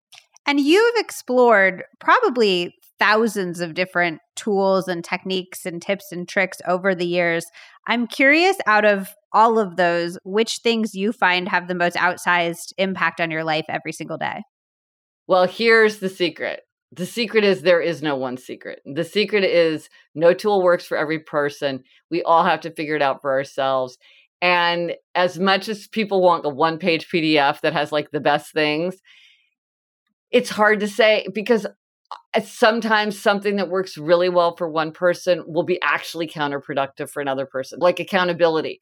And 0.46 0.60
you've 0.60 0.96
explored 0.96 1.84
probably 1.98 2.74
thousands 2.98 3.60
of 3.60 3.74
different 3.74 4.20
tools 4.36 4.88
and 4.88 5.04
techniques 5.04 5.66
and 5.66 5.82
tips 5.82 6.12
and 6.12 6.28
tricks 6.28 6.58
over 6.66 6.94
the 6.94 7.06
years. 7.06 7.46
I'm 7.86 8.06
curious 8.06 8.56
out 8.66 8.84
of 8.84 9.08
all 9.32 9.58
of 9.58 9.76
those, 9.76 10.18
which 10.24 10.60
things 10.62 10.94
you 10.94 11.12
find 11.12 11.48
have 11.48 11.68
the 11.68 11.74
most 11.74 11.96
outsized 11.96 12.72
impact 12.78 13.20
on 13.20 13.30
your 13.30 13.44
life 13.44 13.64
every 13.68 13.92
single 13.92 14.18
day? 14.18 14.42
Well, 15.26 15.46
here's 15.46 15.98
the 15.98 16.08
secret. 16.08 16.62
The 16.92 17.06
secret 17.06 17.44
is 17.44 17.62
there 17.62 17.80
is 17.80 18.02
no 18.02 18.16
one 18.16 18.36
secret. 18.36 18.80
The 18.84 19.04
secret 19.04 19.44
is 19.44 19.88
no 20.14 20.34
tool 20.34 20.62
works 20.62 20.84
for 20.84 20.96
every 20.96 21.20
person. 21.20 21.84
We 22.10 22.22
all 22.24 22.44
have 22.44 22.60
to 22.62 22.72
figure 22.72 22.96
it 22.96 23.02
out 23.02 23.20
for 23.20 23.30
ourselves. 23.30 23.96
And 24.42 24.94
as 25.14 25.38
much 25.38 25.68
as 25.68 25.86
people 25.86 26.20
want 26.20 26.46
a 26.46 26.48
one 26.48 26.78
page 26.78 27.08
PDF 27.08 27.60
that 27.60 27.74
has 27.74 27.92
like 27.92 28.10
the 28.10 28.20
best 28.20 28.52
things, 28.52 28.96
it's 30.30 30.50
hard 30.50 30.80
to 30.80 30.88
say 30.88 31.26
because 31.32 31.66
uh, 32.34 32.40
sometimes 32.40 33.18
something 33.18 33.56
that 33.56 33.68
works 33.68 33.98
really 33.98 34.28
well 34.28 34.56
for 34.56 34.68
one 34.68 34.92
person 34.92 35.44
will 35.46 35.62
be 35.62 35.80
actually 35.82 36.26
counterproductive 36.26 37.10
for 37.10 37.20
another 37.20 37.46
person, 37.46 37.78
like 37.80 38.00
accountability. 38.00 38.80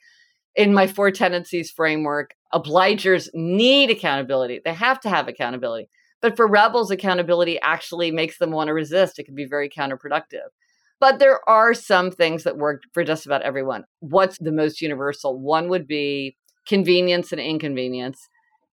In 0.56 0.74
my 0.74 0.86
four 0.86 1.10
tendencies 1.10 1.70
framework, 1.70 2.34
obligers 2.52 3.28
need 3.34 3.90
accountability. 3.90 4.60
They 4.64 4.74
have 4.74 5.00
to 5.00 5.08
have 5.08 5.28
accountability. 5.28 5.88
But 6.20 6.36
for 6.36 6.48
rebels, 6.48 6.90
accountability 6.90 7.60
actually 7.60 8.10
makes 8.10 8.38
them 8.38 8.50
want 8.50 8.68
to 8.68 8.74
resist. 8.74 9.18
It 9.18 9.24
can 9.24 9.36
be 9.36 9.46
very 9.46 9.68
counterproductive. 9.68 10.48
But 11.00 11.20
there 11.20 11.48
are 11.48 11.74
some 11.74 12.10
things 12.10 12.42
that 12.42 12.56
work 12.56 12.82
for 12.92 13.04
just 13.04 13.24
about 13.24 13.42
everyone. 13.42 13.84
What's 14.00 14.36
the 14.38 14.50
most 14.50 14.80
universal? 14.80 15.38
One 15.38 15.68
would 15.68 15.86
be 15.86 16.36
convenience 16.66 17.30
and 17.30 17.40
inconvenience 17.40 18.28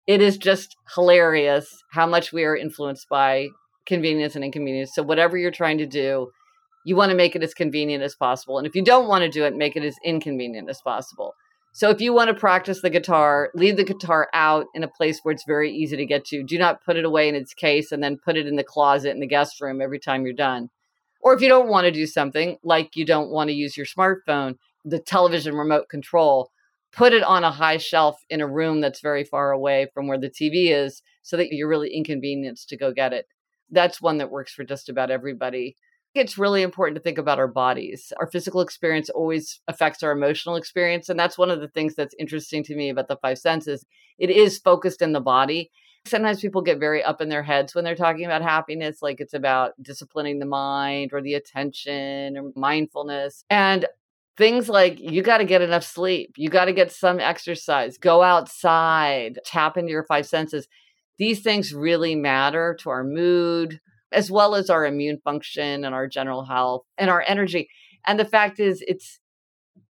it 0.08 0.22
is 0.22 0.38
just 0.38 0.76
hilarious 0.94 1.84
how 1.92 2.06
much 2.06 2.32
we 2.32 2.44
are 2.44 2.56
influenced 2.56 3.10
by 3.10 3.48
convenience 3.88 4.36
and 4.36 4.44
inconvenience. 4.44 4.92
So 4.94 5.04
whatever 5.04 5.38
you're 5.38 5.52
trying 5.52 5.80
to 5.80 5.88
do, 5.88 6.30
you 6.86 6.96
want 6.96 7.10
to 7.10 7.18
make 7.18 7.36
it 7.36 7.44
as 7.44 7.54
convenient 7.54 8.04
as 8.04 8.16
possible. 8.16 8.58
And 8.58 8.68
if 8.68 8.76
you 8.76 8.84
don't 8.84 9.08
want 9.08 9.24
to 9.24 9.30
do 9.30 9.46
it, 9.46 9.56
make 9.56 9.76
it 9.76 9.84
as 9.84 9.96
inconvenient 10.04 10.70
as 10.70 10.80
possible. 10.82 11.34
So 11.76 11.90
if 11.90 12.00
you 12.00 12.14
want 12.14 12.30
to 12.30 12.34
practice 12.34 12.80
the 12.80 12.90
guitar, 12.90 13.50
leave 13.54 13.76
the 13.76 13.84
guitar 13.84 14.30
out 14.32 14.68
in 14.74 14.82
a 14.82 14.88
place 14.88 15.20
where 15.22 15.34
it's 15.34 15.44
very 15.44 15.70
easy 15.74 15.98
to 15.98 16.06
get 16.06 16.24
to. 16.28 16.42
Do 16.42 16.58
not 16.58 16.82
put 16.82 16.96
it 16.96 17.04
away 17.04 17.28
in 17.28 17.36
its 17.36 17.54
case 17.54 17.92
and 17.92 18.02
then 18.02 18.18
put 18.18 18.38
it 18.38 18.48
in 18.48 18.56
the 18.56 18.64
closet 18.64 19.10
in 19.10 19.20
the 19.20 19.28
guest 19.28 19.60
room 19.60 19.82
every 19.82 20.00
time 20.00 20.24
you're 20.24 20.34
done. 20.34 20.70
Or 21.20 21.34
if 21.34 21.42
you 21.42 21.50
don't 21.50 21.68
want 21.68 21.84
to 21.84 21.92
do 21.92 22.06
something 22.06 22.56
like 22.64 22.96
you 22.96 23.06
don't 23.06 23.30
want 23.30 23.50
to 23.50 23.54
use 23.54 23.76
your 23.76 23.86
smartphone, 23.86 24.56
the 24.86 25.00
television 25.00 25.54
remote 25.54 25.90
control, 25.90 26.50
put 26.94 27.12
it 27.12 27.24
on 27.24 27.44
a 27.44 27.52
high 27.52 27.76
shelf 27.76 28.22
in 28.30 28.40
a 28.40 28.48
room 28.48 28.80
that's 28.80 29.02
very 29.02 29.26
far 29.26 29.52
away 29.52 29.88
from 29.94 30.08
where 30.08 30.18
the 30.18 30.30
TV 30.30 30.70
is 30.70 31.02
so 31.24 31.36
that 31.36 31.52
you're 31.52 31.68
really 31.68 31.94
inconvenienced 31.94 32.70
to 32.70 32.78
go 32.78 32.94
get 32.94 33.12
it. 33.12 33.26
That's 33.70 34.02
one 34.02 34.20
that 34.20 34.32
works 34.32 34.54
for 34.54 34.64
just 34.64 34.88
about 34.88 35.12
everybody. 35.12 35.76
It's 36.15 36.38
really 36.38 36.62
important 36.62 36.95
to 36.95 37.01
think 37.01 37.17
about 37.17 37.39
our 37.39 37.47
bodies. 37.47 38.13
Our 38.17 38.28
physical 38.28 38.62
experience 38.62 39.10
always 39.10 39.60
affects 39.67 40.01
our 40.01 40.13
emotional 40.13 40.56
experience. 40.56 41.10
And 41.10 41.19
that's 41.19 41.38
one 41.38 41.51
of 41.51 41.60
the 41.60 41.67
things 41.67 41.93
that's 41.93 42.15
interesting 42.17 42.63
to 42.63 42.75
me 42.75 42.89
about 42.89 43.10
the 43.10 43.17
five 43.17 43.38
senses. 43.38 43.86
It 44.17 44.30
is 44.30 44.58
focused 44.58 45.01
in 45.01 45.12
the 45.12 45.19
body. 45.19 45.71
Sometimes 46.06 46.39
people 46.39 46.62
get 46.62 46.80
very 46.80 47.04
up 47.04 47.19
in 47.19 47.28
their 47.28 47.43
heads 47.43 47.75
when 47.75 47.84
they're 47.84 47.95
talking 47.95 48.23
about 48.23 48.41
happiness, 48.41 49.01
like 49.01 49.19
it's 49.19 49.34
about 49.34 49.73
disciplining 49.82 50.39
the 50.39 50.45
mind 50.45 51.12
or 51.12 51.21
the 51.21 51.34
attention 51.34 52.38
or 52.38 52.51
mindfulness. 52.56 53.43
And 53.49 53.86
things 54.38 54.69
like 54.69 54.97
you 55.01 55.21
got 55.21 55.39
to 55.39 55.45
get 55.45 55.62
enough 55.62 55.84
sleep, 55.84 56.36
you 56.38 56.47
got 56.47 56.65
to 56.65 56.73
get 56.73 56.93
some 56.93 57.19
exercise, 57.19 57.97
go 57.97 58.21
outside, 58.21 59.39
tap 59.43 59.75
into 59.75 59.91
your 59.91 60.06
five 60.06 60.25
senses. 60.25 60.67
These 61.17 61.41
things 61.41 61.73
really 61.73 62.15
matter 62.15 62.78
to 62.82 62.89
our 62.89 63.04
mood, 63.04 63.82
as 64.12 64.32
well 64.32 64.56
as 64.56 64.70
our 64.70 64.86
immune 64.86 65.20
function 65.24 65.84
and 65.84 65.94
our 65.94 66.08
general 66.08 66.46
health 66.46 66.84
and 66.98 67.10
our 67.10 67.24
energy. 67.28 67.70
And 68.06 68.20
the 68.20 68.26
fact 68.26 68.60
is, 68.60 68.84
it's 68.88 69.20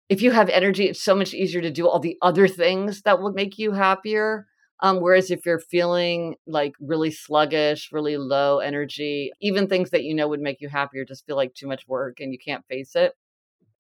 if 0.09 0.20
you 0.20 0.33
have 0.33 0.49
energy, 0.49 0.87
it's 0.87 1.03
so 1.03 1.14
much 1.14 1.33
easier 1.33 1.61
to 1.61 1.70
do 1.70 1.88
all 1.88 2.01
the 2.01 2.18
other 2.20 2.49
things 2.49 3.03
that 3.03 3.20
will 3.20 3.33
make 3.33 3.59
you 3.59 3.73
happier. 3.73 4.46
Um, 4.81 5.01
whereas 5.01 5.31
if 5.31 5.46
you're 5.46 5.61
feeling 5.61 6.37
like 6.46 6.73
really 6.81 7.11
sluggish, 7.11 7.90
really 7.92 8.16
low 8.16 8.59
energy, 8.59 9.31
even 9.40 9.68
things 9.68 9.90
that 9.90 10.05
you 10.05 10.14
know 10.14 10.27
would 10.27 10.40
make 10.40 10.61
you 10.61 10.68
happier 10.68 11.05
just 11.05 11.27
feel 11.27 11.37
like 11.37 11.55
too 11.55 11.68
much 11.68 11.87
work 11.87 12.18
and 12.18 12.33
you 12.33 12.38
can't 12.38 12.66
face 12.66 12.96
it. 12.96 13.12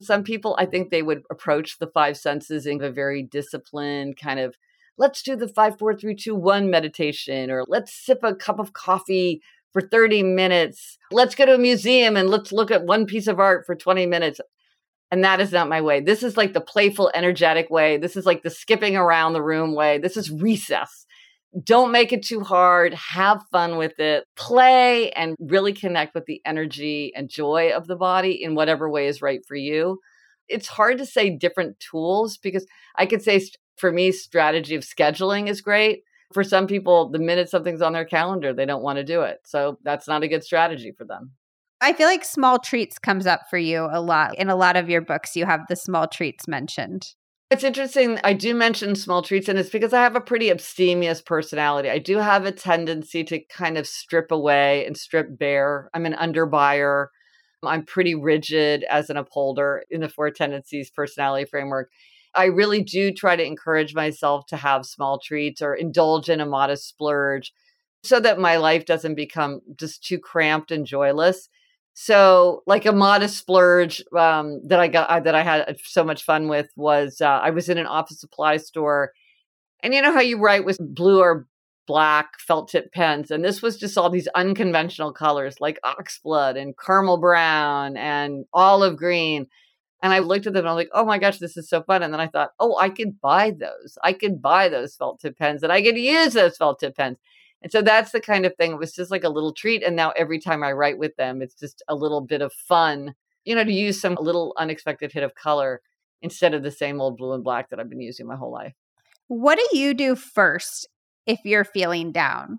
Some 0.02 0.22
people, 0.22 0.56
I 0.58 0.66
think 0.66 0.90
they 0.90 1.02
would 1.02 1.22
approach 1.30 1.78
the 1.78 1.88
five 1.88 2.16
senses 2.16 2.64
in 2.64 2.82
a 2.82 2.90
very 2.90 3.22
disciplined 3.22 4.18
kind 4.18 4.38
of, 4.38 4.56
let's 4.98 5.22
do 5.22 5.36
the 5.36 5.48
five, 5.48 5.78
four, 5.78 5.94
three, 5.94 6.14
two, 6.14 6.34
one 6.34 6.70
meditation, 6.70 7.50
or 7.50 7.64
let's 7.66 7.92
sip 7.92 8.20
a 8.22 8.34
cup 8.34 8.58
of 8.58 8.72
coffee 8.72 9.42
for 9.72 9.82
30 9.82 10.22
minutes. 10.22 10.98
Let's 11.10 11.34
go 11.34 11.46
to 11.46 11.54
a 11.54 11.58
museum 11.58 12.16
and 12.16 12.28
let's 12.28 12.52
look 12.52 12.70
at 12.70 12.84
one 12.84 13.06
piece 13.06 13.26
of 13.26 13.38
art 13.38 13.64
for 13.66 13.74
20 13.74 14.06
minutes. 14.06 14.40
And 15.10 15.24
that 15.24 15.40
is 15.40 15.52
not 15.52 15.68
my 15.68 15.80
way. 15.80 16.00
This 16.00 16.22
is 16.22 16.36
like 16.36 16.52
the 16.52 16.60
playful, 16.60 17.10
energetic 17.14 17.68
way. 17.68 17.96
This 17.96 18.16
is 18.16 18.26
like 18.26 18.42
the 18.42 18.50
skipping 18.50 18.96
around 18.96 19.32
the 19.32 19.42
room 19.42 19.74
way. 19.74 19.98
This 19.98 20.16
is 20.16 20.30
recess 20.30 21.06
don't 21.64 21.90
make 21.90 22.12
it 22.12 22.24
too 22.24 22.40
hard. 22.40 22.94
Have 22.94 23.42
fun 23.50 23.76
with 23.76 23.98
it. 23.98 24.24
Play 24.36 25.10
and 25.12 25.34
really 25.40 25.72
connect 25.72 26.14
with 26.14 26.26
the 26.26 26.40
energy 26.44 27.12
and 27.14 27.28
joy 27.28 27.72
of 27.74 27.86
the 27.86 27.96
body 27.96 28.42
in 28.42 28.54
whatever 28.54 28.88
way 28.88 29.08
is 29.08 29.20
right 29.22 29.40
for 29.46 29.56
you. 29.56 29.98
It's 30.48 30.68
hard 30.68 30.98
to 30.98 31.06
say 31.06 31.36
different 31.36 31.80
tools 31.80 32.38
because 32.38 32.66
I 32.96 33.06
could 33.06 33.22
say 33.22 33.40
for 33.76 33.90
me, 33.90 34.12
strategy 34.12 34.74
of 34.74 34.82
scheduling 34.82 35.48
is 35.48 35.60
great. 35.60 36.02
For 36.32 36.44
some 36.44 36.66
people, 36.66 37.10
the 37.10 37.18
minute 37.18 37.50
something's 37.50 37.82
on 37.82 37.92
their 37.92 38.04
calendar, 38.04 38.52
they 38.52 38.66
don't 38.66 38.82
want 38.82 38.98
to 38.98 39.04
do 39.04 39.22
it. 39.22 39.38
So 39.44 39.78
that's 39.82 40.06
not 40.06 40.22
a 40.22 40.28
good 40.28 40.44
strategy 40.44 40.92
for 40.96 41.04
them. 41.04 41.32
I 41.80 41.92
feel 41.92 42.06
like 42.06 42.24
small 42.24 42.58
treats 42.58 42.98
comes 42.98 43.26
up 43.26 43.42
for 43.48 43.58
you 43.58 43.88
a 43.90 44.00
lot. 44.00 44.36
In 44.38 44.50
a 44.50 44.56
lot 44.56 44.76
of 44.76 44.90
your 44.90 45.00
books, 45.00 45.34
you 45.34 45.46
have 45.46 45.62
the 45.68 45.76
small 45.76 46.06
treats 46.06 46.46
mentioned. 46.46 47.14
It's 47.50 47.64
interesting. 47.64 48.20
I 48.22 48.32
do 48.32 48.54
mention 48.54 48.94
small 48.94 49.22
treats, 49.22 49.48
and 49.48 49.58
it's 49.58 49.70
because 49.70 49.92
I 49.92 50.02
have 50.02 50.14
a 50.14 50.20
pretty 50.20 50.50
abstemious 50.50 51.20
personality. 51.20 51.90
I 51.90 51.98
do 51.98 52.18
have 52.18 52.46
a 52.46 52.52
tendency 52.52 53.24
to 53.24 53.40
kind 53.46 53.76
of 53.76 53.88
strip 53.88 54.30
away 54.30 54.86
and 54.86 54.96
strip 54.96 55.36
bare. 55.36 55.90
I'm 55.92 56.06
an 56.06 56.12
underbuyer. 56.12 57.06
I'm 57.64 57.84
pretty 57.84 58.14
rigid 58.14 58.84
as 58.84 59.10
an 59.10 59.16
upholder 59.16 59.82
in 59.90 60.00
the 60.00 60.08
four 60.08 60.30
tendencies 60.30 60.90
personality 60.90 61.44
framework. 61.44 61.90
I 62.34 62.46
really 62.46 62.82
do 62.82 63.12
try 63.12 63.36
to 63.36 63.44
encourage 63.44 63.94
myself 63.94 64.46
to 64.46 64.56
have 64.56 64.86
small 64.86 65.18
treats 65.18 65.62
or 65.62 65.74
indulge 65.74 66.28
in 66.28 66.40
a 66.40 66.46
modest 66.46 66.88
splurge 66.88 67.52
so 68.02 68.20
that 68.20 68.38
my 68.38 68.56
life 68.56 68.84
doesn't 68.86 69.14
become 69.14 69.60
just 69.76 70.04
too 70.04 70.18
cramped 70.18 70.70
and 70.70 70.86
joyless. 70.86 71.48
So, 71.94 72.62
like 72.66 72.86
a 72.86 72.92
modest 72.92 73.36
splurge 73.36 74.02
um, 74.16 74.60
that 74.68 74.80
I 74.80 74.88
got 74.88 75.10
uh, 75.10 75.20
that 75.20 75.34
I 75.34 75.42
had 75.42 75.76
so 75.84 76.04
much 76.04 76.24
fun 76.24 76.48
with 76.48 76.68
was 76.76 77.20
uh, 77.20 77.26
I 77.26 77.50
was 77.50 77.68
in 77.68 77.78
an 77.78 77.86
office 77.86 78.20
supply 78.20 78.56
store, 78.58 79.12
and 79.82 79.92
you 79.92 80.00
know 80.00 80.12
how 80.12 80.20
you 80.20 80.38
write 80.38 80.64
with 80.64 80.78
blue 80.80 81.20
or 81.20 81.46
black 81.86 82.38
felt 82.38 82.68
tip 82.68 82.92
pens, 82.92 83.30
and 83.30 83.44
this 83.44 83.60
was 83.60 83.76
just 83.76 83.98
all 83.98 84.08
these 84.08 84.28
unconventional 84.34 85.12
colors 85.12 85.56
like 85.60 85.80
oxblood 85.84 86.56
and 86.56 86.78
caramel 86.78 87.18
brown 87.18 87.96
and 87.96 88.44
olive 88.54 88.96
green. 88.96 89.46
And 90.02 90.12
I 90.12 90.20
looked 90.20 90.46
at 90.46 90.54
them 90.54 90.60
and 90.60 90.68
I 90.68 90.72
was 90.72 90.80
like, 90.80 90.90
oh 90.94 91.04
my 91.04 91.18
gosh, 91.18 91.38
this 91.38 91.56
is 91.56 91.68
so 91.68 91.82
fun. 91.82 92.02
And 92.02 92.12
then 92.12 92.20
I 92.20 92.26
thought, 92.26 92.52
oh, 92.58 92.78
I 92.78 92.88
could 92.88 93.20
buy 93.20 93.50
those. 93.50 93.98
I 94.02 94.12
could 94.12 94.40
buy 94.40 94.68
those 94.68 94.96
felt 94.96 95.20
tip 95.20 95.38
pens 95.38 95.62
and 95.62 95.72
I 95.72 95.82
could 95.82 95.98
use 95.98 96.32
those 96.32 96.56
felt 96.56 96.80
tip 96.80 96.96
pens. 96.96 97.18
And 97.62 97.70
so 97.70 97.82
that's 97.82 98.12
the 98.12 98.20
kind 98.20 98.46
of 98.46 98.56
thing. 98.56 98.72
It 98.72 98.78
was 98.78 98.94
just 98.94 99.10
like 99.10 99.24
a 99.24 99.28
little 99.28 99.52
treat. 99.52 99.82
And 99.82 99.94
now 99.94 100.10
every 100.12 100.38
time 100.38 100.62
I 100.62 100.72
write 100.72 100.98
with 100.98 101.14
them, 101.16 101.42
it's 101.42 101.54
just 101.54 101.82
a 101.88 101.94
little 101.94 102.22
bit 102.22 102.40
of 102.40 102.52
fun, 102.52 103.14
you 103.44 103.54
know, 103.54 103.64
to 103.64 103.72
use 103.72 104.00
some 104.00 104.16
little 104.18 104.54
unexpected 104.56 105.12
hit 105.12 105.22
of 105.22 105.34
color 105.34 105.82
instead 106.22 106.54
of 106.54 106.62
the 106.62 106.70
same 106.70 107.00
old 107.00 107.18
blue 107.18 107.34
and 107.34 107.44
black 107.44 107.68
that 107.68 107.78
I've 107.78 107.90
been 107.90 108.00
using 108.00 108.26
my 108.26 108.36
whole 108.36 108.52
life. 108.52 108.74
What 109.28 109.58
do 109.58 109.78
you 109.78 109.92
do 109.92 110.16
first 110.16 110.88
if 111.26 111.40
you're 111.44 111.64
feeling 111.64 112.12
down? 112.12 112.58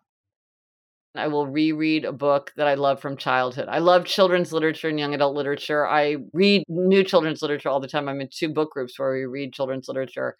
I 1.16 1.28
will 1.28 1.46
reread 1.46 2.06
a 2.06 2.14
book 2.14 2.54
that 2.56 2.68
I 2.68 2.76
love 2.76 3.02
from 3.02 3.18
childhood. 3.18 3.68
I 3.68 3.80
love 3.80 4.06
children's 4.06 4.54
literature 4.54 4.88
and 4.88 4.98
young 4.98 5.14
adult 5.14 5.36
literature. 5.36 5.86
I 5.86 6.18
read 6.32 6.64
new 6.70 7.04
children's 7.04 7.42
literature 7.42 7.68
all 7.70 7.82
the 7.82 7.88
time. 7.88 8.08
I'm 8.08 8.22
in 8.22 8.30
two 8.32 8.48
book 8.50 8.72
groups 8.72 8.98
where 8.98 9.12
we 9.12 9.26
read 9.26 9.54
children's 9.54 9.90
literature. 9.90 10.38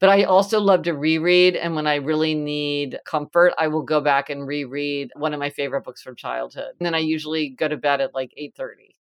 But 0.00 0.10
I 0.10 0.24
also 0.24 0.60
love 0.60 0.82
to 0.84 0.94
reread. 0.94 1.56
And 1.56 1.76
when 1.76 1.86
I 1.86 1.96
really 1.96 2.34
need 2.34 2.98
comfort, 3.06 3.54
I 3.58 3.68
will 3.68 3.82
go 3.82 4.00
back 4.00 4.30
and 4.30 4.46
reread 4.46 5.10
one 5.16 5.34
of 5.34 5.40
my 5.40 5.50
favorite 5.50 5.84
books 5.84 6.02
from 6.02 6.16
childhood. 6.16 6.74
And 6.78 6.86
then 6.86 6.94
I 6.94 6.98
usually 6.98 7.50
go 7.50 7.68
to 7.68 7.76
bed 7.76 8.00
at 8.00 8.14
like 8.14 8.32
8:30. 8.36 8.96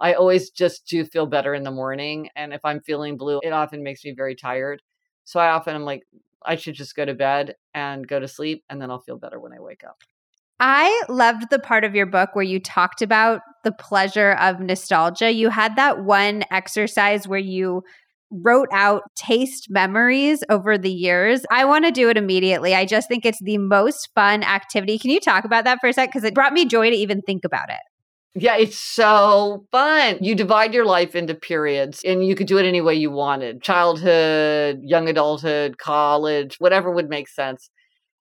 I 0.00 0.14
always 0.14 0.50
just 0.50 0.86
do 0.86 1.04
feel 1.04 1.26
better 1.26 1.54
in 1.54 1.62
the 1.64 1.70
morning. 1.70 2.30
And 2.36 2.52
if 2.52 2.64
I'm 2.64 2.80
feeling 2.80 3.16
blue, 3.16 3.40
it 3.42 3.52
often 3.52 3.82
makes 3.84 4.04
me 4.04 4.12
very 4.12 4.34
tired. 4.34 4.82
So 5.24 5.40
I 5.40 5.50
often 5.50 5.76
am 5.76 5.84
like, 5.84 6.02
I 6.44 6.56
should 6.56 6.74
just 6.74 6.96
go 6.96 7.04
to 7.04 7.14
bed 7.14 7.56
and 7.74 8.08
go 8.08 8.18
to 8.20 8.28
sleep, 8.28 8.64
and 8.70 8.82
then 8.82 8.90
I'll 8.90 9.00
feel 9.00 9.18
better 9.18 9.38
when 9.40 9.52
I 9.52 9.60
wake 9.60 9.84
up. 9.84 9.98
I 10.64 11.02
loved 11.08 11.50
the 11.50 11.58
part 11.58 11.82
of 11.82 11.96
your 11.96 12.06
book 12.06 12.36
where 12.36 12.44
you 12.44 12.60
talked 12.60 13.02
about 13.02 13.40
the 13.64 13.72
pleasure 13.72 14.34
of 14.34 14.60
nostalgia. 14.60 15.32
You 15.32 15.48
had 15.48 15.74
that 15.74 16.04
one 16.04 16.44
exercise 16.52 17.26
where 17.26 17.40
you 17.40 17.82
wrote 18.30 18.68
out 18.72 19.02
taste 19.16 19.66
memories 19.70 20.44
over 20.48 20.78
the 20.78 20.88
years. 20.88 21.44
I 21.50 21.64
want 21.64 21.84
to 21.86 21.90
do 21.90 22.08
it 22.10 22.16
immediately. 22.16 22.76
I 22.76 22.86
just 22.86 23.08
think 23.08 23.26
it's 23.26 23.42
the 23.42 23.58
most 23.58 24.10
fun 24.14 24.44
activity. 24.44 25.00
Can 25.00 25.10
you 25.10 25.18
talk 25.18 25.44
about 25.44 25.64
that 25.64 25.80
for 25.80 25.88
a 25.88 25.92
sec? 25.92 26.10
Because 26.10 26.22
it 26.22 26.32
brought 26.32 26.52
me 26.52 26.64
joy 26.64 26.90
to 26.90 26.96
even 26.96 27.22
think 27.22 27.44
about 27.44 27.68
it. 27.68 27.80
Yeah, 28.40 28.56
it's 28.56 28.78
so 28.78 29.66
fun. 29.72 30.18
You 30.20 30.36
divide 30.36 30.74
your 30.74 30.86
life 30.86 31.16
into 31.16 31.34
periods 31.34 32.02
and 32.04 32.24
you 32.24 32.36
could 32.36 32.46
do 32.46 32.58
it 32.58 32.66
any 32.66 32.80
way 32.80 32.94
you 32.94 33.10
wanted 33.10 33.62
childhood, 33.62 34.78
young 34.84 35.08
adulthood, 35.08 35.78
college, 35.78 36.54
whatever 36.60 36.92
would 36.92 37.08
make 37.08 37.26
sense. 37.26 37.68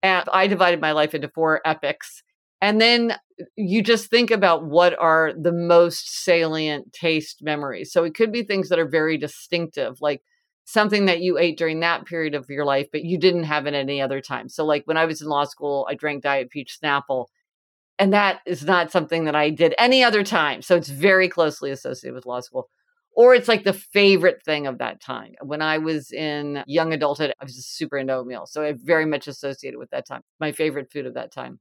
And 0.02 0.28
I 0.32 0.46
divided 0.46 0.80
my 0.80 0.92
life 0.92 1.14
into 1.14 1.28
four 1.28 1.60
epics. 1.64 2.22
And 2.60 2.80
then 2.80 3.16
you 3.56 3.82
just 3.82 4.08
think 4.08 4.30
about 4.30 4.64
what 4.64 4.96
are 4.98 5.32
the 5.36 5.52
most 5.52 6.24
salient 6.24 6.92
taste 6.92 7.42
memories. 7.42 7.92
So 7.92 8.04
it 8.04 8.14
could 8.14 8.32
be 8.32 8.42
things 8.42 8.68
that 8.68 8.78
are 8.78 8.88
very 8.88 9.18
distinctive, 9.18 10.00
like 10.00 10.22
something 10.64 11.06
that 11.06 11.20
you 11.20 11.38
ate 11.38 11.58
during 11.58 11.80
that 11.80 12.06
period 12.06 12.34
of 12.34 12.48
your 12.48 12.64
life, 12.64 12.86
but 12.92 13.04
you 13.04 13.18
didn't 13.18 13.44
have 13.44 13.66
it 13.66 13.74
any 13.74 14.00
other 14.00 14.20
time. 14.20 14.48
So, 14.48 14.64
like 14.64 14.84
when 14.86 14.96
I 14.96 15.06
was 15.06 15.20
in 15.20 15.28
law 15.28 15.44
school, 15.44 15.86
I 15.90 15.94
drank 15.94 16.22
Diet 16.22 16.50
Peach 16.50 16.78
Snapple, 16.82 17.26
and 17.98 18.12
that 18.12 18.40
is 18.46 18.64
not 18.64 18.90
something 18.90 19.24
that 19.24 19.36
I 19.36 19.50
did 19.50 19.74
any 19.78 20.02
other 20.02 20.24
time. 20.24 20.62
So 20.62 20.76
it's 20.76 20.88
very 20.88 21.28
closely 21.28 21.70
associated 21.70 22.14
with 22.14 22.26
law 22.26 22.40
school. 22.40 22.68
Or 23.14 23.34
it's 23.34 23.48
like 23.48 23.64
the 23.64 23.72
favorite 23.72 24.42
thing 24.44 24.66
of 24.66 24.78
that 24.78 25.00
time. 25.00 25.34
When 25.42 25.60
I 25.60 25.78
was 25.78 26.12
in 26.12 26.64
young 26.66 26.92
adulthood, 26.92 27.32
I 27.40 27.44
was 27.44 27.54
just 27.54 27.76
super 27.76 27.98
into 27.98 28.14
oatmeal. 28.14 28.46
So 28.46 28.62
I 28.62 28.72
very 28.72 29.04
much 29.04 29.28
associated 29.28 29.78
with 29.78 29.90
that 29.90 30.06
time. 30.06 30.22
My 30.40 30.52
favorite 30.52 30.90
food 30.90 31.06
of 31.06 31.14
that 31.14 31.32
time. 31.32 31.60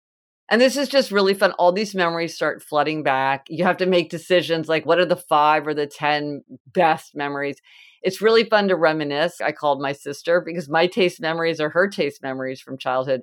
And 0.49 0.59
this 0.59 0.75
is 0.75 0.89
just 0.89 1.11
really 1.11 1.33
fun. 1.33 1.53
All 1.53 1.71
these 1.71 1.95
memories 1.95 2.35
start 2.35 2.61
flooding 2.61 3.03
back. 3.03 3.45
You 3.49 3.63
have 3.63 3.77
to 3.77 3.85
make 3.85 4.09
decisions 4.09 4.67
like 4.67 4.85
what 4.85 4.99
are 4.99 5.05
the 5.05 5.15
five 5.15 5.65
or 5.65 5.73
the 5.73 5.87
10 5.87 6.43
best 6.67 7.15
memories. 7.15 7.57
It's 8.01 8.21
really 8.21 8.43
fun 8.43 8.67
to 8.67 8.75
reminisce. 8.75 9.39
I 9.39 9.53
called 9.53 9.81
my 9.81 9.93
sister 9.93 10.41
because 10.41 10.67
my 10.69 10.87
taste 10.87 11.21
memories 11.21 11.61
are 11.61 11.69
her 11.69 11.87
taste 11.87 12.21
memories 12.21 12.59
from 12.59 12.77
childhood. 12.77 13.21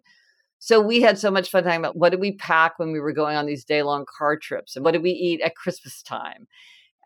So 0.59 0.81
we 0.81 1.03
had 1.03 1.18
so 1.18 1.31
much 1.31 1.51
fun 1.51 1.64
talking 1.64 1.79
about 1.79 1.97
what 1.97 2.11
did 2.11 2.20
we 2.20 2.33
pack 2.33 2.79
when 2.79 2.93
we 2.93 3.01
were 3.01 3.12
going 3.12 3.37
on 3.37 3.47
these 3.47 3.64
day 3.64 3.83
long 3.83 4.07
car 4.18 4.37
trips 4.37 4.74
and 4.74 4.85
what 4.85 4.93
did 4.93 5.03
we 5.03 5.11
eat 5.11 5.41
at 5.43 5.55
Christmas 5.55 6.03
time? 6.03 6.47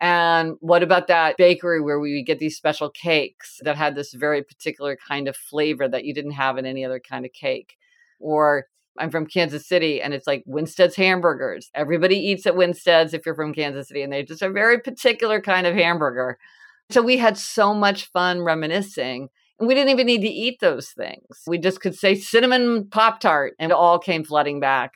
And 0.01 0.55
what 0.59 0.83
about 0.83 1.07
that 1.07 1.37
bakery 1.37 1.81
where 1.81 1.99
we 1.99 2.15
would 2.15 2.25
get 2.25 2.39
these 2.39 2.57
special 2.57 2.89
cakes 2.89 3.59
that 3.61 3.77
had 3.77 3.95
this 3.95 4.13
very 4.13 4.43
particular 4.43 4.97
kind 5.07 5.27
of 5.27 5.35
flavor 5.35 5.87
that 5.87 6.03
you 6.03 6.13
didn't 6.13 6.31
have 6.31 6.57
in 6.57 6.65
any 6.65 6.83
other 6.83 6.99
kind 6.99 7.25
of 7.25 7.31
cake? 7.31 7.77
Or 8.19 8.65
I'm 8.97 9.09
from 9.09 9.25
Kansas 9.25 9.67
City 9.67 10.01
and 10.01 10.13
it's 10.13 10.27
like 10.27 10.43
Winstead's 10.45 10.95
hamburgers. 10.95 11.69
Everybody 11.73 12.17
eats 12.17 12.45
at 12.45 12.55
Winstead's 12.55 13.13
if 13.13 13.25
you're 13.25 13.35
from 13.35 13.53
Kansas 13.53 13.87
City 13.87 14.01
and 14.01 14.11
they 14.11 14.23
just 14.23 14.41
a 14.41 14.49
very 14.49 14.79
particular 14.79 15.41
kind 15.41 15.65
of 15.65 15.75
hamburger. 15.75 16.37
So 16.89 17.01
we 17.01 17.17
had 17.17 17.37
so 17.37 17.73
much 17.73 18.05
fun 18.07 18.41
reminiscing. 18.41 19.29
And 19.59 19.67
we 19.67 19.75
didn't 19.75 19.91
even 19.91 20.07
need 20.07 20.21
to 20.21 20.27
eat 20.27 20.59
those 20.59 20.89
things. 20.89 21.43
We 21.47 21.57
just 21.57 21.79
could 21.79 21.95
say 21.95 22.15
cinnamon 22.15 22.87
Pop 22.89 23.19
Tart 23.19 23.53
and 23.59 23.71
it 23.71 23.75
all 23.75 23.99
came 23.99 24.23
flooding 24.23 24.59
back. 24.59 24.93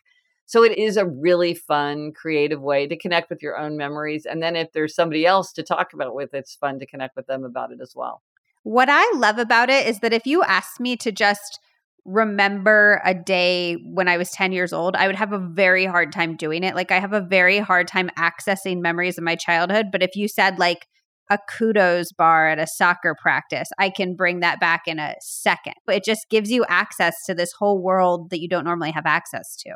So 0.47 0.63
it 0.63 0.77
is 0.77 0.95
a 0.95 1.05
really 1.05 1.53
fun, 1.53 2.13
creative 2.13 2.61
way 2.61 2.87
to 2.87 2.97
connect 2.97 3.29
with 3.29 3.43
your 3.43 3.57
own 3.57 3.75
memories. 3.75 4.25
And 4.25 4.41
then 4.41 4.55
if 4.55 4.71
there's 4.71 4.95
somebody 4.95 5.25
else 5.25 5.51
to 5.53 5.61
talk 5.61 5.91
about 5.91 6.07
it 6.07 6.13
with, 6.13 6.33
it's 6.33 6.55
fun 6.55 6.79
to 6.79 6.85
connect 6.85 7.17
with 7.17 7.27
them 7.27 7.43
about 7.43 7.73
it 7.73 7.79
as 7.81 7.93
well. 7.93 8.23
What 8.63 8.87
I 8.89 9.11
love 9.17 9.39
about 9.39 9.69
it 9.69 9.85
is 9.87 9.99
that 9.99 10.13
if 10.13 10.25
you 10.25 10.43
ask 10.43 10.79
me 10.79 10.95
to 10.97 11.11
just 11.11 11.59
remember 12.05 13.01
a 13.03 13.13
day 13.13 13.75
when 13.93 14.07
I 14.07 14.15
was 14.15 14.31
10 14.31 14.53
years 14.53 14.71
old, 14.71 14.95
I 14.95 15.07
would 15.07 15.17
have 15.17 15.33
a 15.33 15.37
very 15.37 15.85
hard 15.85 16.13
time 16.13 16.37
doing 16.37 16.63
it. 16.63 16.75
Like 16.75 16.91
I 16.91 16.99
have 17.01 17.11
a 17.11 17.19
very 17.19 17.59
hard 17.59 17.89
time 17.89 18.09
accessing 18.17 18.81
memories 18.81 19.17
of 19.17 19.25
my 19.25 19.35
childhood. 19.35 19.87
But 19.91 20.01
if 20.01 20.15
you 20.15 20.29
said 20.29 20.57
like 20.57 20.87
a 21.29 21.37
kudos 21.57 22.13
bar 22.13 22.47
at 22.47 22.57
a 22.57 22.67
soccer 22.67 23.17
practice, 23.21 23.67
I 23.77 23.89
can 23.89 24.15
bring 24.15 24.39
that 24.39 24.61
back 24.61 24.83
in 24.87 24.97
a 24.97 25.15
second. 25.19 25.73
It 25.89 26.05
just 26.05 26.29
gives 26.29 26.49
you 26.49 26.63
access 26.69 27.15
to 27.25 27.33
this 27.33 27.51
whole 27.51 27.81
world 27.81 28.29
that 28.29 28.39
you 28.39 28.47
don't 28.47 28.63
normally 28.63 28.91
have 28.91 29.05
access 29.05 29.57
to. 29.57 29.75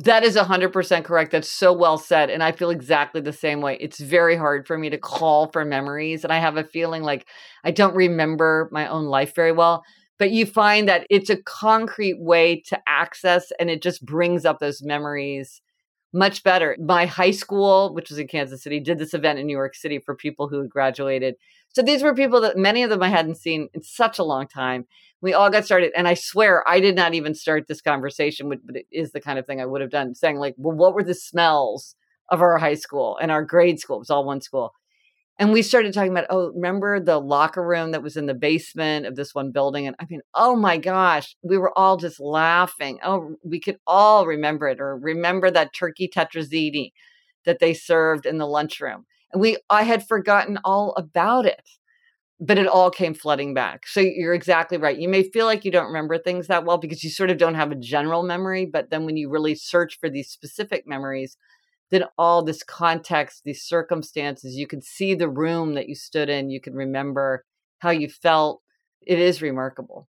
That 0.00 0.24
is 0.24 0.36
100% 0.36 1.04
correct. 1.04 1.32
That's 1.32 1.50
so 1.50 1.72
well 1.72 1.98
said. 1.98 2.30
And 2.30 2.42
I 2.42 2.52
feel 2.52 2.70
exactly 2.70 3.20
the 3.20 3.32
same 3.32 3.60
way. 3.60 3.76
It's 3.80 3.98
very 3.98 4.36
hard 4.36 4.66
for 4.66 4.76
me 4.76 4.90
to 4.90 4.98
call 4.98 5.48
for 5.48 5.64
memories. 5.64 6.22
And 6.22 6.32
I 6.32 6.38
have 6.38 6.56
a 6.56 6.64
feeling 6.64 7.02
like 7.02 7.26
I 7.64 7.70
don't 7.70 7.94
remember 7.94 8.68
my 8.72 8.88
own 8.88 9.06
life 9.06 9.34
very 9.34 9.52
well 9.52 9.84
but 10.18 10.30
you 10.30 10.46
find 10.46 10.88
that 10.88 11.06
it's 11.10 11.30
a 11.30 11.42
concrete 11.42 12.18
way 12.18 12.60
to 12.62 12.80
access 12.86 13.52
and 13.58 13.68
it 13.70 13.82
just 13.82 14.04
brings 14.04 14.44
up 14.44 14.58
those 14.58 14.82
memories 14.82 15.60
much 16.12 16.42
better. 16.42 16.76
My 16.80 17.04
high 17.04 17.32
school, 17.32 17.92
which 17.92 18.08
was 18.08 18.18
in 18.18 18.28
Kansas 18.28 18.62
City, 18.62 18.80
did 18.80 18.98
this 18.98 19.12
event 19.12 19.38
in 19.38 19.46
New 19.46 19.56
York 19.56 19.74
City 19.74 19.98
for 19.98 20.14
people 20.14 20.48
who 20.48 20.60
had 20.60 20.70
graduated. 20.70 21.34
So 21.76 21.82
these 21.82 22.02
were 22.02 22.14
people 22.14 22.40
that 22.40 22.56
many 22.56 22.82
of 22.84 22.88
them 22.88 23.02
I 23.02 23.10
hadn't 23.10 23.36
seen 23.36 23.68
in 23.74 23.82
such 23.82 24.18
a 24.18 24.24
long 24.24 24.48
time. 24.48 24.86
We 25.20 25.34
all 25.34 25.50
got 25.50 25.66
started. 25.66 25.92
And 25.94 26.08
I 26.08 26.14
swear 26.14 26.66
I 26.66 26.80
did 26.80 26.96
not 26.96 27.12
even 27.12 27.34
start 27.34 27.68
this 27.68 27.82
conversation, 27.82 28.48
but 28.48 28.60
it 28.74 28.86
is 28.90 29.12
the 29.12 29.20
kind 29.20 29.38
of 29.38 29.44
thing 29.44 29.60
I 29.60 29.66
would 29.66 29.82
have 29.82 29.90
done, 29.90 30.14
saying, 30.14 30.38
like, 30.38 30.54
well, 30.56 30.74
what 30.74 30.94
were 30.94 31.04
the 31.04 31.12
smells 31.12 31.94
of 32.30 32.40
our 32.40 32.56
high 32.56 32.76
school 32.76 33.18
and 33.20 33.30
our 33.30 33.44
grade 33.44 33.78
school? 33.78 33.96
It 33.96 33.98
was 33.98 34.08
all 34.08 34.24
one 34.24 34.40
school. 34.40 34.72
And 35.38 35.52
we 35.52 35.60
started 35.60 35.92
talking 35.92 36.12
about, 36.12 36.28
oh, 36.30 36.50
remember 36.54 36.98
the 36.98 37.18
locker 37.18 37.62
room 37.62 37.90
that 37.90 38.02
was 38.02 38.16
in 38.16 38.24
the 38.24 38.32
basement 38.32 39.04
of 39.04 39.14
this 39.14 39.34
one 39.34 39.52
building? 39.52 39.86
And 39.86 39.96
I 40.00 40.06
mean, 40.08 40.22
oh 40.32 40.56
my 40.56 40.78
gosh, 40.78 41.36
we 41.42 41.58
were 41.58 41.78
all 41.78 41.98
just 41.98 42.18
laughing. 42.18 43.00
Oh, 43.04 43.34
we 43.44 43.60
could 43.60 43.76
all 43.86 44.24
remember 44.24 44.66
it 44.66 44.80
or 44.80 44.96
remember 44.96 45.50
that 45.50 45.74
turkey 45.74 46.08
tetrazzini 46.08 46.92
that 47.44 47.58
they 47.58 47.74
served 47.74 48.24
in 48.24 48.38
the 48.38 48.46
lunchroom. 48.46 49.04
We, 49.34 49.58
I 49.68 49.82
had 49.82 50.06
forgotten 50.06 50.58
all 50.64 50.94
about 50.96 51.46
it, 51.46 51.62
but 52.40 52.58
it 52.58 52.66
all 52.66 52.90
came 52.90 53.14
flooding 53.14 53.54
back. 53.54 53.86
So 53.86 54.00
you're 54.00 54.34
exactly 54.34 54.78
right. 54.78 54.98
You 54.98 55.08
may 55.08 55.22
feel 55.22 55.46
like 55.46 55.64
you 55.64 55.70
don't 55.70 55.86
remember 55.86 56.18
things 56.18 56.46
that 56.46 56.64
well 56.64 56.78
because 56.78 57.02
you 57.02 57.10
sort 57.10 57.30
of 57.30 57.38
don't 57.38 57.54
have 57.54 57.72
a 57.72 57.76
general 57.76 58.22
memory. 58.22 58.66
But 58.66 58.90
then 58.90 59.04
when 59.04 59.16
you 59.16 59.28
really 59.30 59.54
search 59.54 59.98
for 59.98 60.08
these 60.08 60.30
specific 60.30 60.86
memories, 60.86 61.36
then 61.90 62.04
all 62.18 62.42
this 62.42 62.62
context, 62.62 63.42
these 63.44 63.62
circumstances, 63.62 64.56
you 64.56 64.66
can 64.66 64.82
see 64.82 65.14
the 65.14 65.28
room 65.28 65.74
that 65.74 65.88
you 65.88 65.94
stood 65.94 66.28
in, 66.28 66.50
you 66.50 66.60
can 66.60 66.74
remember 66.74 67.44
how 67.78 67.90
you 67.90 68.08
felt. 68.08 68.62
It 69.06 69.18
is 69.18 69.40
remarkable. 69.40 70.08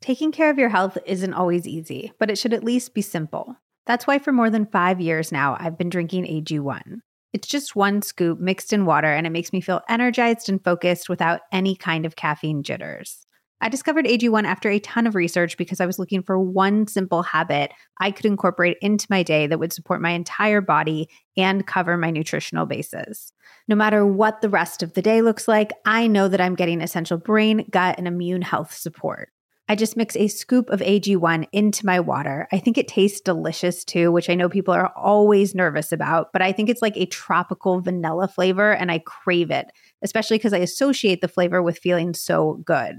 Taking 0.00 0.32
care 0.32 0.50
of 0.50 0.58
your 0.58 0.68
health 0.68 0.96
isn't 1.04 1.34
always 1.34 1.66
easy, 1.66 2.12
but 2.18 2.30
it 2.30 2.38
should 2.38 2.54
at 2.54 2.64
least 2.64 2.94
be 2.94 3.02
simple. 3.02 3.56
That's 3.86 4.06
why 4.06 4.18
for 4.18 4.32
more 4.32 4.50
than 4.50 4.66
five 4.66 5.00
years 5.00 5.30
now, 5.30 5.56
I've 5.58 5.78
been 5.78 5.88
drinking 5.88 6.24
AG1. 6.24 7.00
It's 7.32 7.48
just 7.48 7.76
one 7.76 8.02
scoop 8.02 8.38
mixed 8.38 8.72
in 8.72 8.86
water, 8.86 9.12
and 9.12 9.26
it 9.26 9.30
makes 9.30 9.52
me 9.52 9.60
feel 9.60 9.82
energized 9.88 10.48
and 10.48 10.62
focused 10.62 11.08
without 11.08 11.40
any 11.52 11.76
kind 11.76 12.06
of 12.06 12.16
caffeine 12.16 12.62
jitters. 12.62 13.26
I 13.60 13.70
discovered 13.70 14.04
AG1 14.04 14.44
after 14.44 14.68
a 14.68 14.78
ton 14.78 15.06
of 15.06 15.14
research 15.14 15.56
because 15.56 15.80
I 15.80 15.86
was 15.86 15.98
looking 15.98 16.22
for 16.22 16.38
one 16.38 16.86
simple 16.86 17.22
habit 17.22 17.72
I 18.00 18.10
could 18.10 18.26
incorporate 18.26 18.76
into 18.82 19.06
my 19.08 19.22
day 19.22 19.46
that 19.46 19.58
would 19.58 19.72
support 19.72 20.02
my 20.02 20.10
entire 20.10 20.60
body 20.60 21.08
and 21.38 21.66
cover 21.66 21.96
my 21.96 22.10
nutritional 22.10 22.66
bases. 22.66 23.32
No 23.66 23.74
matter 23.74 24.06
what 24.06 24.42
the 24.42 24.50
rest 24.50 24.82
of 24.82 24.92
the 24.92 25.00
day 25.00 25.22
looks 25.22 25.48
like, 25.48 25.72
I 25.86 26.06
know 26.06 26.28
that 26.28 26.40
I'm 26.40 26.54
getting 26.54 26.82
essential 26.82 27.16
brain, 27.16 27.66
gut, 27.70 27.96
and 27.96 28.06
immune 28.06 28.42
health 28.42 28.74
support. 28.74 29.30
I 29.68 29.74
just 29.74 29.96
mix 29.96 30.14
a 30.14 30.28
scoop 30.28 30.70
of 30.70 30.80
AG1 30.80 31.48
into 31.50 31.84
my 31.84 31.98
water. 31.98 32.46
I 32.52 32.58
think 32.58 32.78
it 32.78 32.86
tastes 32.86 33.20
delicious 33.20 33.84
too, 33.84 34.12
which 34.12 34.30
I 34.30 34.34
know 34.34 34.48
people 34.48 34.72
are 34.72 34.92
always 34.96 35.56
nervous 35.56 35.90
about, 35.90 36.32
but 36.32 36.40
I 36.40 36.52
think 36.52 36.68
it's 36.68 36.82
like 36.82 36.96
a 36.96 37.06
tropical 37.06 37.80
vanilla 37.80 38.28
flavor 38.28 38.72
and 38.72 38.92
I 38.92 39.00
crave 39.00 39.50
it, 39.50 39.72
especially 40.02 40.38
because 40.38 40.52
I 40.52 40.58
associate 40.58 41.20
the 41.20 41.28
flavor 41.28 41.62
with 41.62 41.78
feeling 41.78 42.14
so 42.14 42.62
good. 42.64 42.94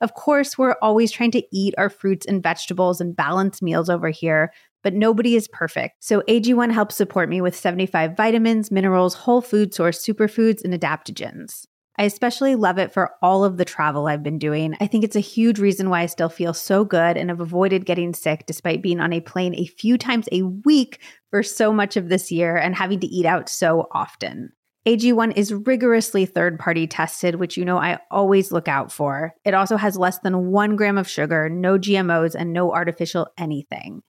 Of 0.00 0.14
course, 0.14 0.56
we're 0.56 0.76
always 0.80 1.12
trying 1.12 1.32
to 1.32 1.42
eat 1.52 1.74
our 1.76 1.90
fruits 1.90 2.24
and 2.24 2.42
vegetables 2.42 3.00
and 3.00 3.14
balance 3.14 3.60
meals 3.60 3.90
over 3.90 4.08
here, 4.08 4.52
but 4.82 4.94
nobody 4.94 5.36
is 5.36 5.48
perfect. 5.48 6.02
So 6.02 6.22
AG1 6.22 6.72
helps 6.72 6.94
support 6.94 7.28
me 7.28 7.42
with 7.42 7.54
75 7.54 8.16
vitamins, 8.16 8.70
minerals, 8.70 9.14
whole 9.14 9.42
food 9.42 9.74
source 9.74 10.02
superfoods, 10.02 10.64
and 10.64 10.72
adaptogens. 10.72 11.66
I 11.98 12.04
especially 12.04 12.54
love 12.54 12.78
it 12.78 12.92
for 12.92 13.10
all 13.22 13.44
of 13.44 13.56
the 13.56 13.64
travel 13.64 14.06
I've 14.06 14.22
been 14.22 14.38
doing. 14.38 14.76
I 14.80 14.86
think 14.86 15.02
it's 15.02 15.16
a 15.16 15.20
huge 15.20 15.58
reason 15.58 15.90
why 15.90 16.02
I 16.02 16.06
still 16.06 16.28
feel 16.28 16.54
so 16.54 16.84
good 16.84 17.16
and 17.16 17.28
have 17.28 17.40
avoided 17.40 17.86
getting 17.86 18.14
sick 18.14 18.46
despite 18.46 18.82
being 18.82 19.00
on 19.00 19.12
a 19.12 19.20
plane 19.20 19.54
a 19.56 19.66
few 19.66 19.98
times 19.98 20.28
a 20.30 20.42
week 20.42 21.00
for 21.30 21.42
so 21.42 21.72
much 21.72 21.96
of 21.96 22.08
this 22.08 22.30
year 22.30 22.56
and 22.56 22.76
having 22.76 23.00
to 23.00 23.08
eat 23.08 23.26
out 23.26 23.48
so 23.48 23.88
often. 23.90 24.52
AG1 24.86 25.36
is 25.36 25.52
rigorously 25.52 26.24
third 26.24 26.56
party 26.58 26.86
tested, 26.86 27.34
which 27.34 27.56
you 27.56 27.64
know 27.64 27.78
I 27.78 27.98
always 28.12 28.52
look 28.52 28.68
out 28.68 28.92
for. 28.92 29.34
It 29.44 29.52
also 29.52 29.76
has 29.76 29.98
less 29.98 30.20
than 30.20 30.52
one 30.52 30.76
gram 30.76 30.98
of 30.98 31.08
sugar, 31.08 31.50
no 31.50 31.78
GMOs, 31.78 32.36
and 32.36 32.52
no 32.52 32.72
artificial 32.72 33.26
anything. 33.36 34.02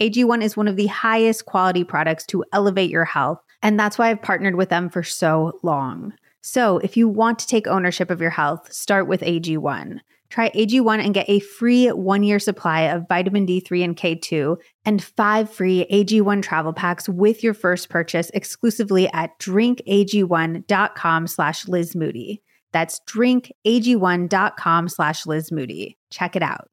AG1 0.00 0.42
is 0.42 0.56
one 0.56 0.68
of 0.68 0.76
the 0.76 0.86
highest 0.86 1.44
quality 1.44 1.82
products 1.82 2.24
to 2.26 2.44
elevate 2.52 2.90
your 2.90 3.04
health, 3.04 3.40
and 3.62 3.78
that's 3.78 3.98
why 3.98 4.10
I've 4.10 4.22
partnered 4.22 4.54
with 4.54 4.68
them 4.68 4.88
for 4.88 5.02
so 5.02 5.58
long. 5.62 6.14
So, 6.42 6.78
if 6.78 6.96
you 6.96 7.08
want 7.08 7.38
to 7.38 7.46
take 7.46 7.66
ownership 7.66 8.10
of 8.10 8.20
your 8.20 8.30
health, 8.30 8.72
start 8.72 9.06
with 9.06 9.20
AG1. 9.20 10.00
Try 10.28 10.50
AG1 10.50 11.04
and 11.04 11.14
get 11.14 11.28
a 11.28 11.40
free 11.40 11.88
one 11.88 12.22
year 12.22 12.38
supply 12.38 12.82
of 12.82 13.06
vitamin 13.06 13.46
D3 13.46 13.84
and 13.84 13.96
K2 13.96 14.56
and 14.84 15.04
five 15.04 15.50
free 15.50 15.86
AG1 15.92 16.42
travel 16.42 16.72
packs 16.72 17.06
with 17.06 17.44
your 17.44 17.52
first 17.52 17.90
purchase 17.90 18.30
exclusively 18.30 19.08
at 19.12 19.38
drinkag1.com 19.38 21.26
slash 21.26 21.68
Liz 21.68 21.94
Moody. 21.94 22.42
That's 22.72 23.00
drinkag1.com 23.06 24.88
slash 24.88 25.26
Liz 25.26 25.52
Moody. 25.52 25.98
Check 26.10 26.34
it 26.34 26.42
out. 26.42 26.71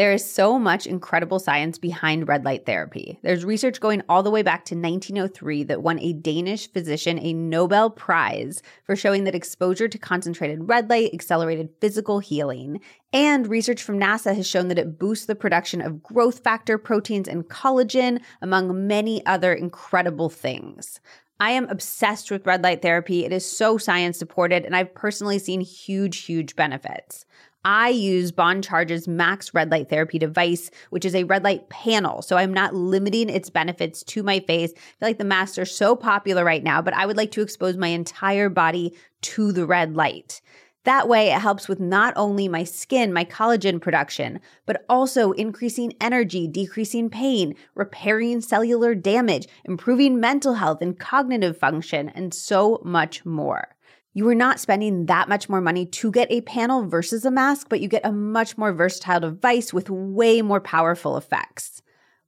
There 0.00 0.14
is 0.14 0.24
so 0.24 0.58
much 0.58 0.86
incredible 0.86 1.38
science 1.38 1.76
behind 1.76 2.26
red 2.26 2.42
light 2.42 2.64
therapy. 2.64 3.18
There's 3.20 3.44
research 3.44 3.80
going 3.80 4.02
all 4.08 4.22
the 4.22 4.30
way 4.30 4.40
back 4.40 4.64
to 4.64 4.74
1903 4.74 5.64
that 5.64 5.82
won 5.82 5.98
a 5.98 6.14
Danish 6.14 6.72
physician 6.72 7.18
a 7.18 7.34
Nobel 7.34 7.90
Prize 7.90 8.62
for 8.84 8.96
showing 8.96 9.24
that 9.24 9.34
exposure 9.34 9.88
to 9.88 9.98
concentrated 9.98 10.70
red 10.70 10.88
light 10.88 11.12
accelerated 11.12 11.68
physical 11.82 12.18
healing. 12.18 12.80
And 13.12 13.46
research 13.46 13.82
from 13.82 14.00
NASA 14.00 14.34
has 14.34 14.46
shown 14.46 14.68
that 14.68 14.78
it 14.78 14.98
boosts 14.98 15.26
the 15.26 15.34
production 15.34 15.82
of 15.82 16.02
growth 16.02 16.42
factor 16.42 16.78
proteins 16.78 17.28
and 17.28 17.46
collagen, 17.46 18.22
among 18.40 18.86
many 18.86 19.26
other 19.26 19.52
incredible 19.52 20.30
things. 20.30 20.98
I 21.40 21.50
am 21.50 21.68
obsessed 21.68 22.30
with 22.30 22.46
red 22.46 22.62
light 22.62 22.80
therapy. 22.80 23.26
It 23.26 23.32
is 23.32 23.44
so 23.44 23.76
science 23.76 24.18
supported, 24.18 24.64
and 24.64 24.74
I've 24.76 24.94
personally 24.94 25.38
seen 25.38 25.60
huge, 25.60 26.18
huge 26.24 26.56
benefits. 26.56 27.26
I 27.64 27.90
use 27.90 28.32
Bon 28.32 28.62
Charge's 28.62 29.06
Max 29.06 29.52
Red 29.52 29.70
Light 29.70 29.90
Therapy 29.90 30.18
device, 30.18 30.70
which 30.88 31.04
is 31.04 31.14
a 31.14 31.24
red 31.24 31.44
light 31.44 31.68
panel. 31.68 32.22
So 32.22 32.36
I'm 32.36 32.54
not 32.54 32.74
limiting 32.74 33.28
its 33.28 33.50
benefits 33.50 34.02
to 34.04 34.22
my 34.22 34.40
face. 34.40 34.72
I 34.74 34.78
feel 34.78 35.08
like 35.08 35.18
the 35.18 35.24
masks 35.24 35.58
are 35.58 35.66
so 35.66 35.94
popular 35.94 36.44
right 36.44 36.64
now, 36.64 36.80
but 36.80 36.94
I 36.94 37.04
would 37.04 37.18
like 37.18 37.32
to 37.32 37.42
expose 37.42 37.76
my 37.76 37.88
entire 37.88 38.48
body 38.48 38.94
to 39.22 39.52
the 39.52 39.66
red 39.66 39.94
light. 39.94 40.40
That 40.84 41.08
way, 41.08 41.30
it 41.30 41.40
helps 41.40 41.68
with 41.68 41.78
not 41.78 42.14
only 42.16 42.48
my 42.48 42.64
skin, 42.64 43.12
my 43.12 43.26
collagen 43.26 43.82
production, 43.82 44.40
but 44.64 44.86
also 44.88 45.32
increasing 45.32 45.92
energy, 46.00 46.48
decreasing 46.48 47.10
pain, 47.10 47.54
repairing 47.74 48.40
cellular 48.40 48.94
damage, 48.94 49.46
improving 49.66 50.18
mental 50.18 50.54
health 50.54 50.80
and 50.80 50.98
cognitive 50.98 51.58
function, 51.58 52.08
and 52.08 52.32
so 52.32 52.80
much 52.82 53.26
more. 53.26 53.76
You 54.12 54.28
are 54.28 54.34
not 54.34 54.58
spending 54.58 55.06
that 55.06 55.28
much 55.28 55.48
more 55.48 55.60
money 55.60 55.86
to 55.86 56.10
get 56.10 56.32
a 56.32 56.40
panel 56.40 56.84
versus 56.84 57.24
a 57.24 57.30
mask, 57.30 57.68
but 57.70 57.80
you 57.80 57.86
get 57.86 58.04
a 58.04 58.10
much 58.10 58.58
more 58.58 58.72
versatile 58.72 59.20
device 59.20 59.72
with 59.72 59.88
way 59.88 60.42
more 60.42 60.60
powerful 60.60 61.16
effects. 61.16 61.80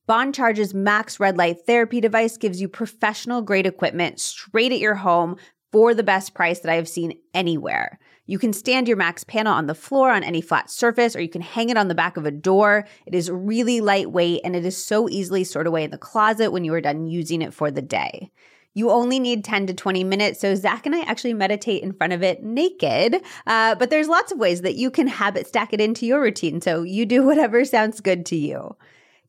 Bon 0.07 0.33
Charge's 0.33 0.75
Max 0.75 1.19
Red 1.19 1.37
Light 1.37 1.67
Therapy 1.67 2.01
device 2.01 2.37
gives 2.37 2.61
you 2.61 2.69
professional 2.69 3.43
grade 3.43 3.67
equipment 3.67 4.21
straight 4.21 4.71
at 4.71 4.79
your 4.79 4.95
home 4.95 5.37
for 5.73 5.93
the 5.93 6.05
best 6.05 6.35
price 6.35 6.61
that 6.61 6.71
I 6.71 6.77
have 6.77 6.89
seen 6.89 7.15
anywhere. 7.35 7.99
You 8.27 8.39
can 8.39 8.53
stand 8.53 8.87
your 8.87 8.97
Max 8.97 9.25
panel 9.25 9.53
on 9.53 9.67
the 9.67 9.75
floor 9.75 10.11
on 10.11 10.23
any 10.23 10.41
flat 10.41 10.71
surface, 10.71 11.17
or 11.17 11.21
you 11.21 11.29
can 11.29 11.43
hang 11.43 11.71
it 11.71 11.77
on 11.77 11.89
the 11.89 11.95
back 11.97 12.17
of 12.17 12.27
a 12.27 12.31
door. 12.31 12.87
It 13.07 13.15
is 13.15 13.29
really 13.29 13.81
lightweight 13.81 14.43
and 14.45 14.55
it 14.55 14.65
is 14.65 14.77
so 14.77 15.09
easily 15.09 15.43
stored 15.43 15.67
away 15.67 15.83
in 15.83 15.91
the 15.91 15.99
closet 15.99 16.53
when 16.53 16.65
you 16.65 16.73
are 16.75 16.81
done 16.81 17.09
using 17.09 17.43
it 17.43 17.53
for 17.53 17.73
the 17.73 17.83
day. 17.83 18.31
You 18.75 18.91
only 18.91 19.19
need 19.19 19.45
10 19.45 19.67
to 19.67 19.75
20 19.75 20.05
minutes. 20.05 20.41
So, 20.41 20.55
Zach 20.55 20.87
and 20.87 20.95
I 20.95 21.01
actually 21.03 21.35
meditate 21.35 21.83
in 21.83 21.93
front 21.93 22.13
of 22.13 22.23
it 22.23 22.43
naked. 22.43 23.23
Uh, 23.47 23.75
but 23.75 23.91
there's 23.91 24.09
lots 24.09 24.33
of 24.33 24.39
ways 24.39 24.63
that 24.63 24.77
you 24.77 24.91
can 24.91 25.07
habit 25.07 25.47
stack 25.47 25.73
it 25.73 25.81
into 25.81 26.07
your 26.07 26.21
routine. 26.21 26.61
So, 26.61 26.83
you 26.83 27.07
do 27.07 27.23
whatever 27.27 27.65
sounds 27.65 28.01
good 28.01 28.25
to 28.27 28.37
you. 28.37 28.77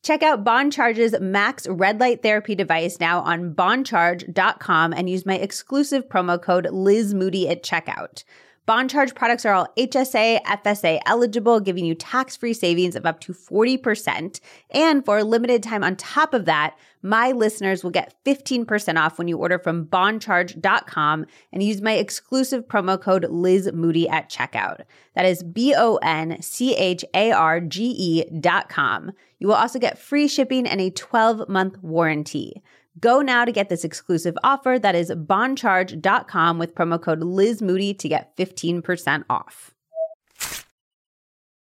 Check 0.02 0.22
out 0.22 0.44
Bon 0.44 0.70
Charge's 0.70 1.18
Max 1.18 1.66
Red 1.66 1.98
Light 1.98 2.22
Therapy 2.22 2.54
device 2.54 3.00
now 3.00 3.20
on 3.20 3.54
boncharge.com 3.54 4.92
and 4.92 5.08
use 5.08 5.24
my 5.24 5.36
exclusive 5.36 6.10
promo 6.10 6.40
code 6.40 6.66
LizMoody 6.66 7.50
at 7.50 7.62
checkout. 7.62 8.22
Bon 8.66 8.88
Charge 8.88 9.14
products 9.14 9.44
are 9.44 9.52
all 9.52 9.68
HSA, 9.76 10.42
FSA 10.42 10.98
eligible, 11.04 11.60
giving 11.60 11.84
you 11.84 11.94
tax 11.94 12.34
free 12.34 12.54
savings 12.54 12.96
of 12.96 13.04
up 13.04 13.20
to 13.20 13.34
40%. 13.34 14.40
And 14.70 15.04
for 15.04 15.18
a 15.18 15.24
limited 15.24 15.62
time 15.62 15.84
on 15.84 15.96
top 15.96 16.32
of 16.32 16.46
that, 16.46 16.74
my 17.02 17.32
listeners 17.32 17.84
will 17.84 17.90
get 17.90 18.14
15% 18.24 18.98
off 18.98 19.18
when 19.18 19.28
you 19.28 19.36
order 19.36 19.58
from 19.58 19.84
boncharge.com 19.84 21.26
and 21.52 21.62
use 21.62 21.82
my 21.82 21.92
exclusive 21.92 22.66
promo 22.66 22.98
code 22.98 23.26
Liz 23.28 23.70
Moody 23.74 24.08
at 24.08 24.30
checkout. 24.30 24.84
That 25.14 25.26
is 25.26 25.42
B 25.42 25.74
O 25.76 25.96
N 25.96 26.40
C 26.40 26.74
H 26.74 27.04
A 27.12 27.32
R 27.32 27.60
G 27.60 27.94
E.com. 27.98 29.12
You 29.38 29.48
will 29.48 29.56
also 29.56 29.78
get 29.78 29.98
free 29.98 30.26
shipping 30.26 30.66
and 30.66 30.80
a 30.80 30.88
12 30.88 31.50
month 31.50 31.82
warranty. 31.82 32.62
Go 33.00 33.20
now 33.20 33.44
to 33.44 33.52
get 33.52 33.68
this 33.68 33.84
exclusive 33.84 34.36
offer 34.44 34.78
that 34.78 34.94
is 34.94 35.10
boncharge.com 35.10 36.58
with 36.58 36.74
promo 36.74 37.00
code 37.00 37.20
Liz 37.20 37.60
Moody 37.60 37.92
to 37.94 38.08
get 38.08 38.36
15% 38.36 39.24
off. 39.28 39.74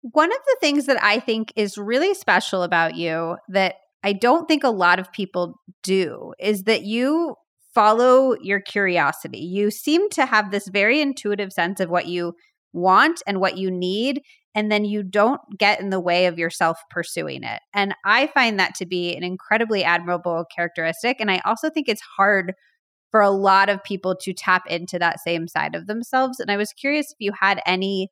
One 0.01 0.32
of 0.32 0.39
the 0.45 0.57
things 0.61 0.86
that 0.86 1.03
I 1.03 1.20
think 1.20 1.51
is 1.57 1.78
really 1.78 2.13
special 2.13 2.63
about 2.63 2.95
you 2.95 3.36
that 3.49 3.76
I 4.01 4.13
don't 4.13 4.47
think 4.47 4.63
a 4.63 4.70
lot 4.70 4.97
of 4.97 5.11
people 5.11 5.59
do 5.84 6.34
is 6.39 6.63
that 6.63 6.84
you 6.84 7.36
follow 7.76 8.36
your 8.41 8.61
curiosity. 8.61 9.39
You 9.39 9.72
seem 9.72 10.09
to 10.11 10.26
have 10.26 10.51
this 10.51 10.67
very 10.70 11.01
intuitive 11.01 11.51
sense 11.51 11.80
of 11.80 11.89
what 11.89 12.07
you 12.07 12.34
want 12.74 13.22
and 13.26 13.39
what 13.39 13.57
you 13.57 13.72
need 13.72 14.22
and 14.55 14.72
then 14.72 14.84
you 14.84 15.03
don't 15.03 15.41
get 15.57 15.80
in 15.80 15.89
the 15.89 15.99
way 15.99 16.26
of 16.26 16.39
yourself 16.39 16.80
pursuing 16.89 17.43
it. 17.43 17.61
And 17.74 17.93
I 18.05 18.28
find 18.28 18.59
that 18.59 18.76
to 18.76 18.86
be 18.86 19.15
an 19.15 19.24
incredibly 19.24 19.84
admirable 19.84 20.45
characteristic. 20.53 21.17
And 21.20 21.30
I 21.30 21.41
also 21.45 21.70
think 21.70 21.88
it's 21.88 22.01
hard 22.01 22.53
for 23.11 23.22
a 23.22 23.30
lot 23.30 23.70
of 23.70 23.84
people 23.84 24.15
to 24.22 24.34
tap 24.34 24.63
into 24.67 24.99
that 24.99 25.20
same 25.20 25.47
side 25.47 25.76
of 25.76 25.88
themselves. 25.88 26.39
And 26.39 26.51
I 26.51 26.57
was 26.57 26.74
curious 26.74 27.11
if 27.11 27.17
you 27.20 27.32
had 27.39 27.61
any 27.65 28.09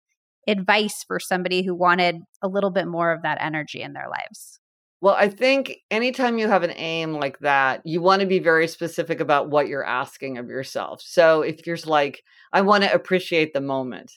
advice 0.47 1.03
for 1.05 1.20
somebody 1.20 1.64
who 1.64 1.76
wanted 1.76 2.22
a 2.41 2.47
little 2.47 2.72
bit 2.72 2.88
more 2.88 3.12
of 3.12 3.24
that 3.24 3.38
energy 3.41 3.82
in 3.82 3.93
their 3.93 4.08
lives. 4.10 4.60
Well, 4.99 5.16
I 5.16 5.30
think 5.30 5.78
anytime 5.91 6.39
you 6.39 6.47
have 6.47 6.64
an 6.64 6.74
aim 6.76 7.14
like 7.14 7.38
that, 7.39 7.82
you 7.86 8.01
want 8.01 8.22
to 8.22 8.28
be 8.28 8.39
very 8.39 8.68
specific 8.68 9.20
about 9.20 9.49
what 9.49 9.68
you're 9.68 9.86
asking 9.86 10.39
of 10.39 10.47
yourself. 10.47 11.01
So 11.03 11.41
if 11.41 11.68
you're 11.68 11.78
like, 11.86 12.24
I 12.51 12.62
want 12.62 12.84
to 12.84 12.93
appreciate 12.93 13.53
the 13.53 13.62
moment, 13.62 14.14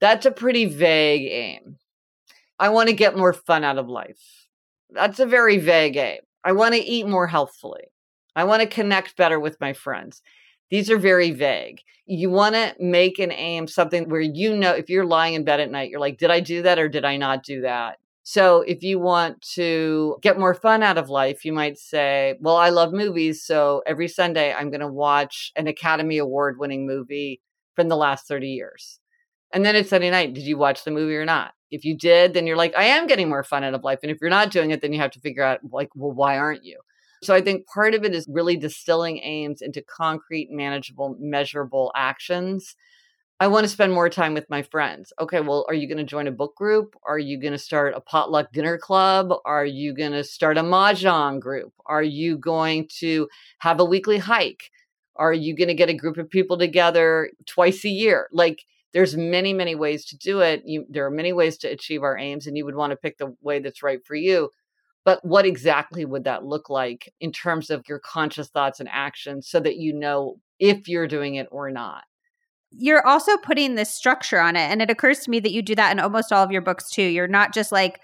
that's 0.00 0.26
a 0.26 0.30
pretty 0.30 0.66
vague 0.66 1.30
aim. 1.30 1.78
I 2.58 2.70
want 2.70 2.88
to 2.88 2.94
get 2.94 3.16
more 3.16 3.32
fun 3.32 3.64
out 3.64 3.78
of 3.78 3.88
life. 3.88 4.48
That's 4.90 5.20
a 5.20 5.26
very 5.26 5.58
vague 5.58 5.96
aim. 5.96 6.20
I 6.44 6.52
want 6.52 6.74
to 6.74 6.80
eat 6.80 7.06
more 7.06 7.26
healthfully. 7.26 7.84
I 8.34 8.44
want 8.44 8.62
to 8.62 8.68
connect 8.68 9.16
better 9.16 9.40
with 9.40 9.60
my 9.60 9.72
friends. 9.72 10.22
These 10.70 10.90
are 10.90 10.98
very 10.98 11.30
vague. 11.30 11.80
You 12.06 12.30
want 12.30 12.54
to 12.54 12.74
make 12.78 13.18
an 13.18 13.32
aim 13.32 13.68
something 13.68 14.08
where 14.08 14.20
you 14.20 14.56
know 14.56 14.72
if 14.72 14.88
you're 14.88 15.04
lying 15.04 15.34
in 15.34 15.44
bed 15.44 15.60
at 15.60 15.70
night, 15.70 15.90
you're 15.90 16.00
like, 16.00 16.18
did 16.18 16.30
I 16.30 16.40
do 16.40 16.62
that 16.62 16.78
or 16.78 16.88
did 16.88 17.04
I 17.04 17.16
not 17.16 17.42
do 17.44 17.62
that? 17.62 17.98
So 18.28 18.62
if 18.62 18.82
you 18.82 18.98
want 18.98 19.40
to 19.54 20.16
get 20.20 20.38
more 20.38 20.52
fun 20.52 20.82
out 20.82 20.98
of 20.98 21.08
life, 21.08 21.44
you 21.44 21.52
might 21.52 21.78
say, 21.78 22.34
well, 22.40 22.56
I 22.56 22.70
love 22.70 22.92
movies. 22.92 23.44
So 23.44 23.82
every 23.86 24.08
Sunday, 24.08 24.52
I'm 24.52 24.70
going 24.70 24.80
to 24.80 24.88
watch 24.88 25.52
an 25.54 25.68
Academy 25.68 26.18
Award 26.18 26.58
winning 26.58 26.86
movie 26.86 27.40
from 27.76 27.88
the 27.88 27.96
last 27.96 28.26
30 28.26 28.48
years. 28.48 28.98
And 29.52 29.64
then 29.64 29.76
it's 29.76 29.90
Sunday 29.90 30.10
night. 30.10 30.34
Did 30.34 30.44
you 30.44 30.58
watch 30.58 30.84
the 30.84 30.90
movie 30.90 31.16
or 31.16 31.24
not? 31.24 31.52
If 31.70 31.84
you 31.84 31.96
did, 31.96 32.34
then 32.34 32.46
you're 32.46 32.56
like, 32.56 32.74
I 32.76 32.84
am 32.84 33.06
getting 33.06 33.28
more 33.28 33.42
fun 33.42 33.64
out 33.64 33.74
of 33.74 33.84
life. 33.84 34.00
And 34.02 34.10
if 34.10 34.18
you're 34.20 34.30
not 34.30 34.50
doing 34.50 34.70
it, 34.70 34.80
then 34.82 34.92
you 34.92 35.00
have 35.00 35.10
to 35.12 35.20
figure 35.20 35.42
out, 35.42 35.60
like, 35.70 35.88
well, 35.94 36.12
why 36.12 36.38
aren't 36.38 36.64
you? 36.64 36.80
So 37.22 37.34
I 37.34 37.40
think 37.40 37.66
part 37.66 37.94
of 37.94 38.04
it 38.04 38.14
is 38.14 38.28
really 38.28 38.56
distilling 38.56 39.18
aims 39.18 39.62
into 39.62 39.82
concrete, 39.82 40.48
manageable, 40.50 41.16
measurable 41.18 41.90
actions. 41.96 42.76
I 43.38 43.48
want 43.48 43.64
to 43.64 43.68
spend 43.68 43.92
more 43.92 44.08
time 44.08 44.32
with 44.32 44.48
my 44.48 44.62
friends. 44.62 45.12
Okay, 45.20 45.40
well, 45.40 45.66
are 45.68 45.74
you 45.74 45.86
going 45.88 45.98
to 45.98 46.04
join 46.04 46.26
a 46.26 46.32
book 46.32 46.54
group? 46.56 46.94
Are 47.04 47.18
you 47.18 47.38
going 47.38 47.52
to 47.52 47.58
start 47.58 47.94
a 47.94 48.00
potluck 48.00 48.52
dinner 48.52 48.78
club? 48.78 49.32
Are 49.44 49.64
you 49.66 49.94
going 49.94 50.12
to 50.12 50.24
start 50.24 50.56
a 50.56 50.62
mahjong 50.62 51.40
group? 51.40 51.72
Are 51.84 52.02
you 52.02 52.38
going 52.38 52.88
to 53.00 53.28
have 53.58 53.80
a 53.80 53.84
weekly 53.84 54.18
hike? 54.18 54.70
Are 55.16 55.34
you 55.34 55.54
going 55.54 55.68
to 55.68 55.74
get 55.74 55.90
a 55.90 55.94
group 55.94 56.16
of 56.16 56.30
people 56.30 56.56
together 56.56 57.30
twice 57.46 57.84
a 57.84 57.90
year? 57.90 58.28
Like, 58.32 58.62
there's 58.96 59.14
many, 59.14 59.52
many 59.52 59.74
ways 59.74 60.06
to 60.06 60.16
do 60.16 60.40
it. 60.40 60.62
You, 60.64 60.86
there 60.88 61.04
are 61.04 61.10
many 61.10 61.30
ways 61.34 61.58
to 61.58 61.68
achieve 61.68 62.02
our 62.02 62.16
aims, 62.16 62.46
and 62.46 62.56
you 62.56 62.64
would 62.64 62.76
want 62.76 62.92
to 62.92 62.96
pick 62.96 63.18
the 63.18 63.36
way 63.42 63.58
that's 63.58 63.82
right 63.82 64.02
for 64.02 64.14
you. 64.14 64.48
But 65.04 65.22
what 65.22 65.44
exactly 65.44 66.06
would 66.06 66.24
that 66.24 66.46
look 66.46 66.70
like 66.70 67.12
in 67.20 67.30
terms 67.30 67.68
of 67.68 67.84
your 67.90 67.98
conscious 67.98 68.48
thoughts 68.48 68.80
and 68.80 68.88
actions 68.90 69.50
so 69.50 69.60
that 69.60 69.76
you 69.76 69.92
know 69.92 70.36
if 70.58 70.88
you're 70.88 71.06
doing 71.06 71.34
it 71.34 71.46
or 71.50 71.70
not? 71.70 72.04
You're 72.70 73.06
also 73.06 73.36
putting 73.36 73.74
this 73.74 73.92
structure 73.92 74.40
on 74.40 74.56
it. 74.56 74.70
And 74.70 74.80
it 74.80 74.88
occurs 74.88 75.18
to 75.20 75.30
me 75.30 75.40
that 75.40 75.52
you 75.52 75.60
do 75.60 75.74
that 75.74 75.92
in 75.92 76.00
almost 76.00 76.32
all 76.32 76.42
of 76.42 76.50
your 76.50 76.62
books 76.62 76.88
too. 76.90 77.02
You're 77.02 77.28
not 77.28 77.52
just 77.52 77.70
like, 77.70 78.00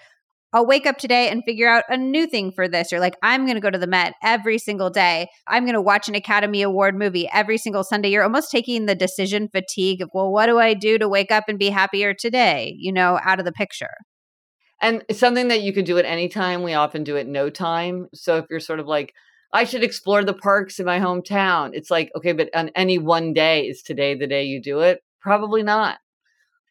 I'll 0.52 0.66
wake 0.66 0.86
up 0.86 0.98
today 0.98 1.30
and 1.30 1.42
figure 1.44 1.68
out 1.68 1.84
a 1.88 1.96
new 1.96 2.26
thing 2.26 2.52
for 2.52 2.68
this. 2.68 2.92
Or 2.92 3.00
like, 3.00 3.16
I'm 3.22 3.44
going 3.46 3.54
to 3.54 3.60
go 3.60 3.70
to 3.70 3.78
the 3.78 3.86
Met 3.86 4.14
every 4.22 4.58
single 4.58 4.90
day. 4.90 5.28
I'm 5.46 5.64
going 5.64 5.74
to 5.74 5.80
watch 5.80 6.08
an 6.08 6.14
Academy 6.14 6.62
Award 6.62 6.94
movie 6.94 7.28
every 7.32 7.56
single 7.56 7.84
Sunday. 7.84 8.10
You're 8.10 8.22
almost 8.22 8.50
taking 8.50 8.86
the 8.86 8.94
decision 8.94 9.48
fatigue 9.48 10.02
of, 10.02 10.10
well, 10.12 10.30
what 10.30 10.46
do 10.46 10.58
I 10.58 10.74
do 10.74 10.98
to 10.98 11.08
wake 11.08 11.30
up 11.30 11.44
and 11.48 11.58
be 11.58 11.70
happier 11.70 12.12
today, 12.12 12.74
you 12.78 12.92
know, 12.92 13.18
out 13.22 13.38
of 13.38 13.44
the 13.44 13.52
picture. 13.52 13.94
And 14.80 15.04
something 15.12 15.48
that 15.48 15.62
you 15.62 15.72
can 15.72 15.84
do 15.84 15.96
at 15.98 16.04
any 16.04 16.28
time, 16.28 16.62
we 16.62 16.74
often 16.74 17.04
do 17.04 17.16
at 17.16 17.26
no 17.26 17.48
time. 17.48 18.08
So 18.12 18.38
if 18.38 18.46
you're 18.50 18.60
sort 18.60 18.80
of 18.80 18.86
like, 18.86 19.14
I 19.52 19.64
should 19.64 19.84
explore 19.84 20.24
the 20.24 20.34
parks 20.34 20.80
in 20.80 20.86
my 20.86 20.98
hometown, 20.98 21.70
it's 21.72 21.90
like, 21.90 22.10
okay, 22.16 22.32
but 22.32 22.48
on 22.54 22.70
any 22.74 22.98
one 22.98 23.32
day, 23.32 23.66
is 23.66 23.82
today 23.82 24.14
the 24.14 24.26
day 24.26 24.44
you 24.44 24.60
do 24.60 24.80
it? 24.80 25.00
Probably 25.20 25.62
not. 25.62 25.98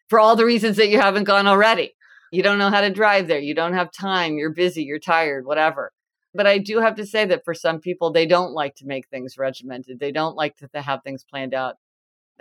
For 0.10 0.20
all 0.20 0.36
the 0.36 0.46
reasons 0.46 0.78
that 0.78 0.90
you 0.90 1.00
haven't 1.00 1.24
gone 1.24 1.48
already. 1.48 1.94
You 2.32 2.44
don't 2.44 2.58
know 2.58 2.70
how 2.70 2.82
to 2.82 2.90
drive 2.90 3.28
there. 3.28 3.40
You 3.40 3.54
don't 3.54 3.74
have 3.74 3.92
time. 3.92 4.38
You're 4.38 4.54
busy. 4.54 4.84
You're 4.84 5.00
tired, 5.00 5.46
whatever. 5.46 5.92
But 6.34 6.48
I 6.48 6.58
do 6.58 6.80
have 6.80 6.96
to 6.96 7.06
say 7.06 7.26
that 7.26 7.44
for 7.44 7.54
some 7.54 7.80
people, 7.80 8.12
they 8.12 8.26
don't 8.26 8.54
like 8.54 8.76
to 8.76 8.86
make 8.86 9.08
things 9.08 9.38
regimented. 9.38 10.00
They 10.00 10.14
don't 10.14 10.36
like 10.36 10.56
to 10.58 10.82
have 10.82 11.04
things 11.04 11.26
planned 11.26 11.54
out 11.54 11.76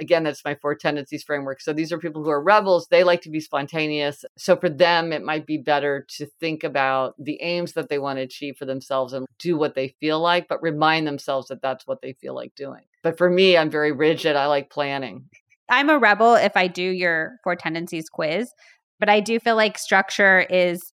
again, 0.00 0.24
that's 0.24 0.44
my 0.44 0.54
four 0.54 0.74
tendencies 0.74 1.22
framework. 1.22 1.60
So 1.60 1.72
these 1.72 1.92
are 1.92 1.98
people 1.98 2.24
who 2.24 2.30
are 2.30 2.42
rebels. 2.42 2.88
They 2.90 3.04
like 3.04 3.22
to 3.22 3.30
be 3.30 3.38
spontaneous. 3.38 4.24
So 4.36 4.56
for 4.56 4.68
them, 4.68 5.12
it 5.12 5.22
might 5.22 5.46
be 5.46 5.58
better 5.58 6.06
to 6.16 6.26
think 6.40 6.64
about 6.64 7.14
the 7.18 7.40
aims 7.42 7.74
that 7.74 7.88
they 7.88 7.98
want 7.98 8.18
to 8.18 8.22
achieve 8.22 8.56
for 8.56 8.64
themselves 8.64 9.12
and 9.12 9.26
do 9.38 9.56
what 9.56 9.74
they 9.74 9.94
feel 10.00 10.18
like, 10.18 10.48
but 10.48 10.62
remind 10.62 11.06
themselves 11.06 11.48
that 11.48 11.62
that's 11.62 11.86
what 11.86 12.00
they 12.02 12.14
feel 12.14 12.34
like 12.34 12.54
doing. 12.54 12.82
But 13.02 13.18
for 13.18 13.30
me, 13.30 13.56
I'm 13.56 13.70
very 13.70 13.92
rigid. 13.92 14.36
I 14.36 14.46
like 14.46 14.70
planning. 14.70 15.26
I'm 15.68 15.90
a 15.90 15.98
rebel 15.98 16.34
if 16.34 16.56
I 16.56 16.66
do 16.66 16.82
your 16.82 17.36
four 17.44 17.54
tendencies 17.54 18.08
quiz, 18.08 18.52
but 19.00 19.08
I 19.08 19.20
do 19.20 19.40
feel 19.40 19.56
like 19.56 19.78
structure 19.78 20.40
is 20.50 20.92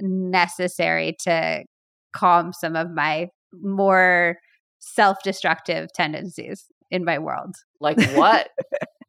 necessary 0.00 1.16
to 1.24 1.64
calm 2.14 2.52
some 2.52 2.76
of 2.76 2.90
my 2.90 3.28
more 3.52 4.36
self 4.78 5.18
destructive 5.24 5.88
tendencies 5.94 6.66
in 6.90 7.04
my 7.04 7.18
world. 7.18 7.54
Like 7.80 8.00
what? 8.12 8.48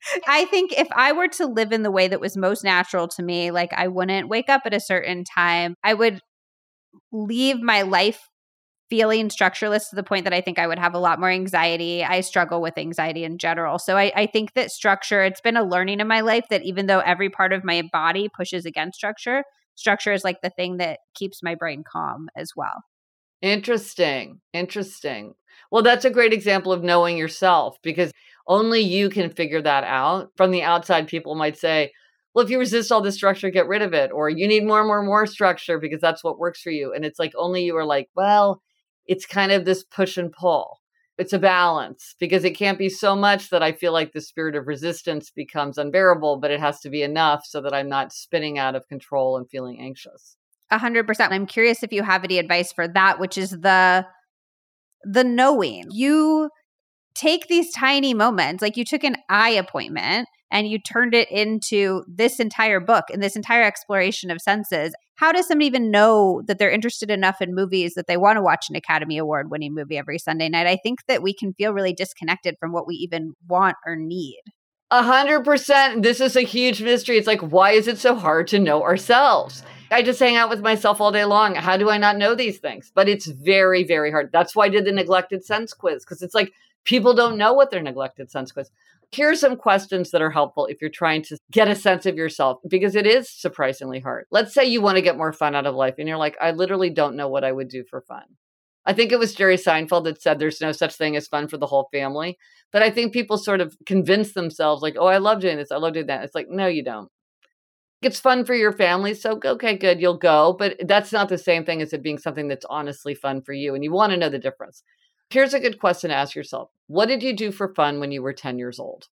I 0.28 0.46
think 0.46 0.74
if 0.78 0.88
I 0.92 1.12
were 1.12 1.28
to 1.30 1.46
live 1.46 1.72
in 1.72 1.84
the 1.84 1.92
way 1.92 2.08
that 2.08 2.20
was 2.20 2.38
most 2.38 2.64
natural 2.64 3.08
to 3.10 3.24
me, 3.24 3.52
like 3.52 3.72
I 3.74 3.88
wouldn't 3.88 4.30
wake 4.30 4.50
up 4.50 4.62
at 4.66 4.74
a 4.74 4.80
certain 4.80 5.24
time, 5.24 5.76
I 5.84 5.94
would 5.94 6.22
leave 7.12 7.62
my 7.62 7.84
life 7.84 8.20
feeling 8.92 9.30
structureless 9.30 9.90
to 9.90 9.96
the 9.96 10.04
point 10.04 10.26
that 10.26 10.34
I 10.34 10.42
think 10.42 10.60
I 10.60 10.68
would 10.68 10.78
have 10.78 10.94
a 10.94 11.00
lot 11.00 11.18
more 11.18 11.30
anxiety. 11.30 12.04
I 12.04 12.20
struggle 12.20 12.62
with 12.62 12.78
anxiety 12.78 13.24
in 13.24 13.38
general. 13.38 13.80
So 13.80 13.96
I, 13.96 14.12
I 14.14 14.26
think 14.26 14.54
that 14.56 14.70
structure, 14.70 15.24
it's 15.24 15.40
been 15.40 15.56
a 15.56 15.64
learning 15.64 16.02
in 16.02 16.10
my 16.10 16.20
life 16.20 16.44
that 16.50 16.64
even 16.64 16.88
though 16.88 17.00
every 17.00 17.30
part 17.30 17.54
of 17.54 17.64
my 17.64 17.84
body 17.94 18.28
pushes 18.36 18.66
against 18.66 18.98
structure, 18.98 19.46
structure 19.76 20.12
is 20.12 20.26
like 20.26 20.42
the 20.44 20.50
thing 20.50 20.76
that 20.78 21.00
keeps 21.16 21.42
my 21.42 21.56
brain 21.56 21.86
calm 21.90 22.28
as 22.36 22.52
well. 22.54 22.84
Interesting. 23.42 24.42
Interesting. 24.52 25.36
Well, 25.72 25.84
that's 25.84 26.04
a 26.04 26.10
great 26.10 26.34
example 26.34 26.74
of 26.74 26.84
knowing 26.84 27.18
yourself 27.18 27.78
because 27.82 28.12
only 28.46 28.82
you 28.82 29.10
can 29.10 29.30
figure 29.32 29.62
that 29.62 29.86
out. 29.86 30.32
From 30.36 30.52
the 30.52 30.64
outside, 30.64 31.08
people 31.08 31.36
might 31.36 31.58
say, 31.58 31.94
well, 32.34 32.44
if 32.44 32.52
you 32.52 32.60
resist 32.60 32.92
all 32.92 33.02
this 33.02 33.16
structure, 33.16 33.50
get 33.50 33.70
rid 33.70 33.82
of 33.82 33.94
it. 33.94 34.12
Or 34.12 34.30
you 34.30 34.50
need 34.50 34.66
more 34.66 34.80
and 34.80 34.88
more 34.88 35.00
and 35.00 35.08
more 35.08 35.26
structure 35.26 35.80
because 35.80 36.02
that's 36.02 36.26
what 36.26 36.40
works 36.40 36.62
for 36.62 36.72
you. 36.72 36.94
And 36.94 37.06
it's 37.06 37.20
like 37.20 37.32
only 37.38 37.64
you 37.64 37.78
are 37.78 37.86
like, 37.86 38.10
well, 38.18 38.62
it's 39.12 39.26
kind 39.26 39.52
of 39.52 39.66
this 39.66 39.84
push 39.84 40.16
and 40.16 40.32
pull. 40.32 40.80
It's 41.18 41.34
a 41.34 41.38
balance 41.40 42.16
because 42.18 42.46
it 42.46 42.52
can't 42.52 42.78
be 42.78 42.88
so 42.88 43.14
much 43.14 43.50
that 43.50 43.62
I 43.62 43.74
feel 43.74 43.92
like 43.92 44.14
the 44.14 44.22
spirit 44.22 44.56
of 44.56 44.68
resistance 44.68 45.30
becomes 45.30 45.78
unbearable, 45.78 46.38
but 46.38 46.50
it 46.50 46.62
has 46.62 46.80
to 46.80 46.90
be 46.90 47.04
enough 47.04 47.46
so 47.46 47.60
that 47.60 47.74
I'm 47.74 47.90
not 47.90 48.14
spinning 48.14 48.58
out 48.58 48.74
of 48.74 48.88
control 48.88 49.36
and 49.36 49.50
feeling 49.50 49.82
anxious. 49.82 50.38
A 50.72 50.78
hundred 50.78 51.06
percent. 51.06 51.34
I'm 51.34 51.46
curious 51.46 51.84
if 51.84 51.92
you 51.92 52.04
have 52.04 52.24
any 52.24 52.38
advice 52.38 52.72
for 52.72 52.88
that, 52.88 53.20
which 53.20 53.38
is 53.38 53.50
the 53.50 54.06
the 55.04 55.26
knowing. 55.26 55.88
You 55.92 56.50
take 57.14 57.48
these 57.48 57.74
tiny 57.74 58.14
moments, 58.14 58.62
like 58.62 58.78
you 58.78 58.86
took 58.86 59.04
an 59.04 59.18
eye 59.28 59.50
appointment 59.50 60.30
and 60.50 60.70
you 60.70 60.80
turned 60.80 61.14
it 61.14 61.30
into 61.30 62.06
this 62.08 62.40
entire 62.40 62.80
book 62.80 63.06
and 63.12 63.22
this 63.22 63.36
entire 63.36 63.64
exploration 63.64 64.32
of 64.32 64.42
senses. 64.42 64.94
How 65.22 65.32
does 65.32 65.48
somebody 65.48 65.68
even 65.68 65.92
know 65.92 66.42
that 66.48 66.58
they're 66.58 66.72
interested 66.72 67.12
enough 67.12 67.44
in 67.44 67.54
movies 67.54 67.94
that 67.94 68.08
they 68.08 68.18
want 68.18 68.38
to 68.38 68.42
watch 68.42 68.72
an 68.72 68.76
Academy 68.76 69.20
Award 69.20 69.52
winning 69.52 69.76
movie 69.76 69.96
every 69.96 70.18
Sunday 70.18 70.50
night? 70.50 70.66
I 70.66 70.78
think 70.78 71.06
that 71.06 71.22
we 71.22 71.32
can 71.32 71.54
feel 71.54 71.74
really 71.74 71.94
disconnected 71.94 72.58
from 72.60 72.72
what 72.72 72.88
we 72.88 72.96
even 72.96 73.36
want 73.48 73.78
or 73.86 73.96
need. 73.96 74.42
A 74.90 75.04
hundred 75.04 75.46
percent. 75.46 76.02
This 76.02 76.22
is 76.22 76.36
a 76.36 76.42
huge 76.42 76.82
mystery. 76.82 77.20
It's 77.20 77.28
like, 77.28 77.42
why 77.42 77.74
is 77.74 77.88
it 77.88 78.00
so 78.00 78.16
hard 78.16 78.48
to 78.48 78.58
know 78.58 78.82
ourselves? 78.82 79.62
I 79.92 80.02
just 80.02 80.20
hang 80.20 80.38
out 80.38 80.50
with 80.50 80.62
myself 80.62 81.00
all 81.00 81.12
day 81.12 81.26
long. 81.26 81.54
How 81.54 81.78
do 81.78 81.92
I 81.92 82.00
not 82.00 82.18
know 82.18 82.34
these 82.34 82.58
things? 82.58 82.92
But 82.96 83.08
it's 83.08 83.28
very, 83.28 83.84
very 83.84 84.10
hard. 84.10 84.32
That's 84.34 84.56
why 84.56 84.66
I 84.66 84.70
did 84.70 84.86
the 84.86 84.92
neglected 84.92 85.46
sense 85.46 85.72
quiz 85.72 86.04
because 86.04 86.24
it's 86.24 86.34
like 86.34 86.52
people 86.84 87.14
don't 87.14 87.38
know 87.38 87.54
what 87.54 87.70
their 87.70 87.84
neglected 87.84 88.32
sense 88.32 88.52
quiz. 88.52 88.72
Here 89.12 89.30
are 89.30 89.36
some 89.36 89.58
questions 89.58 90.12
that 90.12 90.22
are 90.22 90.32
helpful 90.32 90.68
if 90.68 90.80
you're 90.80 90.90
trying 90.90 91.22
to 91.24 91.38
get 91.52 91.68
a 91.68 91.76
sense 91.76 92.06
of 92.06 92.16
yourself 92.16 92.60
because 92.70 92.96
it 92.96 93.06
is 93.06 93.30
surprisingly 93.30 94.00
hard. 94.00 94.26
Let's 94.32 94.54
say 94.54 94.66
you 94.66 94.82
want 94.82 94.96
to 94.96 95.02
get 95.02 95.18
more 95.18 95.34
fun 95.34 95.54
out 95.54 95.66
of 95.66 95.76
life 95.76 95.96
and 95.98 96.08
you're 96.08 96.18
like, 96.18 96.38
I 96.40 96.52
literally 96.52 96.90
don't 96.90 97.18
know 97.18 97.28
what 97.28 97.44
I 97.44 97.52
would 97.52 97.68
do 97.68 97.84
for 97.90 98.02
fun. 98.02 98.24
I 98.86 98.94
think 98.94 99.12
it 99.12 99.20
was 99.20 99.36
Jerry 99.36 99.58
Seinfeld 99.58 100.06
that 100.06 100.22
said 100.22 100.40
there's 100.40 100.62
no 100.62 100.72
such 100.72 100.96
thing 100.96 101.16
as 101.16 101.28
fun 101.28 101.48
for 101.48 101.58
the 101.58 101.68
whole 101.68 101.90
family. 101.92 102.38
But 102.72 102.84
I 102.84 102.90
think 102.90 103.14
people 103.14 103.38
sort 103.38 103.62
of 103.62 103.76
convince 103.86 104.34
themselves, 104.34 104.82
like, 104.82 104.96
oh, 104.98 105.08
I 105.08 105.18
love 105.18 105.42
doing 105.42 105.58
this. 105.58 105.72
I 105.72 105.78
love 105.78 105.94
doing 105.94 106.08
that. 106.08 106.24
It's 106.24 106.34
like, 106.34 106.48
no, 106.50 106.68
you 106.68 106.84
don't 106.84 107.10
it's 108.02 108.20
fun 108.20 108.46
for 108.46 108.56
your 108.56 108.72
family. 108.72 109.14
So, 109.14 109.40
okay, 109.44 109.78
good, 109.78 110.02
you'll 110.02 110.18
go. 110.18 110.56
But 110.58 110.78
that's 110.86 111.12
not 111.12 111.30
the 111.30 111.38
same 111.38 111.64
thing 111.64 111.82
as 111.82 111.94
it 111.94 112.02
being 112.02 112.18
something 112.18 112.48
that's 112.48 112.66
honestly 112.66 113.14
fun 113.14 113.42
for 113.42 113.54
you. 113.54 113.76
And 113.76 113.84
you 113.84 113.92
want 113.92 114.12
to 114.12 114.18
know 114.18 114.30
the 114.30 114.40
difference. 114.40 114.84
Here's 115.32 115.54
a 115.54 115.60
good 115.60 115.80
question 115.80 116.10
to 116.10 116.16
ask 116.16 116.36
yourself 116.36 116.70
What 116.88 117.08
did 117.08 117.24
you 117.24 117.34
do 117.34 117.52
for 117.52 117.74
fun 117.74 118.00
when 118.00 118.12
you 118.12 118.22
were 118.22 118.34
10 118.34 118.60
years 118.60 118.80
old? 118.80 119.08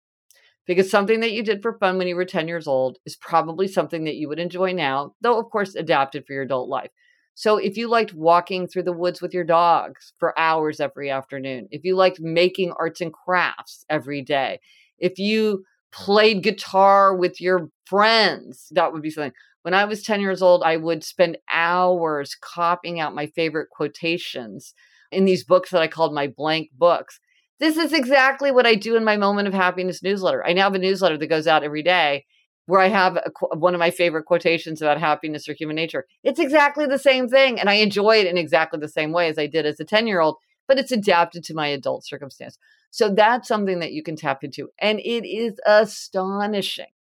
Because 0.66 0.90
something 0.90 1.20
that 1.20 1.32
you 1.32 1.42
did 1.42 1.62
for 1.62 1.78
fun 1.78 1.96
when 1.96 2.08
you 2.08 2.16
were 2.16 2.24
10 2.24 2.48
years 2.48 2.66
old 2.66 2.98
is 3.06 3.16
probably 3.16 3.68
something 3.68 4.04
that 4.04 4.16
you 4.16 4.28
would 4.28 4.38
enjoy 4.38 4.72
now, 4.72 5.14
though, 5.20 5.38
of 5.38 5.50
course, 5.50 5.74
adapted 5.74 6.24
for 6.26 6.32
your 6.34 6.42
adult 6.42 6.68
life. 6.68 6.90
So, 7.34 7.56
if 7.56 7.76
you 7.76 7.88
liked 7.88 8.14
walking 8.14 8.66
through 8.66 8.82
the 8.82 8.92
woods 8.92 9.22
with 9.22 9.32
your 9.32 9.44
dogs 9.44 10.12
for 10.18 10.38
hours 10.38 10.80
every 10.80 11.08
afternoon, 11.08 11.68
if 11.70 11.84
you 11.84 11.94
liked 11.94 12.20
making 12.20 12.72
arts 12.72 13.00
and 13.00 13.12
crafts 13.12 13.84
every 13.88 14.20
day, 14.20 14.58
if 14.98 15.18
you 15.18 15.64
played 15.92 16.42
guitar 16.42 17.16
with 17.16 17.40
your 17.40 17.70
friends. 17.86 18.68
That 18.72 18.92
would 18.92 19.02
be 19.02 19.10
something. 19.10 19.32
When 19.62 19.74
I 19.74 19.84
was 19.84 20.02
10 20.02 20.20
years 20.20 20.42
old, 20.42 20.62
I 20.62 20.76
would 20.76 21.02
spend 21.04 21.38
hours 21.50 22.36
copying 22.40 23.00
out 23.00 23.14
my 23.14 23.26
favorite 23.26 23.70
quotations 23.70 24.74
in 25.10 25.24
these 25.24 25.44
books 25.44 25.70
that 25.70 25.82
I 25.82 25.88
called 25.88 26.14
my 26.14 26.26
blank 26.26 26.70
books. 26.76 27.20
This 27.60 27.76
is 27.76 27.92
exactly 27.92 28.50
what 28.50 28.66
I 28.66 28.74
do 28.74 28.96
in 28.96 29.04
my 29.04 29.16
Moment 29.16 29.48
of 29.48 29.54
Happiness 29.54 30.02
newsletter. 30.02 30.46
I 30.46 30.52
now 30.52 30.64
have 30.64 30.74
a 30.74 30.78
newsletter 30.78 31.18
that 31.18 31.26
goes 31.26 31.46
out 31.46 31.64
every 31.64 31.82
day 31.82 32.24
where 32.66 32.80
I 32.80 32.88
have 32.88 33.16
a, 33.16 33.30
one 33.56 33.74
of 33.74 33.80
my 33.80 33.90
favorite 33.90 34.26
quotations 34.26 34.82
about 34.82 35.00
happiness 35.00 35.48
or 35.48 35.54
human 35.54 35.74
nature. 35.74 36.04
It's 36.22 36.38
exactly 36.38 36.86
the 36.86 36.98
same 36.98 37.26
thing. 37.26 37.58
And 37.58 37.70
I 37.70 37.74
enjoy 37.74 38.18
it 38.18 38.26
in 38.26 38.36
exactly 38.36 38.78
the 38.78 38.88
same 38.88 39.10
way 39.10 39.28
as 39.28 39.38
I 39.38 39.46
did 39.46 39.64
as 39.64 39.80
a 39.80 39.84
10 39.84 40.06
year 40.06 40.20
old, 40.20 40.36
but 40.68 40.78
it's 40.78 40.92
adapted 40.92 41.42
to 41.44 41.54
my 41.54 41.68
adult 41.68 42.04
circumstance. 42.04 42.58
So 42.90 43.12
that's 43.12 43.48
something 43.48 43.80
that 43.80 43.92
you 43.92 44.02
can 44.02 44.16
tap 44.16 44.44
into. 44.44 44.68
And 44.78 45.00
it 45.00 45.26
is 45.26 45.58
astonishing 45.66 46.92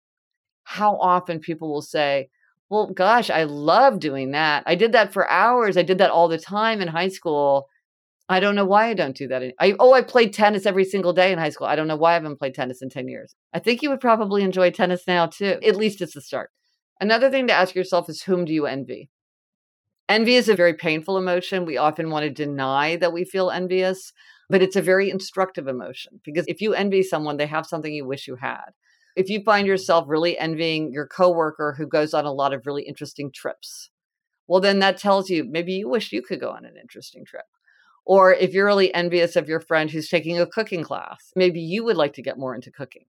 how 0.64 0.98
often 0.98 1.40
people 1.40 1.72
will 1.72 1.82
say, 1.82 2.30
well, 2.70 2.88
gosh, 2.88 3.30
I 3.30 3.44
love 3.44 4.00
doing 4.00 4.32
that. 4.32 4.64
I 4.66 4.76
did 4.76 4.94
that 4.94 5.14
for 5.14 5.30
hours. 5.30 5.78
I 5.78 5.84
did 5.84 5.98
that 6.00 6.12
all 6.12 6.28
the 6.28 6.38
time 6.38 6.82
in 6.82 6.88
high 6.88 7.08
school. 7.10 7.68
I 8.30 8.40
don't 8.42 8.56
know 8.56 8.66
why 8.66 8.88
I 8.90 8.94
don't 8.94 9.16
do 9.16 9.28
that. 9.30 9.54
I 9.60 9.76
oh, 9.80 9.94
I 9.94 10.02
played 10.02 10.34
tennis 10.34 10.66
every 10.66 10.84
single 10.84 11.14
day 11.14 11.32
in 11.32 11.40
high 11.40 11.50
school. 11.50 11.68
I 11.68 11.76
don't 11.76 11.88
know 11.88 11.96
why 11.96 12.12
I 12.12 12.16
haven't 12.16 12.40
played 12.40 12.56
tennis 12.56 12.82
in 12.82 12.90
10 12.90 13.08
years. 13.08 13.36
I 13.54 13.60
think 13.60 13.82
you 13.82 13.90
would 13.90 14.02
probably 14.02 14.44
enjoy 14.44 14.72
tennis 14.72 15.08
now 15.08 15.28
too. 15.28 15.60
At 15.66 15.78
least 15.78 16.02
it's 16.02 16.14
the 16.14 16.22
start. 16.22 16.52
Another 17.00 17.30
thing 17.30 17.48
to 17.48 17.54
ask 17.54 17.74
yourself 17.74 18.10
is 18.10 18.24
whom 18.24 18.44
do 18.44 18.54
you 18.54 18.66
envy? 18.66 19.10
Envy 20.10 20.36
is 20.36 20.50
a 20.50 20.56
very 20.56 20.74
painful 20.74 21.18
emotion. 21.18 21.66
We 21.66 21.78
often 21.78 22.10
want 22.10 22.24
to 22.24 22.30
deny 22.30 22.96
that 22.98 23.14
we 23.14 23.24
feel 23.24 23.50
envious, 23.50 24.14
but 24.50 24.62
it's 24.62 24.76
a 24.76 24.82
very 24.82 25.10
instructive 25.10 25.68
emotion 25.68 26.20
because 26.24 26.46
if 26.48 26.62
you 26.62 26.74
envy 26.74 27.04
someone, 27.04 27.38
they 27.38 27.48
have 27.48 27.66
something 27.66 27.94
you 27.94 28.06
wish 28.06 28.28
you 28.28 28.36
had. 28.36 28.72
If 29.16 29.30
you 29.30 29.42
find 29.42 29.68
yourself 29.68 30.06
really 30.08 30.38
envying 30.38 30.92
your 30.92 31.08
coworker 31.08 31.76
who 31.78 31.88
goes 31.88 32.14
on 32.14 32.26
a 32.26 32.32
lot 32.32 32.54
of 32.54 32.66
really 32.66 32.84
interesting 32.84 33.32
trips, 33.32 33.90
well, 34.48 34.62
then 34.62 34.80
that 34.80 34.98
tells 34.98 35.30
you 35.30 35.44
maybe 35.44 35.74
you 35.74 35.90
wish 35.90 36.12
you 36.12 36.22
could 36.22 36.40
go 36.40 36.52
on 36.52 36.66
an 36.66 36.76
interesting 36.82 37.26
trip. 37.26 37.46
Or 38.08 38.34
if 38.34 38.54
you're 38.54 38.66
really 38.66 38.94
envious 38.94 39.36
of 39.36 39.50
your 39.50 39.60
friend 39.60 39.92
who's 39.92 40.08
taking 40.08 40.40
a 40.40 40.48
cooking 40.48 40.82
class, 40.82 41.34
maybe 41.36 41.60
you 41.60 41.84
would 41.84 41.98
like 41.98 42.14
to 42.14 42.22
get 42.22 42.40
more 42.40 42.56
into 42.56 42.72
cooking. 42.72 43.04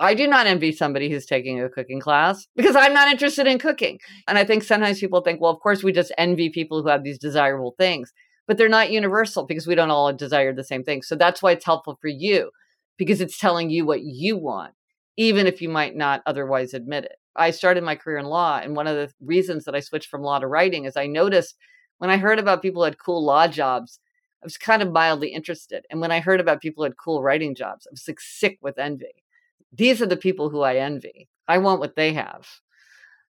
I 0.00 0.12
do 0.12 0.26
not 0.26 0.48
envy 0.48 0.72
somebody 0.72 1.08
who's 1.08 1.24
taking 1.24 1.62
a 1.62 1.68
cooking 1.68 2.00
class 2.00 2.48
because 2.56 2.74
I'm 2.74 2.92
not 2.92 3.08
interested 3.08 3.46
in 3.46 3.60
cooking. 3.60 4.00
And 4.26 4.36
I 4.36 4.44
think 4.44 4.64
sometimes 4.64 4.98
people 4.98 5.20
think, 5.20 5.40
well, 5.40 5.52
of 5.52 5.60
course, 5.60 5.84
we 5.84 5.92
just 5.92 6.10
envy 6.18 6.50
people 6.50 6.82
who 6.82 6.88
have 6.88 7.04
these 7.04 7.16
desirable 7.16 7.76
things, 7.78 8.12
but 8.48 8.58
they're 8.58 8.68
not 8.68 8.90
universal 8.90 9.46
because 9.46 9.68
we 9.68 9.76
don't 9.76 9.92
all 9.92 10.12
desire 10.12 10.52
the 10.52 10.64
same 10.64 10.82
thing. 10.82 11.02
So 11.02 11.14
that's 11.14 11.40
why 11.40 11.52
it's 11.52 11.64
helpful 11.64 11.96
for 12.00 12.08
you 12.08 12.50
because 12.98 13.20
it's 13.20 13.38
telling 13.38 13.70
you 13.70 13.86
what 13.86 14.02
you 14.02 14.36
want, 14.36 14.74
even 15.16 15.46
if 15.46 15.62
you 15.62 15.68
might 15.68 15.94
not 15.94 16.22
otherwise 16.26 16.74
admit 16.74 17.04
it. 17.04 17.16
I 17.36 17.52
started 17.52 17.84
my 17.84 17.94
career 17.94 18.18
in 18.18 18.26
law. 18.26 18.58
And 18.60 18.74
one 18.74 18.88
of 18.88 18.96
the 18.96 19.12
reasons 19.24 19.64
that 19.66 19.76
I 19.76 19.80
switched 19.80 20.10
from 20.10 20.22
law 20.22 20.40
to 20.40 20.48
writing 20.48 20.86
is 20.86 20.96
I 20.96 21.06
noticed 21.06 21.54
when 21.98 22.10
I 22.10 22.16
heard 22.16 22.40
about 22.40 22.62
people 22.62 22.82
who 22.82 22.86
had 22.86 22.98
cool 22.98 23.24
law 23.24 23.46
jobs, 23.46 24.00
I 24.42 24.46
was 24.46 24.56
kind 24.56 24.82
of 24.82 24.92
mildly 24.92 25.28
interested. 25.28 25.84
And 25.90 26.00
when 26.00 26.10
I 26.10 26.20
heard 26.20 26.40
about 26.40 26.62
people 26.62 26.82
who 26.82 26.90
had 26.90 26.96
cool 26.96 27.22
writing 27.22 27.54
jobs, 27.54 27.86
I 27.86 27.90
was 27.92 28.04
like 28.08 28.20
sick 28.20 28.58
with 28.62 28.78
envy. 28.78 29.24
These 29.72 30.00
are 30.00 30.06
the 30.06 30.16
people 30.16 30.50
who 30.50 30.62
I 30.62 30.76
envy. 30.76 31.28
I 31.46 31.58
want 31.58 31.80
what 31.80 31.96
they 31.96 32.14
have. 32.14 32.48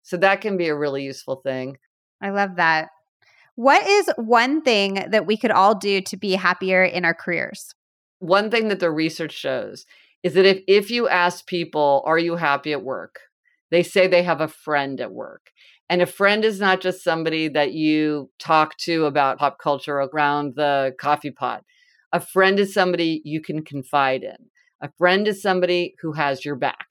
So 0.03 0.17
that 0.17 0.41
can 0.41 0.57
be 0.57 0.67
a 0.67 0.75
really 0.75 1.03
useful 1.03 1.41
thing. 1.43 1.77
I 2.21 2.29
love 2.29 2.55
that. 2.55 2.89
What 3.55 3.85
is 3.85 4.09
one 4.15 4.61
thing 4.61 5.05
that 5.09 5.27
we 5.27 5.37
could 5.37 5.51
all 5.51 5.75
do 5.75 6.01
to 6.01 6.17
be 6.17 6.33
happier 6.33 6.83
in 6.83 7.05
our 7.05 7.13
careers? 7.13 7.75
One 8.19 8.49
thing 8.49 8.69
that 8.69 8.79
the 8.79 8.91
research 8.91 9.33
shows 9.33 9.85
is 10.23 10.33
that 10.35 10.45
if, 10.45 10.61
if 10.67 10.91
you 10.91 11.07
ask 11.09 11.45
people, 11.45 12.03
Are 12.05 12.17
you 12.17 12.35
happy 12.37 12.71
at 12.71 12.83
work? 12.83 13.19
they 13.71 13.83
say 13.83 14.05
they 14.05 14.23
have 14.23 14.41
a 14.41 14.47
friend 14.47 14.99
at 14.99 15.13
work. 15.13 15.51
And 15.91 16.01
a 16.01 16.05
friend 16.05 16.45
is 16.45 16.61
not 16.61 16.79
just 16.79 17.03
somebody 17.03 17.49
that 17.49 17.73
you 17.73 18.29
talk 18.39 18.77
to 18.77 19.03
about 19.07 19.39
pop 19.39 19.59
culture 19.59 19.97
around 19.97 20.55
the 20.55 20.95
coffee 20.97 21.31
pot. 21.31 21.65
A 22.13 22.21
friend 22.21 22.57
is 22.59 22.73
somebody 22.73 23.21
you 23.25 23.41
can 23.41 23.61
confide 23.61 24.23
in. 24.23 24.37
A 24.81 24.89
friend 24.97 25.27
is 25.27 25.41
somebody 25.41 25.95
who 26.01 26.13
has 26.13 26.45
your 26.45 26.55
back. 26.55 26.87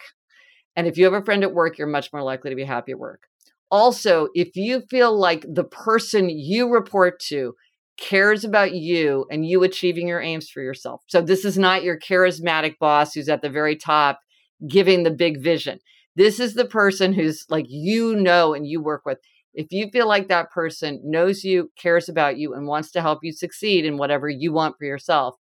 And 0.77 0.87
if 0.87 0.99
you 0.99 1.05
have 1.05 1.15
a 1.15 1.25
friend 1.25 1.43
at 1.43 1.55
work, 1.55 1.79
you're 1.79 1.87
much 1.87 2.13
more 2.13 2.23
likely 2.23 2.51
to 2.51 2.57
be 2.57 2.65
happy 2.65 2.93
at 2.93 2.99
work. 2.99 3.23
Also, 3.71 4.29
if 4.35 4.55
you 4.55 4.83
feel 4.91 5.19
like 5.19 5.47
the 5.49 5.65
person 5.65 6.29
you 6.29 6.69
report 6.71 7.21
to 7.21 7.55
cares 7.97 8.45
about 8.45 8.75
you 8.75 9.25
and 9.31 9.47
you 9.47 9.63
achieving 9.63 10.09
your 10.09 10.21
aims 10.21 10.51
for 10.51 10.61
yourself. 10.61 11.01
So 11.07 11.23
this 11.23 11.47
is 11.47 11.57
not 11.57 11.85
your 11.85 11.99
charismatic 11.99 12.79
boss 12.79 13.15
who's 13.15 13.31
at 13.31 13.41
the 13.41 13.49
very 13.49 13.77
top 13.77 14.21
giving 14.69 15.05
the 15.05 15.11
big 15.11 15.43
vision. 15.43 15.81
This 16.17 16.41
is 16.41 16.55
the 16.55 16.65
person 16.65 17.13
who's 17.13 17.45
like 17.49 17.67
you 17.69 18.17
know 18.17 18.55
and 18.55 18.67
you 18.67 18.83
work 18.83 19.03
with. 19.05 19.19
If 19.55 19.69
you 19.71 19.89
feel 19.91 20.07
like 20.07 20.29
that 20.29 20.51
person 20.51 21.01
knows 21.05 21.45
you, 21.45 21.71
cares 21.77 22.09
about 22.09 22.37
you, 22.37 22.55
and 22.55 22.67
wants 22.67 22.91
to 22.93 23.01
help 23.01 23.21
you 23.23 23.33
succeed 23.33 23.85
in 23.85 23.99
whatever 23.99 24.29
you 24.29 24.53
want 24.53 24.77
for 24.79 24.85
yourself, 24.85 25.35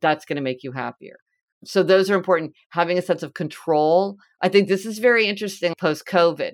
that's 0.00 0.24
going 0.24 0.36
to 0.36 0.42
make 0.42 0.62
you 0.62 0.72
happier. 0.72 1.16
So, 1.64 1.82
those 1.82 2.10
are 2.10 2.16
important. 2.16 2.54
Having 2.70 2.98
a 2.98 3.02
sense 3.02 3.22
of 3.22 3.34
control. 3.34 4.16
I 4.40 4.48
think 4.48 4.68
this 4.68 4.86
is 4.86 4.98
very 4.98 5.26
interesting 5.26 5.74
post 5.78 6.06
COVID. 6.06 6.52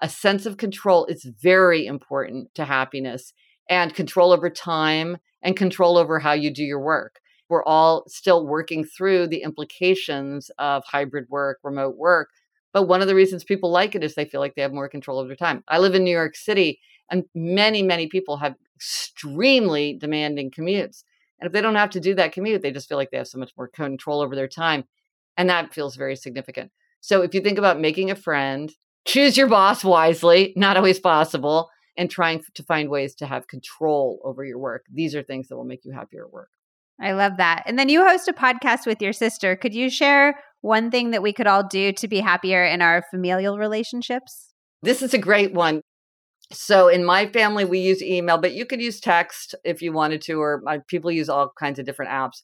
A 0.00 0.08
sense 0.08 0.46
of 0.46 0.56
control 0.56 1.06
is 1.06 1.28
very 1.42 1.86
important 1.86 2.54
to 2.54 2.64
happiness 2.64 3.32
and 3.68 3.94
control 3.94 4.32
over 4.32 4.50
time 4.50 5.18
and 5.42 5.56
control 5.56 5.98
over 5.98 6.18
how 6.18 6.32
you 6.32 6.52
do 6.52 6.64
your 6.64 6.80
work. 6.80 7.20
We're 7.48 7.64
all 7.64 8.04
still 8.08 8.46
working 8.46 8.84
through 8.84 9.28
the 9.28 9.42
implications 9.42 10.50
of 10.58 10.84
hybrid 10.86 11.26
work, 11.28 11.58
remote 11.62 11.96
work, 11.96 12.28
but 12.76 12.88
one 12.88 13.00
of 13.00 13.08
the 13.08 13.14
reasons 13.14 13.42
people 13.42 13.70
like 13.70 13.94
it 13.94 14.04
is 14.04 14.14
they 14.14 14.26
feel 14.26 14.38
like 14.38 14.54
they 14.54 14.60
have 14.60 14.74
more 14.74 14.86
control 14.86 15.18
over 15.18 15.28
their 15.28 15.34
time. 15.34 15.64
I 15.66 15.78
live 15.78 15.94
in 15.94 16.04
New 16.04 16.10
York 16.10 16.36
City, 16.36 16.78
and 17.10 17.24
many, 17.34 17.82
many 17.82 18.06
people 18.06 18.36
have 18.36 18.54
extremely 18.74 19.94
demanding 19.94 20.50
commutes. 20.50 21.02
And 21.40 21.46
if 21.46 21.54
they 21.54 21.62
don't 21.62 21.76
have 21.76 21.88
to 21.92 22.00
do 22.00 22.14
that 22.16 22.32
commute, 22.32 22.60
they 22.60 22.70
just 22.70 22.86
feel 22.86 22.98
like 22.98 23.10
they 23.10 23.16
have 23.16 23.28
so 23.28 23.38
much 23.38 23.52
more 23.56 23.66
control 23.66 24.20
over 24.20 24.36
their 24.36 24.46
time. 24.46 24.84
And 25.38 25.48
that 25.48 25.72
feels 25.72 25.96
very 25.96 26.16
significant. 26.16 26.70
So 27.00 27.22
if 27.22 27.32
you 27.32 27.40
think 27.40 27.56
about 27.56 27.80
making 27.80 28.10
a 28.10 28.14
friend, 28.14 28.70
choose 29.06 29.38
your 29.38 29.48
boss 29.48 29.82
wisely, 29.82 30.52
not 30.54 30.76
always 30.76 31.00
possible, 31.00 31.70
and 31.96 32.10
trying 32.10 32.44
to 32.56 32.62
find 32.62 32.90
ways 32.90 33.14
to 33.14 33.26
have 33.26 33.48
control 33.48 34.20
over 34.22 34.44
your 34.44 34.58
work. 34.58 34.84
These 34.92 35.14
are 35.14 35.22
things 35.22 35.48
that 35.48 35.56
will 35.56 35.64
make 35.64 35.86
you 35.86 35.92
happier 35.92 36.26
at 36.26 36.30
work. 36.30 36.50
I 37.00 37.12
love 37.12 37.36
that. 37.36 37.62
And 37.66 37.78
then 37.78 37.88
you 37.88 38.06
host 38.06 38.28
a 38.28 38.32
podcast 38.32 38.86
with 38.86 39.02
your 39.02 39.12
sister. 39.12 39.54
Could 39.54 39.74
you 39.74 39.90
share 39.90 40.38
one 40.62 40.90
thing 40.90 41.10
that 41.10 41.22
we 41.22 41.32
could 41.32 41.46
all 41.46 41.62
do 41.62 41.92
to 41.92 42.08
be 42.08 42.20
happier 42.20 42.64
in 42.64 42.80
our 42.80 43.04
familial 43.10 43.58
relationships? 43.58 44.52
This 44.82 45.02
is 45.02 45.12
a 45.14 45.18
great 45.18 45.52
one. 45.52 45.82
So 46.52 46.88
in 46.88 47.04
my 47.04 47.26
family, 47.26 47.64
we 47.64 47.80
use 47.80 48.02
email, 48.02 48.38
but 48.38 48.54
you 48.54 48.64
could 48.64 48.80
use 48.80 49.00
text 49.00 49.54
if 49.64 49.82
you 49.82 49.92
wanted 49.92 50.22
to, 50.22 50.40
or 50.40 50.60
my, 50.64 50.78
people 50.88 51.10
use 51.10 51.28
all 51.28 51.52
kinds 51.58 51.78
of 51.78 51.84
different 51.84 52.12
apps. 52.12 52.42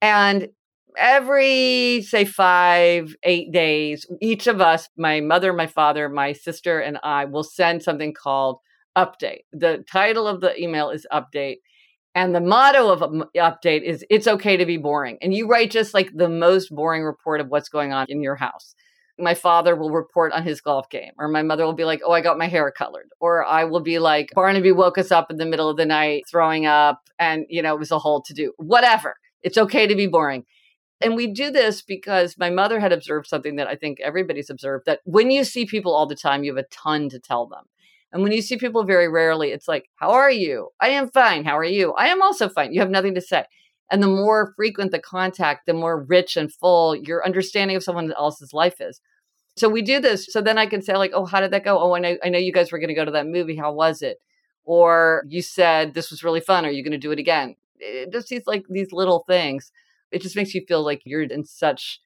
And 0.00 0.48
every, 0.96 2.02
say, 2.02 2.24
five, 2.24 3.14
eight 3.22 3.52
days, 3.52 4.04
each 4.20 4.46
of 4.46 4.60
us, 4.60 4.88
my 4.98 5.20
mother, 5.20 5.52
my 5.52 5.68
father, 5.68 6.08
my 6.08 6.32
sister, 6.32 6.80
and 6.80 6.98
I 7.02 7.24
will 7.24 7.44
send 7.44 7.82
something 7.82 8.12
called 8.12 8.58
update. 8.98 9.42
The 9.52 9.84
title 9.90 10.26
of 10.26 10.40
the 10.40 10.60
email 10.60 10.90
is 10.90 11.06
update. 11.12 11.58
And 12.14 12.34
the 12.34 12.40
motto 12.40 12.90
of 12.90 13.00
update 13.36 13.82
is 13.82 14.04
it's 14.10 14.28
okay 14.28 14.56
to 14.56 14.66
be 14.66 14.76
boring. 14.76 15.18
And 15.22 15.32
you 15.32 15.48
write 15.48 15.70
just 15.70 15.94
like 15.94 16.10
the 16.14 16.28
most 16.28 16.74
boring 16.74 17.04
report 17.04 17.40
of 17.40 17.48
what's 17.48 17.70
going 17.70 17.92
on 17.92 18.06
in 18.08 18.22
your 18.22 18.36
house. 18.36 18.74
My 19.18 19.34
father 19.34 19.76
will 19.76 19.90
report 19.90 20.32
on 20.32 20.42
his 20.42 20.60
golf 20.60 20.88
game, 20.90 21.12
or 21.18 21.28
my 21.28 21.42
mother 21.42 21.64
will 21.64 21.74
be 21.74 21.84
like, 21.84 22.00
Oh, 22.04 22.12
I 22.12 22.20
got 22.20 22.38
my 22.38 22.48
hair 22.48 22.70
colored. 22.70 23.08
Or 23.20 23.44
I 23.44 23.64
will 23.64 23.80
be 23.80 23.98
like, 23.98 24.30
Barnaby 24.34 24.72
woke 24.72 24.98
us 24.98 25.10
up 25.10 25.30
in 25.30 25.36
the 25.36 25.46
middle 25.46 25.68
of 25.68 25.76
the 25.76 25.86
night 25.86 26.24
throwing 26.30 26.66
up, 26.66 27.08
and, 27.18 27.46
you 27.48 27.62
know, 27.62 27.74
it 27.74 27.78
was 27.78 27.90
a 27.90 27.98
whole 27.98 28.22
to 28.22 28.34
do. 28.34 28.52
Whatever. 28.56 29.16
It's 29.42 29.58
okay 29.58 29.86
to 29.86 29.94
be 29.94 30.06
boring. 30.06 30.44
And 31.02 31.16
we 31.16 31.26
do 31.26 31.50
this 31.50 31.82
because 31.82 32.38
my 32.38 32.48
mother 32.48 32.78
had 32.78 32.92
observed 32.92 33.26
something 33.26 33.56
that 33.56 33.66
I 33.66 33.74
think 33.74 33.98
everybody's 34.00 34.50
observed 34.50 34.86
that 34.86 35.00
when 35.04 35.30
you 35.30 35.44
see 35.44 35.66
people 35.66 35.92
all 35.94 36.06
the 36.06 36.14
time, 36.14 36.44
you 36.44 36.54
have 36.54 36.64
a 36.64 36.68
ton 36.68 37.08
to 37.08 37.18
tell 37.18 37.46
them. 37.46 37.64
And 38.12 38.22
when 38.22 38.32
you 38.32 38.42
see 38.42 38.56
people 38.56 38.84
very 38.84 39.08
rarely, 39.08 39.52
it's 39.52 39.68
like, 39.68 39.88
How 39.96 40.10
are 40.10 40.30
you? 40.30 40.68
I 40.80 40.88
am 40.88 41.08
fine. 41.08 41.44
How 41.44 41.56
are 41.56 41.64
you? 41.64 41.92
I 41.94 42.08
am 42.08 42.22
also 42.22 42.48
fine. 42.48 42.72
You 42.72 42.80
have 42.80 42.90
nothing 42.90 43.14
to 43.14 43.20
say. 43.20 43.44
And 43.90 44.02
the 44.02 44.08
more 44.08 44.52
frequent 44.56 44.90
the 44.90 44.98
contact, 44.98 45.66
the 45.66 45.74
more 45.74 46.02
rich 46.02 46.36
and 46.36 46.52
full 46.52 46.96
your 46.96 47.24
understanding 47.24 47.76
of 47.76 47.82
someone 47.82 48.12
else's 48.12 48.52
life 48.52 48.80
is. 48.80 49.00
So 49.56 49.68
we 49.68 49.82
do 49.82 50.00
this. 50.00 50.26
So 50.32 50.40
then 50.40 50.56
I 50.56 50.66
can 50.66 50.80
say, 50.80 50.96
like, 50.96 51.12
oh, 51.14 51.26
how 51.26 51.40
did 51.40 51.50
that 51.50 51.64
go? 51.64 51.78
Oh, 51.78 51.94
I 51.94 51.98
know, 51.98 52.16
I 52.24 52.30
know 52.30 52.38
you 52.38 52.52
guys 52.52 52.72
were 52.72 52.78
going 52.78 52.88
to 52.88 52.94
go 52.94 53.04
to 53.04 53.10
that 53.10 53.26
movie. 53.26 53.56
How 53.56 53.72
was 53.72 54.00
it? 54.00 54.18
Or 54.64 55.24
you 55.28 55.42
said 55.42 55.92
this 55.92 56.10
was 56.10 56.24
really 56.24 56.40
fun. 56.40 56.64
Are 56.64 56.70
you 56.70 56.82
going 56.82 56.92
to 56.92 56.98
do 56.98 57.12
it 57.12 57.18
again? 57.18 57.56
It 57.78 58.12
just 58.12 58.28
seems 58.28 58.44
like 58.46 58.64
these 58.68 58.92
little 58.92 59.24
things. 59.26 59.72
It 60.10 60.22
just 60.22 60.36
makes 60.36 60.54
you 60.54 60.64
feel 60.66 60.84
like 60.84 61.02
you're 61.04 61.22
in 61.22 61.44
such 61.44 62.00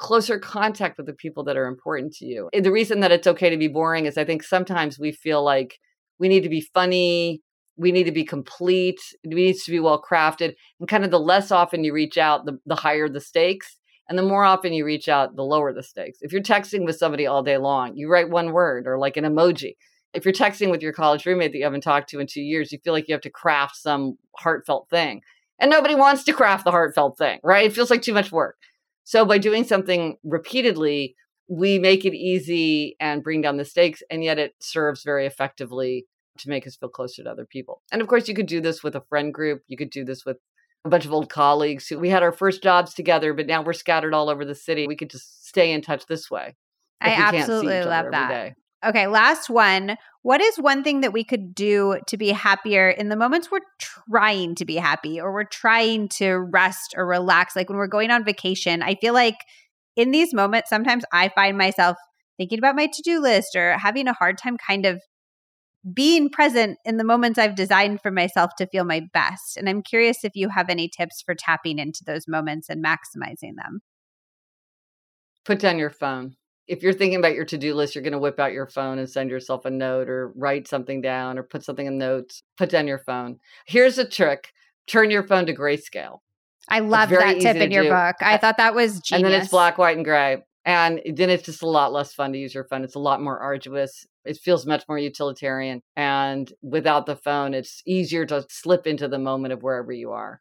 closer 0.00 0.38
contact 0.38 0.96
with 0.96 1.06
the 1.06 1.12
people 1.12 1.44
that 1.44 1.58
are 1.58 1.66
important 1.66 2.14
to 2.14 2.24
you. 2.24 2.48
And 2.54 2.64
the 2.64 2.72
reason 2.72 3.00
that 3.00 3.12
it's 3.12 3.26
okay 3.26 3.50
to 3.50 3.58
be 3.58 3.68
boring 3.68 4.06
is 4.06 4.16
I 4.16 4.24
think 4.24 4.42
sometimes 4.42 4.98
we 4.98 5.12
feel 5.12 5.44
like 5.44 5.78
we 6.18 6.26
need 6.26 6.42
to 6.42 6.48
be 6.48 6.62
funny, 6.62 7.42
we 7.76 7.92
need 7.92 8.04
to 8.04 8.12
be 8.12 8.24
complete, 8.24 8.98
it 9.22 9.28
needs 9.28 9.62
to 9.64 9.70
be 9.70 9.78
well 9.78 10.02
crafted. 10.02 10.54
And 10.80 10.88
kind 10.88 11.04
of 11.04 11.10
the 11.10 11.20
less 11.20 11.50
often 11.50 11.84
you 11.84 11.92
reach 11.92 12.16
out, 12.16 12.46
the, 12.46 12.58
the 12.64 12.76
higher 12.76 13.10
the 13.10 13.20
stakes. 13.20 13.76
And 14.08 14.18
the 14.18 14.22
more 14.22 14.42
often 14.42 14.72
you 14.72 14.86
reach 14.86 15.08
out, 15.08 15.36
the 15.36 15.44
lower 15.44 15.72
the 15.72 15.82
stakes. 15.82 16.18
If 16.22 16.32
you're 16.32 16.42
texting 16.42 16.84
with 16.84 16.96
somebody 16.96 17.26
all 17.26 17.42
day 17.42 17.58
long, 17.58 17.94
you 17.94 18.10
write 18.10 18.30
one 18.30 18.52
word 18.52 18.86
or 18.86 18.98
like 18.98 19.18
an 19.18 19.24
emoji. 19.24 19.76
If 20.14 20.24
you're 20.24 20.34
texting 20.34 20.70
with 20.70 20.82
your 20.82 20.94
college 20.94 21.26
roommate 21.26 21.52
that 21.52 21.58
you 21.58 21.64
haven't 21.64 21.82
talked 21.82 22.08
to 22.10 22.20
in 22.20 22.26
two 22.26 22.40
years, 22.40 22.72
you 22.72 22.78
feel 22.82 22.94
like 22.94 23.06
you 23.06 23.14
have 23.14 23.22
to 23.22 23.30
craft 23.30 23.76
some 23.76 24.16
heartfelt 24.38 24.88
thing. 24.88 25.20
And 25.60 25.70
nobody 25.70 25.94
wants 25.94 26.24
to 26.24 26.32
craft 26.32 26.64
the 26.64 26.70
heartfelt 26.70 27.18
thing, 27.18 27.38
right? 27.44 27.66
It 27.66 27.74
feels 27.74 27.90
like 27.90 28.00
too 28.00 28.14
much 28.14 28.32
work. 28.32 28.56
So 29.04 29.24
by 29.24 29.38
doing 29.38 29.64
something 29.64 30.16
repeatedly, 30.22 31.16
we 31.48 31.78
make 31.78 32.04
it 32.04 32.14
easy 32.14 32.96
and 33.00 33.24
bring 33.24 33.40
down 33.40 33.56
the 33.56 33.64
stakes, 33.64 34.02
and 34.10 34.22
yet 34.22 34.38
it 34.38 34.54
serves 34.60 35.02
very 35.02 35.26
effectively 35.26 36.06
to 36.38 36.48
make 36.48 36.66
us 36.66 36.76
feel 36.76 36.88
closer 36.88 37.24
to 37.24 37.30
other 37.30 37.44
people. 37.44 37.82
And 37.90 38.00
of 38.00 38.08
course, 38.08 38.28
you 38.28 38.34
could 38.34 38.46
do 38.46 38.60
this 38.60 38.82
with 38.82 38.94
a 38.94 39.02
friend 39.08 39.34
group. 39.34 39.62
You 39.66 39.76
could 39.76 39.90
do 39.90 40.04
this 40.04 40.24
with 40.24 40.38
a 40.84 40.88
bunch 40.88 41.04
of 41.04 41.12
old 41.12 41.28
colleagues 41.28 41.88
who 41.88 41.98
we 41.98 42.08
had 42.08 42.22
our 42.22 42.32
first 42.32 42.62
jobs 42.62 42.94
together, 42.94 43.34
but 43.34 43.46
now 43.46 43.62
we're 43.62 43.72
scattered 43.72 44.14
all 44.14 44.30
over 44.30 44.44
the 44.44 44.54
city. 44.54 44.86
We 44.86 44.96
could 44.96 45.10
just 45.10 45.46
stay 45.46 45.72
in 45.72 45.82
touch 45.82 46.06
this 46.06 46.30
way. 46.30 46.56
I 47.00 47.10
absolutely 47.10 47.82
love 47.84 48.06
that. 48.12 48.54
Okay, 48.84 49.06
last 49.06 49.50
one. 49.50 49.96
What 50.22 50.40
is 50.40 50.56
one 50.56 50.82
thing 50.82 51.02
that 51.02 51.12
we 51.12 51.22
could 51.22 51.54
do 51.54 51.98
to 52.06 52.16
be 52.16 52.30
happier 52.30 52.88
in 52.88 53.10
the 53.10 53.16
moments 53.16 53.50
we're 53.50 53.60
trying 53.78 54.54
to 54.54 54.64
be 54.64 54.76
happy 54.76 55.20
or 55.20 55.32
we're 55.32 55.44
trying 55.44 56.08
to 56.10 56.36
rest 56.36 56.94
or 56.96 57.06
relax? 57.06 57.54
Like 57.54 57.68
when 57.68 57.76
we're 57.76 57.86
going 57.86 58.10
on 58.10 58.24
vacation, 58.24 58.82
I 58.82 58.94
feel 58.94 59.12
like 59.12 59.36
in 59.96 60.12
these 60.12 60.32
moments, 60.32 60.70
sometimes 60.70 61.04
I 61.12 61.28
find 61.28 61.58
myself 61.58 61.96
thinking 62.38 62.58
about 62.58 62.76
my 62.76 62.86
to 62.86 63.02
do 63.02 63.20
list 63.20 63.54
or 63.54 63.76
having 63.76 64.08
a 64.08 64.14
hard 64.14 64.38
time 64.38 64.56
kind 64.56 64.86
of 64.86 65.02
being 65.94 66.30
present 66.30 66.78
in 66.84 66.96
the 66.96 67.04
moments 67.04 67.38
I've 67.38 67.54
designed 67.54 68.00
for 68.00 68.10
myself 68.10 68.52
to 68.58 68.66
feel 68.66 68.84
my 68.84 69.02
best. 69.12 69.56
And 69.56 69.68
I'm 69.68 69.82
curious 69.82 70.24
if 70.24 70.32
you 70.34 70.48
have 70.48 70.70
any 70.70 70.88
tips 70.88 71.22
for 71.24 71.34
tapping 71.34 71.78
into 71.78 72.02
those 72.04 72.26
moments 72.28 72.68
and 72.68 72.84
maximizing 72.84 73.56
them. 73.56 73.80
Put 75.44 75.58
down 75.58 75.78
your 75.78 75.90
phone. 75.90 76.36
If 76.70 76.84
you're 76.84 76.92
thinking 76.92 77.18
about 77.18 77.34
your 77.34 77.44
to 77.46 77.58
do 77.58 77.74
list, 77.74 77.94
you're 77.94 78.04
going 78.04 78.12
to 78.12 78.18
whip 78.18 78.38
out 78.38 78.52
your 78.52 78.68
phone 78.68 79.00
and 79.00 79.10
send 79.10 79.28
yourself 79.28 79.64
a 79.64 79.70
note 79.70 80.08
or 80.08 80.32
write 80.36 80.68
something 80.68 81.00
down 81.00 81.36
or 81.36 81.42
put 81.42 81.64
something 81.64 81.86
in 81.86 81.98
notes. 81.98 82.44
Put 82.56 82.70
down 82.70 82.86
your 82.86 83.00
phone. 83.00 83.38
Here's 83.66 83.98
a 83.98 84.08
trick 84.08 84.52
turn 84.86 85.10
your 85.10 85.22
phone 85.22 85.46
to 85.46 85.54
grayscale. 85.54 86.18
I 86.68 86.80
love 86.80 87.10
that 87.10 87.40
tip 87.40 87.56
in 87.56 87.70
your 87.70 87.84
do. 87.84 87.90
book. 87.90 88.16
I 88.20 88.36
thought 88.36 88.58
that 88.58 88.74
was 88.74 89.00
genius. 89.00 89.10
And 89.12 89.24
then 89.24 89.40
it's 89.40 89.50
black, 89.50 89.78
white, 89.78 89.96
and 89.96 90.04
gray. 90.04 90.44
And 90.64 91.00
then 91.14 91.30
it's 91.30 91.44
just 91.44 91.62
a 91.62 91.66
lot 91.66 91.92
less 91.92 92.12
fun 92.12 92.32
to 92.32 92.38
use 92.38 92.54
your 92.54 92.64
phone. 92.64 92.84
It's 92.84 92.94
a 92.94 93.00
lot 93.00 93.20
more 93.20 93.38
arduous. 93.38 94.06
It 94.24 94.36
feels 94.36 94.66
much 94.66 94.84
more 94.88 94.98
utilitarian. 94.98 95.80
And 95.96 96.52
without 96.62 97.06
the 97.06 97.16
phone, 97.16 97.54
it's 97.54 97.82
easier 97.86 98.26
to 98.26 98.44
slip 98.48 98.86
into 98.86 99.08
the 99.08 99.18
moment 99.18 99.52
of 99.52 99.62
wherever 99.62 99.90
you 99.90 100.12
are. 100.12 100.40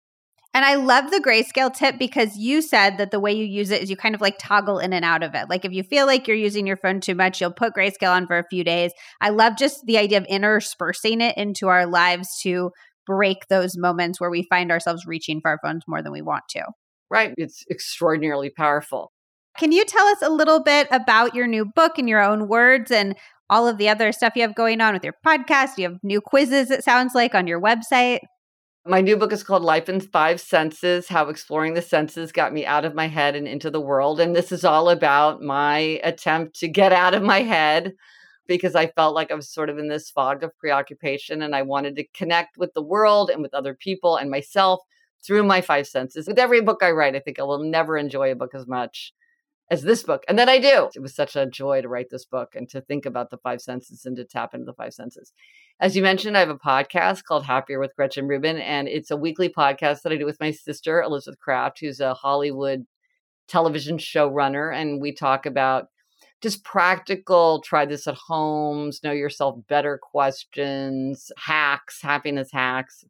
And 0.53 0.65
I 0.65 0.75
love 0.75 1.11
the 1.11 1.21
grayscale 1.21 1.73
tip 1.73 1.99
because 1.99 2.35
you 2.35 2.61
said 2.61 2.97
that 2.97 3.11
the 3.11 3.19
way 3.19 3.31
you 3.31 3.45
use 3.45 3.69
it 3.69 3.83
is 3.83 3.89
you 3.89 3.95
kind 3.95 4.15
of 4.15 4.21
like 4.21 4.37
toggle 4.39 4.79
in 4.79 4.93
and 4.93 5.05
out 5.05 5.21
of 5.21 5.35
it. 5.35 5.47
Like 5.47 5.63
if 5.63 5.71
you 5.71 5.83
feel 5.83 6.07
like 6.07 6.27
you're 6.27 6.35
using 6.35 6.65
your 6.65 6.77
phone 6.77 7.01
too 7.01 7.13
much, 7.13 7.39
you'll 7.39 7.53
put 7.53 7.75
grayscale 7.75 8.11
on 8.15 8.25
for 8.25 8.39
a 8.39 8.47
few 8.49 8.63
days. 8.63 8.91
I 9.21 9.29
love 9.29 9.57
just 9.57 9.85
the 9.85 9.99
idea 9.99 10.17
of 10.17 10.25
interspersing 10.25 11.21
it 11.21 11.37
into 11.37 11.67
our 11.67 11.85
lives 11.85 12.39
to 12.41 12.71
break 13.05 13.47
those 13.49 13.77
moments 13.77 14.19
where 14.19 14.31
we 14.31 14.43
find 14.49 14.71
ourselves 14.71 15.05
reaching 15.05 15.39
for 15.39 15.51
our 15.51 15.59
phones 15.63 15.83
more 15.87 16.01
than 16.01 16.11
we 16.11 16.21
want 16.21 16.43
to. 16.49 16.63
Right. 17.11 17.33
It's 17.37 17.63
extraordinarily 17.69 18.49
powerful. 18.49 19.11
Can 19.57 19.71
you 19.71 19.85
tell 19.85 20.07
us 20.07 20.21
a 20.21 20.29
little 20.29 20.63
bit 20.63 20.87
about 20.89 21.35
your 21.35 21.47
new 21.47 21.65
book 21.65 21.99
in 21.99 22.07
your 22.07 22.21
own 22.21 22.47
words 22.47 22.91
and 22.91 23.15
all 23.49 23.67
of 23.67 23.77
the 23.77 23.89
other 23.89 24.11
stuff 24.11 24.33
you 24.35 24.41
have 24.43 24.55
going 24.55 24.81
on 24.81 24.93
with 24.93 25.03
your 25.03 25.15
podcast? 25.25 25.77
You 25.77 25.89
have 25.89 25.99
new 26.03 26.21
quizzes, 26.21 26.71
it 26.71 26.83
sounds 26.83 27.13
like, 27.13 27.35
on 27.35 27.45
your 27.45 27.61
website. 27.61 28.19
My 28.85 29.01
new 29.01 29.17
book 29.17 29.33
is 29.33 29.43
called 29.43 29.61
Life 29.61 29.89
in 29.89 29.99
Five 29.99 30.39
Senses 30.39 31.09
How 31.09 31.27
Exploring 31.27 31.73
the 31.73 31.81
Senses 31.81 32.31
Got 32.31 32.53
Me 32.53 32.65
Out 32.65 32.85
of 32.85 32.95
My 32.95 33.07
Head 33.07 33.35
and 33.35 33.45
Into 33.45 33.69
the 33.69 33.81
World. 33.81 34.21
And 34.21 34.33
this 34.33 34.53
is 34.53 34.63
all 34.63 34.89
about 34.89 35.41
my 35.41 35.99
attempt 36.01 36.57
to 36.61 36.69
get 36.69 36.93
out 36.93 37.13
of 37.13 37.21
my 37.21 37.41
head 37.41 37.91
because 38.47 38.75
I 38.75 38.87
felt 38.87 39.15
like 39.15 39.31
I 39.31 39.35
was 39.35 39.51
sort 39.51 39.69
of 39.69 39.77
in 39.77 39.89
this 39.89 40.09
fog 40.09 40.43
of 40.43 40.57
preoccupation 40.57 41.41
and 41.41 41.53
I 41.53 41.61
wanted 41.61 41.97
to 41.97 42.07
connect 42.13 42.57
with 42.57 42.73
the 42.73 42.81
world 42.81 43.29
and 43.29 43.41
with 43.41 43.53
other 43.53 43.73
people 43.75 44.15
and 44.15 44.31
myself 44.31 44.79
through 45.27 45.43
my 45.43 45.59
five 45.59 45.85
senses. 45.85 46.25
With 46.25 46.39
every 46.39 46.61
book 46.61 46.79
I 46.81 46.91
write, 46.91 47.17
I 47.17 47.19
think 47.19 47.37
I 47.37 47.43
will 47.43 47.63
never 47.63 47.97
enjoy 47.97 48.31
a 48.31 48.35
book 48.35 48.55
as 48.55 48.65
much 48.65 49.11
as 49.69 49.83
this 49.83 50.03
book. 50.03 50.23
And 50.27 50.37
then 50.37 50.49
I 50.49 50.57
do. 50.57 50.89
It 50.95 51.01
was 51.01 51.15
such 51.15 51.35
a 51.35 51.45
joy 51.45 51.81
to 51.81 51.87
write 51.87 52.09
this 52.09 52.25
book 52.25 52.55
and 52.55 52.67
to 52.69 52.81
think 52.81 53.05
about 53.05 53.29
the 53.29 53.37
five 53.37 53.61
senses 53.61 54.05
and 54.05 54.15
to 54.17 54.25
tap 54.25 54.53
into 54.53 54.65
the 54.65 54.73
five 54.73 54.93
senses. 54.93 55.31
As 55.79 55.95
you 55.95 56.01
mentioned, 56.01 56.35
I 56.35 56.39
have 56.39 56.49
a 56.49 56.55
podcast 56.55 57.23
called 57.23 57.45
Happier 57.45 57.79
with 57.79 57.95
Gretchen 57.95 58.27
Rubin, 58.27 58.57
and 58.57 58.87
it's 58.87 59.11
a 59.11 59.17
weekly 59.17 59.49
podcast 59.49 60.01
that 60.01 60.11
I 60.11 60.17
do 60.17 60.25
with 60.25 60.39
my 60.39 60.51
sister, 60.51 61.01
Elizabeth 61.01 61.39
Craft, 61.39 61.79
who's 61.79 61.99
a 61.99 62.15
Hollywood 62.15 62.85
television 63.47 63.97
showrunner. 63.97 64.75
And 64.75 64.99
we 64.99 65.13
talk 65.13 65.45
about 65.45 65.89
just 66.41 66.63
practical, 66.63 67.61
try 67.61 67.85
this 67.85 68.07
at 68.07 68.15
homes, 68.15 69.01
know 69.03 69.11
yourself 69.11 69.59
better 69.67 69.99
questions, 70.01 71.31
hacks, 71.37 72.01
happiness 72.01 72.49
hacks, 72.51 73.03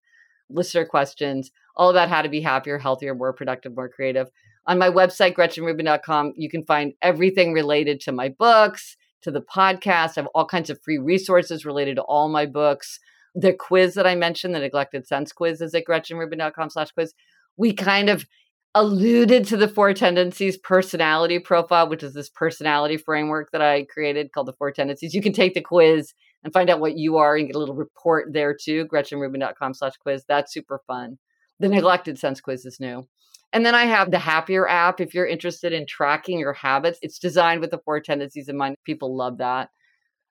listener 0.49 0.85
questions, 0.85 1.51
all 1.75 1.89
about 1.89 2.09
how 2.09 2.21
to 2.21 2.29
be 2.29 2.41
happier, 2.41 2.77
healthier, 2.79 3.15
more 3.15 3.33
productive, 3.33 3.75
more 3.75 3.87
creative 3.87 4.29
on 4.69 4.77
my 4.77 4.89
website, 4.89 5.33
GretchenRubin.com, 5.33 6.33
you 6.37 6.47
can 6.47 6.63
find 6.63 6.93
everything 7.01 7.53
related 7.53 7.99
to 8.01 8.11
my 8.11 8.29
books, 8.29 8.95
to 9.23 9.31
the 9.31 9.41
podcast. 9.41 10.11
I 10.15 10.21
have 10.21 10.27
all 10.35 10.45
kinds 10.45 10.69
of 10.69 10.79
free 10.83 10.99
resources 10.99 11.65
related 11.65 11.95
to 11.95 12.03
all 12.03 12.29
my 12.29 12.45
books. 12.45 12.99
The 13.33 13.51
quiz 13.51 13.95
that 13.95 14.05
I 14.05 14.13
mentioned, 14.13 14.53
the 14.53 14.59
neglected 14.59 15.07
sense 15.07 15.31
quiz, 15.31 15.59
is 15.59 15.73
at 15.73 15.85
GretchenRubin.com 15.85 16.69
slash 16.69 16.91
quiz. 16.91 17.15
We 17.57 17.73
kind 17.73 18.11
of 18.11 18.27
alluded 18.75 19.47
to 19.47 19.57
the 19.57 19.67
four 19.67 19.91
tendencies 19.95 20.55
personality 20.55 21.39
profile, 21.39 21.89
which 21.89 22.03
is 22.03 22.13
this 22.13 22.29
personality 22.29 22.97
framework 22.97 23.49
that 23.51 23.63
I 23.63 23.85
created 23.85 24.31
called 24.33 24.47
the 24.47 24.53
four 24.53 24.71
tendencies. 24.71 25.15
You 25.15 25.23
can 25.23 25.33
take 25.33 25.55
the 25.55 25.61
quiz 25.61 26.13
and 26.43 26.53
find 26.53 26.69
out 26.69 26.79
what 26.79 26.95
you 26.95 27.17
are 27.17 27.35
and 27.35 27.47
get 27.47 27.55
a 27.55 27.59
little 27.59 27.73
report 27.73 28.33
there 28.33 28.53
too, 28.55 28.85
GretchenRubin.com 28.85 29.73
slash 29.73 29.97
quiz. 29.97 30.25
That's 30.27 30.53
super 30.53 30.79
fun. 30.85 31.17
The 31.59 31.69
neglected 31.69 32.19
sense 32.19 32.39
quiz 32.39 32.67
is 32.67 32.79
new. 32.79 33.07
And 33.51 33.65
then 33.65 33.73
I 33.75 33.85
have 33.85 34.11
the 34.11 34.19
Happier 34.19 34.67
app. 34.67 35.01
If 35.01 35.13
you're 35.13 35.25
interested 35.25 35.73
in 35.73 35.85
tracking 35.87 36.39
your 36.39 36.53
habits, 36.53 36.99
it's 37.01 37.17
designed 37.17 37.61
with 37.61 37.71
the 37.71 37.79
four 37.79 37.99
tendencies 37.99 38.47
in 38.47 38.57
mind. 38.57 38.75
People 38.85 39.15
love 39.15 39.39
that. 39.39 39.69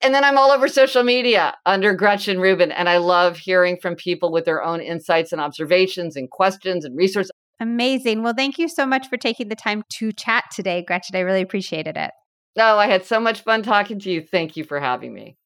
And 0.00 0.14
then 0.14 0.22
I'm 0.22 0.38
all 0.38 0.52
over 0.52 0.68
social 0.68 1.02
media 1.02 1.56
under 1.66 1.92
Gretchen 1.92 2.38
Rubin. 2.38 2.70
And 2.70 2.88
I 2.88 2.98
love 2.98 3.38
hearing 3.38 3.76
from 3.82 3.96
people 3.96 4.30
with 4.30 4.44
their 4.44 4.62
own 4.62 4.80
insights 4.80 5.32
and 5.32 5.40
observations 5.40 6.14
and 6.14 6.30
questions 6.30 6.84
and 6.84 6.96
research. 6.96 7.26
Amazing. 7.60 8.22
Well, 8.22 8.34
thank 8.36 8.58
you 8.58 8.68
so 8.68 8.86
much 8.86 9.08
for 9.08 9.16
taking 9.16 9.48
the 9.48 9.56
time 9.56 9.82
to 9.94 10.12
chat 10.12 10.44
today, 10.54 10.84
Gretchen. 10.86 11.16
I 11.16 11.20
really 11.20 11.42
appreciated 11.42 11.96
it. 11.96 12.12
No, 12.56 12.74
oh, 12.74 12.78
I 12.78 12.86
had 12.86 13.04
so 13.04 13.20
much 13.20 13.42
fun 13.42 13.62
talking 13.62 13.98
to 14.00 14.10
you. 14.10 14.20
Thank 14.20 14.56
you 14.56 14.64
for 14.64 14.80
having 14.80 15.12
me. 15.12 15.36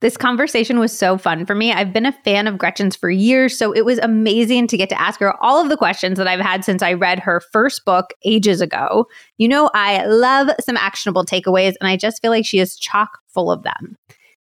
This 0.00 0.16
conversation 0.16 0.78
was 0.78 0.96
so 0.96 1.18
fun 1.18 1.44
for 1.44 1.54
me. 1.54 1.72
I've 1.72 1.92
been 1.92 2.06
a 2.06 2.12
fan 2.24 2.46
of 2.46 2.56
Gretchen's 2.56 2.96
for 2.96 3.10
years, 3.10 3.56
so 3.58 3.70
it 3.72 3.84
was 3.84 3.98
amazing 3.98 4.66
to 4.68 4.78
get 4.78 4.88
to 4.88 5.00
ask 5.00 5.20
her 5.20 5.34
all 5.42 5.62
of 5.62 5.68
the 5.68 5.76
questions 5.76 6.16
that 6.16 6.26
I've 6.26 6.40
had 6.40 6.64
since 6.64 6.82
I 6.82 6.94
read 6.94 7.18
her 7.18 7.42
first 7.52 7.84
book 7.84 8.14
ages 8.24 8.62
ago. 8.62 9.06
You 9.36 9.48
know, 9.48 9.70
I 9.74 10.06
love 10.06 10.48
some 10.58 10.78
actionable 10.78 11.26
takeaways, 11.26 11.74
and 11.80 11.88
I 11.88 11.98
just 11.98 12.22
feel 12.22 12.30
like 12.30 12.46
she 12.46 12.60
is 12.60 12.78
chock 12.78 13.18
full 13.28 13.52
of 13.52 13.62
them. 13.62 13.98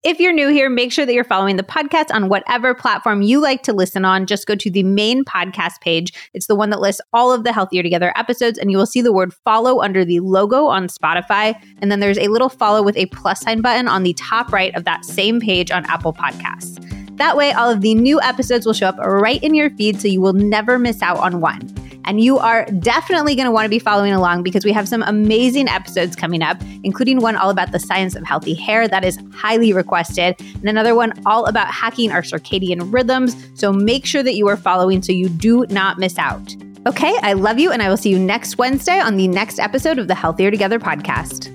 If 0.05 0.19
you're 0.19 0.33
new 0.33 0.49
here, 0.49 0.69
make 0.69 0.91
sure 0.91 1.03
that 1.03 1.15
you're 1.15 1.23
following 1.23 1.55
the 1.55 1.63
podcast 1.63 2.13
on 2.13 2.29
whatever 2.29 2.75
platform 2.75 3.23
you 3.23 3.41
like 3.41 3.63
to 3.63 3.73
listen 3.73 4.05
on. 4.05 4.27
Just 4.27 4.45
go 4.45 4.53
to 4.53 4.69
the 4.69 4.83
main 4.83 5.25
podcast 5.25 5.81
page. 5.81 6.13
It's 6.35 6.45
the 6.45 6.53
one 6.53 6.69
that 6.69 6.79
lists 6.79 7.01
all 7.11 7.33
of 7.33 7.43
the 7.43 7.51
Healthier 7.51 7.81
Together 7.81 8.13
episodes, 8.15 8.59
and 8.59 8.69
you 8.69 8.77
will 8.77 8.85
see 8.85 9.01
the 9.01 9.11
word 9.11 9.33
follow 9.33 9.81
under 9.81 10.05
the 10.05 10.19
logo 10.19 10.67
on 10.67 10.89
Spotify. 10.89 11.59
And 11.81 11.91
then 11.91 12.01
there's 12.01 12.19
a 12.19 12.27
little 12.27 12.49
follow 12.49 12.83
with 12.83 12.95
a 12.97 13.07
plus 13.07 13.41
sign 13.41 13.61
button 13.61 13.87
on 13.87 14.03
the 14.03 14.13
top 14.13 14.53
right 14.53 14.75
of 14.75 14.83
that 14.83 15.05
same 15.05 15.39
page 15.39 15.71
on 15.71 15.83
Apple 15.87 16.13
Podcasts. 16.13 16.77
That 17.17 17.35
way, 17.35 17.53
all 17.53 17.71
of 17.71 17.81
the 17.81 17.95
new 17.95 18.21
episodes 18.21 18.67
will 18.67 18.73
show 18.73 18.89
up 18.89 18.99
right 18.99 19.41
in 19.43 19.55
your 19.55 19.71
feed 19.71 19.99
so 19.99 20.07
you 20.07 20.21
will 20.21 20.33
never 20.33 20.77
miss 20.77 21.01
out 21.01 21.17
on 21.17 21.41
one. 21.41 21.61
And 22.05 22.21
you 22.21 22.37
are 22.37 22.65
definitely 22.79 23.35
going 23.35 23.45
to 23.45 23.51
want 23.51 23.65
to 23.65 23.69
be 23.69 23.79
following 23.79 24.13
along 24.13 24.43
because 24.43 24.63
we 24.63 24.71
have 24.71 24.87
some 24.87 25.03
amazing 25.03 25.67
episodes 25.67 26.15
coming 26.15 26.41
up, 26.41 26.61
including 26.83 27.19
one 27.19 27.35
all 27.35 27.49
about 27.49 27.71
the 27.71 27.79
science 27.79 28.15
of 28.15 28.23
healthy 28.23 28.53
hair 28.53 28.87
that 28.87 29.03
is 29.03 29.19
highly 29.33 29.73
requested, 29.73 30.35
and 30.39 30.69
another 30.69 30.95
one 30.95 31.13
all 31.25 31.45
about 31.45 31.67
hacking 31.67 32.11
our 32.11 32.21
circadian 32.21 32.93
rhythms. 32.93 33.35
So 33.55 33.73
make 33.73 34.05
sure 34.05 34.23
that 34.23 34.35
you 34.35 34.47
are 34.47 34.57
following 34.57 35.01
so 35.01 35.11
you 35.11 35.29
do 35.29 35.65
not 35.69 35.97
miss 35.97 36.17
out. 36.17 36.55
Okay, 36.87 37.17
I 37.23 37.33
love 37.33 37.57
you, 37.57 37.71
and 37.71 37.81
I 37.81 37.89
will 37.89 37.97
see 37.97 38.11
you 38.11 38.19
next 38.19 38.59
Wednesday 38.59 38.99
on 38.99 39.17
the 39.17 39.27
next 39.27 39.57
episode 39.57 39.97
of 39.97 40.07
the 40.07 40.13
Healthier 40.13 40.51
Together 40.51 40.77
podcast. 40.77 41.54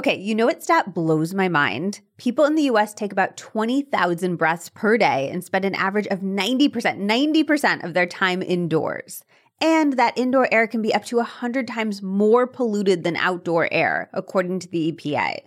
Okay, 0.00 0.16
you 0.16 0.34
know 0.34 0.46
what 0.46 0.62
stat 0.62 0.94
blows 0.94 1.34
my 1.34 1.46
mind? 1.46 2.00
People 2.16 2.46
in 2.46 2.54
the 2.54 2.70
US 2.70 2.94
take 2.94 3.12
about 3.12 3.36
20,000 3.36 4.36
breaths 4.36 4.70
per 4.70 4.96
day 4.96 5.28
and 5.30 5.44
spend 5.44 5.66
an 5.66 5.74
average 5.74 6.06
of 6.06 6.20
90%, 6.20 6.70
90% 6.70 7.84
of 7.84 7.92
their 7.92 8.06
time 8.06 8.40
indoors. 8.40 9.22
And 9.60 9.98
that 9.98 10.16
indoor 10.16 10.48
air 10.50 10.66
can 10.66 10.80
be 10.80 10.94
up 10.94 11.04
to 11.04 11.16
100 11.16 11.68
times 11.68 12.00
more 12.00 12.46
polluted 12.46 13.04
than 13.04 13.14
outdoor 13.16 13.68
air, 13.70 14.08
according 14.14 14.60
to 14.60 14.68
the 14.68 14.90
EPA. 14.90 15.40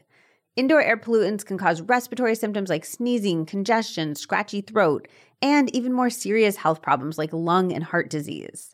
Indoor 0.56 0.84
air 0.84 0.98
pollutants 0.98 1.44
can 1.44 1.58
cause 1.58 1.82
respiratory 1.82 2.36
symptoms 2.36 2.70
like 2.70 2.86
sneezing, 2.86 3.48
congestion, 3.48 4.14
scratchy 4.14 4.62
throat, 4.62 5.08
and 5.42 5.76
even 5.76 5.92
more 5.92 6.12
serious 6.12 6.58
health 6.58 6.84
problems 6.84 7.18
like 7.18 7.34
lung 7.34 7.74
and 7.74 7.86
heart 7.86 8.08
disease. 8.08 8.73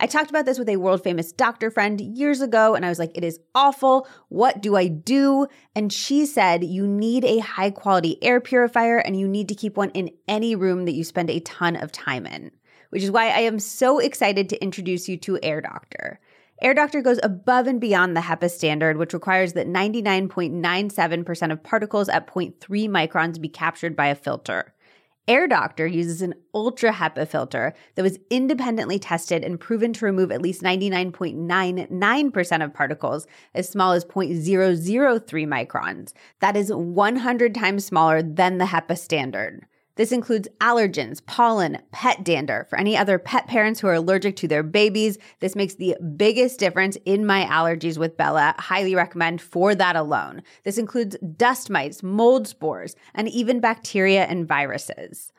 I 0.00 0.06
talked 0.06 0.30
about 0.30 0.44
this 0.44 0.58
with 0.58 0.68
a 0.68 0.76
world 0.76 1.02
famous 1.02 1.32
doctor 1.32 1.70
friend 1.70 2.00
years 2.00 2.40
ago, 2.40 2.76
and 2.76 2.86
I 2.86 2.88
was 2.88 3.00
like, 3.00 3.10
it 3.16 3.24
is 3.24 3.40
awful. 3.54 4.06
What 4.28 4.62
do 4.62 4.76
I 4.76 4.86
do? 4.86 5.48
And 5.74 5.92
she 5.92 6.24
said, 6.24 6.62
you 6.62 6.86
need 6.86 7.24
a 7.24 7.38
high 7.38 7.70
quality 7.72 8.22
air 8.22 8.40
purifier 8.40 8.98
and 8.98 9.18
you 9.18 9.26
need 9.26 9.48
to 9.48 9.56
keep 9.56 9.76
one 9.76 9.90
in 9.90 10.10
any 10.28 10.54
room 10.54 10.84
that 10.84 10.92
you 10.92 11.02
spend 11.02 11.30
a 11.30 11.40
ton 11.40 11.74
of 11.74 11.90
time 11.90 12.26
in, 12.26 12.52
which 12.90 13.02
is 13.02 13.10
why 13.10 13.26
I 13.26 13.40
am 13.40 13.58
so 13.58 13.98
excited 13.98 14.48
to 14.50 14.62
introduce 14.62 15.08
you 15.08 15.16
to 15.18 15.40
Air 15.42 15.60
Doctor. 15.60 16.20
Air 16.60 16.74
Doctor 16.74 17.02
goes 17.02 17.20
above 17.22 17.66
and 17.66 17.80
beyond 17.80 18.16
the 18.16 18.20
HEPA 18.20 18.50
standard, 18.50 18.96
which 18.96 19.14
requires 19.14 19.52
that 19.52 19.68
99.97% 19.68 21.52
of 21.52 21.62
particles 21.62 22.08
at 22.08 22.26
0.3 22.26 22.88
microns 22.88 23.40
be 23.40 23.48
captured 23.48 23.94
by 23.94 24.06
a 24.06 24.14
filter. 24.14 24.74
Air 25.28 25.46
Doctor 25.46 25.86
uses 25.86 26.22
an 26.22 26.34
ultra 26.54 26.90
HEPA 26.90 27.28
filter 27.28 27.74
that 27.94 28.02
was 28.02 28.18
independently 28.30 28.98
tested 28.98 29.44
and 29.44 29.60
proven 29.60 29.92
to 29.92 30.06
remove 30.06 30.32
at 30.32 30.40
least 30.40 30.62
99.99% 30.62 32.64
of 32.64 32.72
particles 32.72 33.26
as 33.54 33.68
small 33.68 33.92
as 33.92 34.06
0.003 34.06 35.46
microns. 35.46 36.14
That 36.40 36.56
is 36.56 36.72
100 36.72 37.54
times 37.54 37.84
smaller 37.84 38.22
than 38.22 38.56
the 38.56 38.64
HEPA 38.64 38.96
standard. 38.96 39.66
This 39.98 40.12
includes 40.12 40.46
allergens, 40.60 41.26
pollen, 41.26 41.82
pet 41.90 42.22
dander. 42.22 42.68
For 42.70 42.78
any 42.78 42.96
other 42.96 43.18
pet 43.18 43.48
parents 43.48 43.80
who 43.80 43.88
are 43.88 43.94
allergic 43.94 44.36
to 44.36 44.46
their 44.46 44.62
babies, 44.62 45.18
this 45.40 45.56
makes 45.56 45.74
the 45.74 45.96
biggest 46.16 46.60
difference 46.60 46.96
in 47.04 47.26
my 47.26 47.44
allergies 47.46 47.98
with 47.98 48.16
Bella. 48.16 48.54
Highly 48.58 48.94
recommend 48.94 49.42
for 49.42 49.74
that 49.74 49.96
alone. 49.96 50.42
This 50.62 50.78
includes 50.78 51.16
dust 51.36 51.68
mites, 51.68 52.04
mold 52.04 52.46
spores, 52.46 52.94
and 53.12 53.28
even 53.28 53.58
bacteria 53.58 54.26
and 54.26 54.46
viruses. 54.46 55.32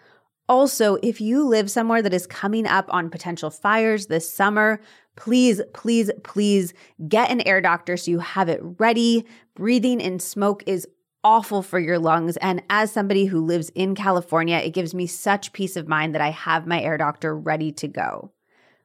Also, 0.50 0.98
if 1.02 1.22
you 1.22 1.48
live 1.48 1.72
somewhere 1.72 2.02
that 2.02 2.14
is 2.14 2.28
coming 2.28 2.68
up 2.68 2.88
on 2.90 3.10
potential 3.10 3.50
fires 3.50 4.08
this 4.08 4.30
summer, 4.30 4.82
please, 5.16 5.62
please, 5.74 6.12
please 6.26 6.74
get 7.08 7.32
an 7.32 7.40
air 7.48 7.62
doctor 7.62 7.96
so 7.96 8.12
you 8.12 8.20
have 8.20 8.50
it 8.50 8.60
ready. 8.78 9.26
Breathing 9.56 10.02
in 10.02 10.20
smoke 10.20 10.64
is 10.66 10.86
awful 11.24 11.62
for 11.62 11.80
your 11.80 12.00
lungs. 12.00 12.38
And 12.38 12.64
as 12.70 12.92
somebody 12.92 13.26
who 13.26 13.40
lives 13.44 13.70
in 13.76 13.96
California, 13.96 14.58
it 14.58 14.74
gives 14.74 14.94
me 14.94 15.08
such 15.08 15.54
peace 15.54 15.76
of 15.76 15.88
mind 15.88 16.16
that 16.16 16.22
I 16.22 16.32
have 16.32 16.68
my 16.68 16.82
air 16.82 16.98
doctor 16.98 17.36
ready 17.36 17.72
to 17.74 17.88
go. 17.88 18.32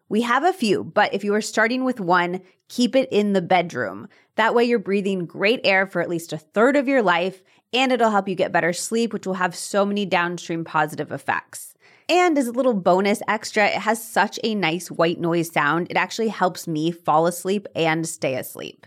We 0.09 0.23
have 0.23 0.45
a 0.45 0.53
few, 0.53 0.85
but 0.85 1.15
if 1.15 1.25
you 1.25 1.35
are 1.35 1.41
starting 1.41 1.85
with 1.85 1.99
one, 1.99 2.43
keep 2.69 2.95
it 2.95 3.09
in 3.11 3.33
the 3.33 3.43
bedroom. 3.43 4.09
That 4.37 4.55
way, 4.55 4.65
you're 4.65 4.79
breathing 4.79 5.27
great 5.27 5.61
air 5.65 5.87
for 5.87 6.03
at 6.03 6.11
least 6.11 6.33
a 6.33 6.39
third 6.39 6.77
of 6.77 6.89
your 6.89 7.03
life, 7.03 7.43
and 7.73 7.91
it'll 7.91 8.11
help 8.11 8.29
you 8.29 8.35
get 8.35 8.53
better 8.53 8.73
sleep, 8.73 9.13
which 9.13 9.27
will 9.27 9.35
have 9.35 9.57
so 9.57 9.87
many 9.87 10.05
downstream 10.05 10.65
positive 10.65 11.11
effects. 11.11 11.75
And 12.09 12.37
as 12.37 12.47
a 12.47 12.53
little 12.53 12.75
bonus 12.75 13.23
extra, 13.27 13.67
it 13.67 13.79
has 13.79 14.07
such 14.07 14.39
a 14.45 14.55
nice 14.55 14.91
white 14.91 15.19
noise 15.19 15.51
sound, 15.51 15.87
it 15.89 15.97
actually 15.97 16.29
helps 16.29 16.69
me 16.69 16.91
fall 16.91 17.27
asleep 17.27 17.67
and 17.75 18.07
stay 18.07 18.35
asleep. 18.35 18.87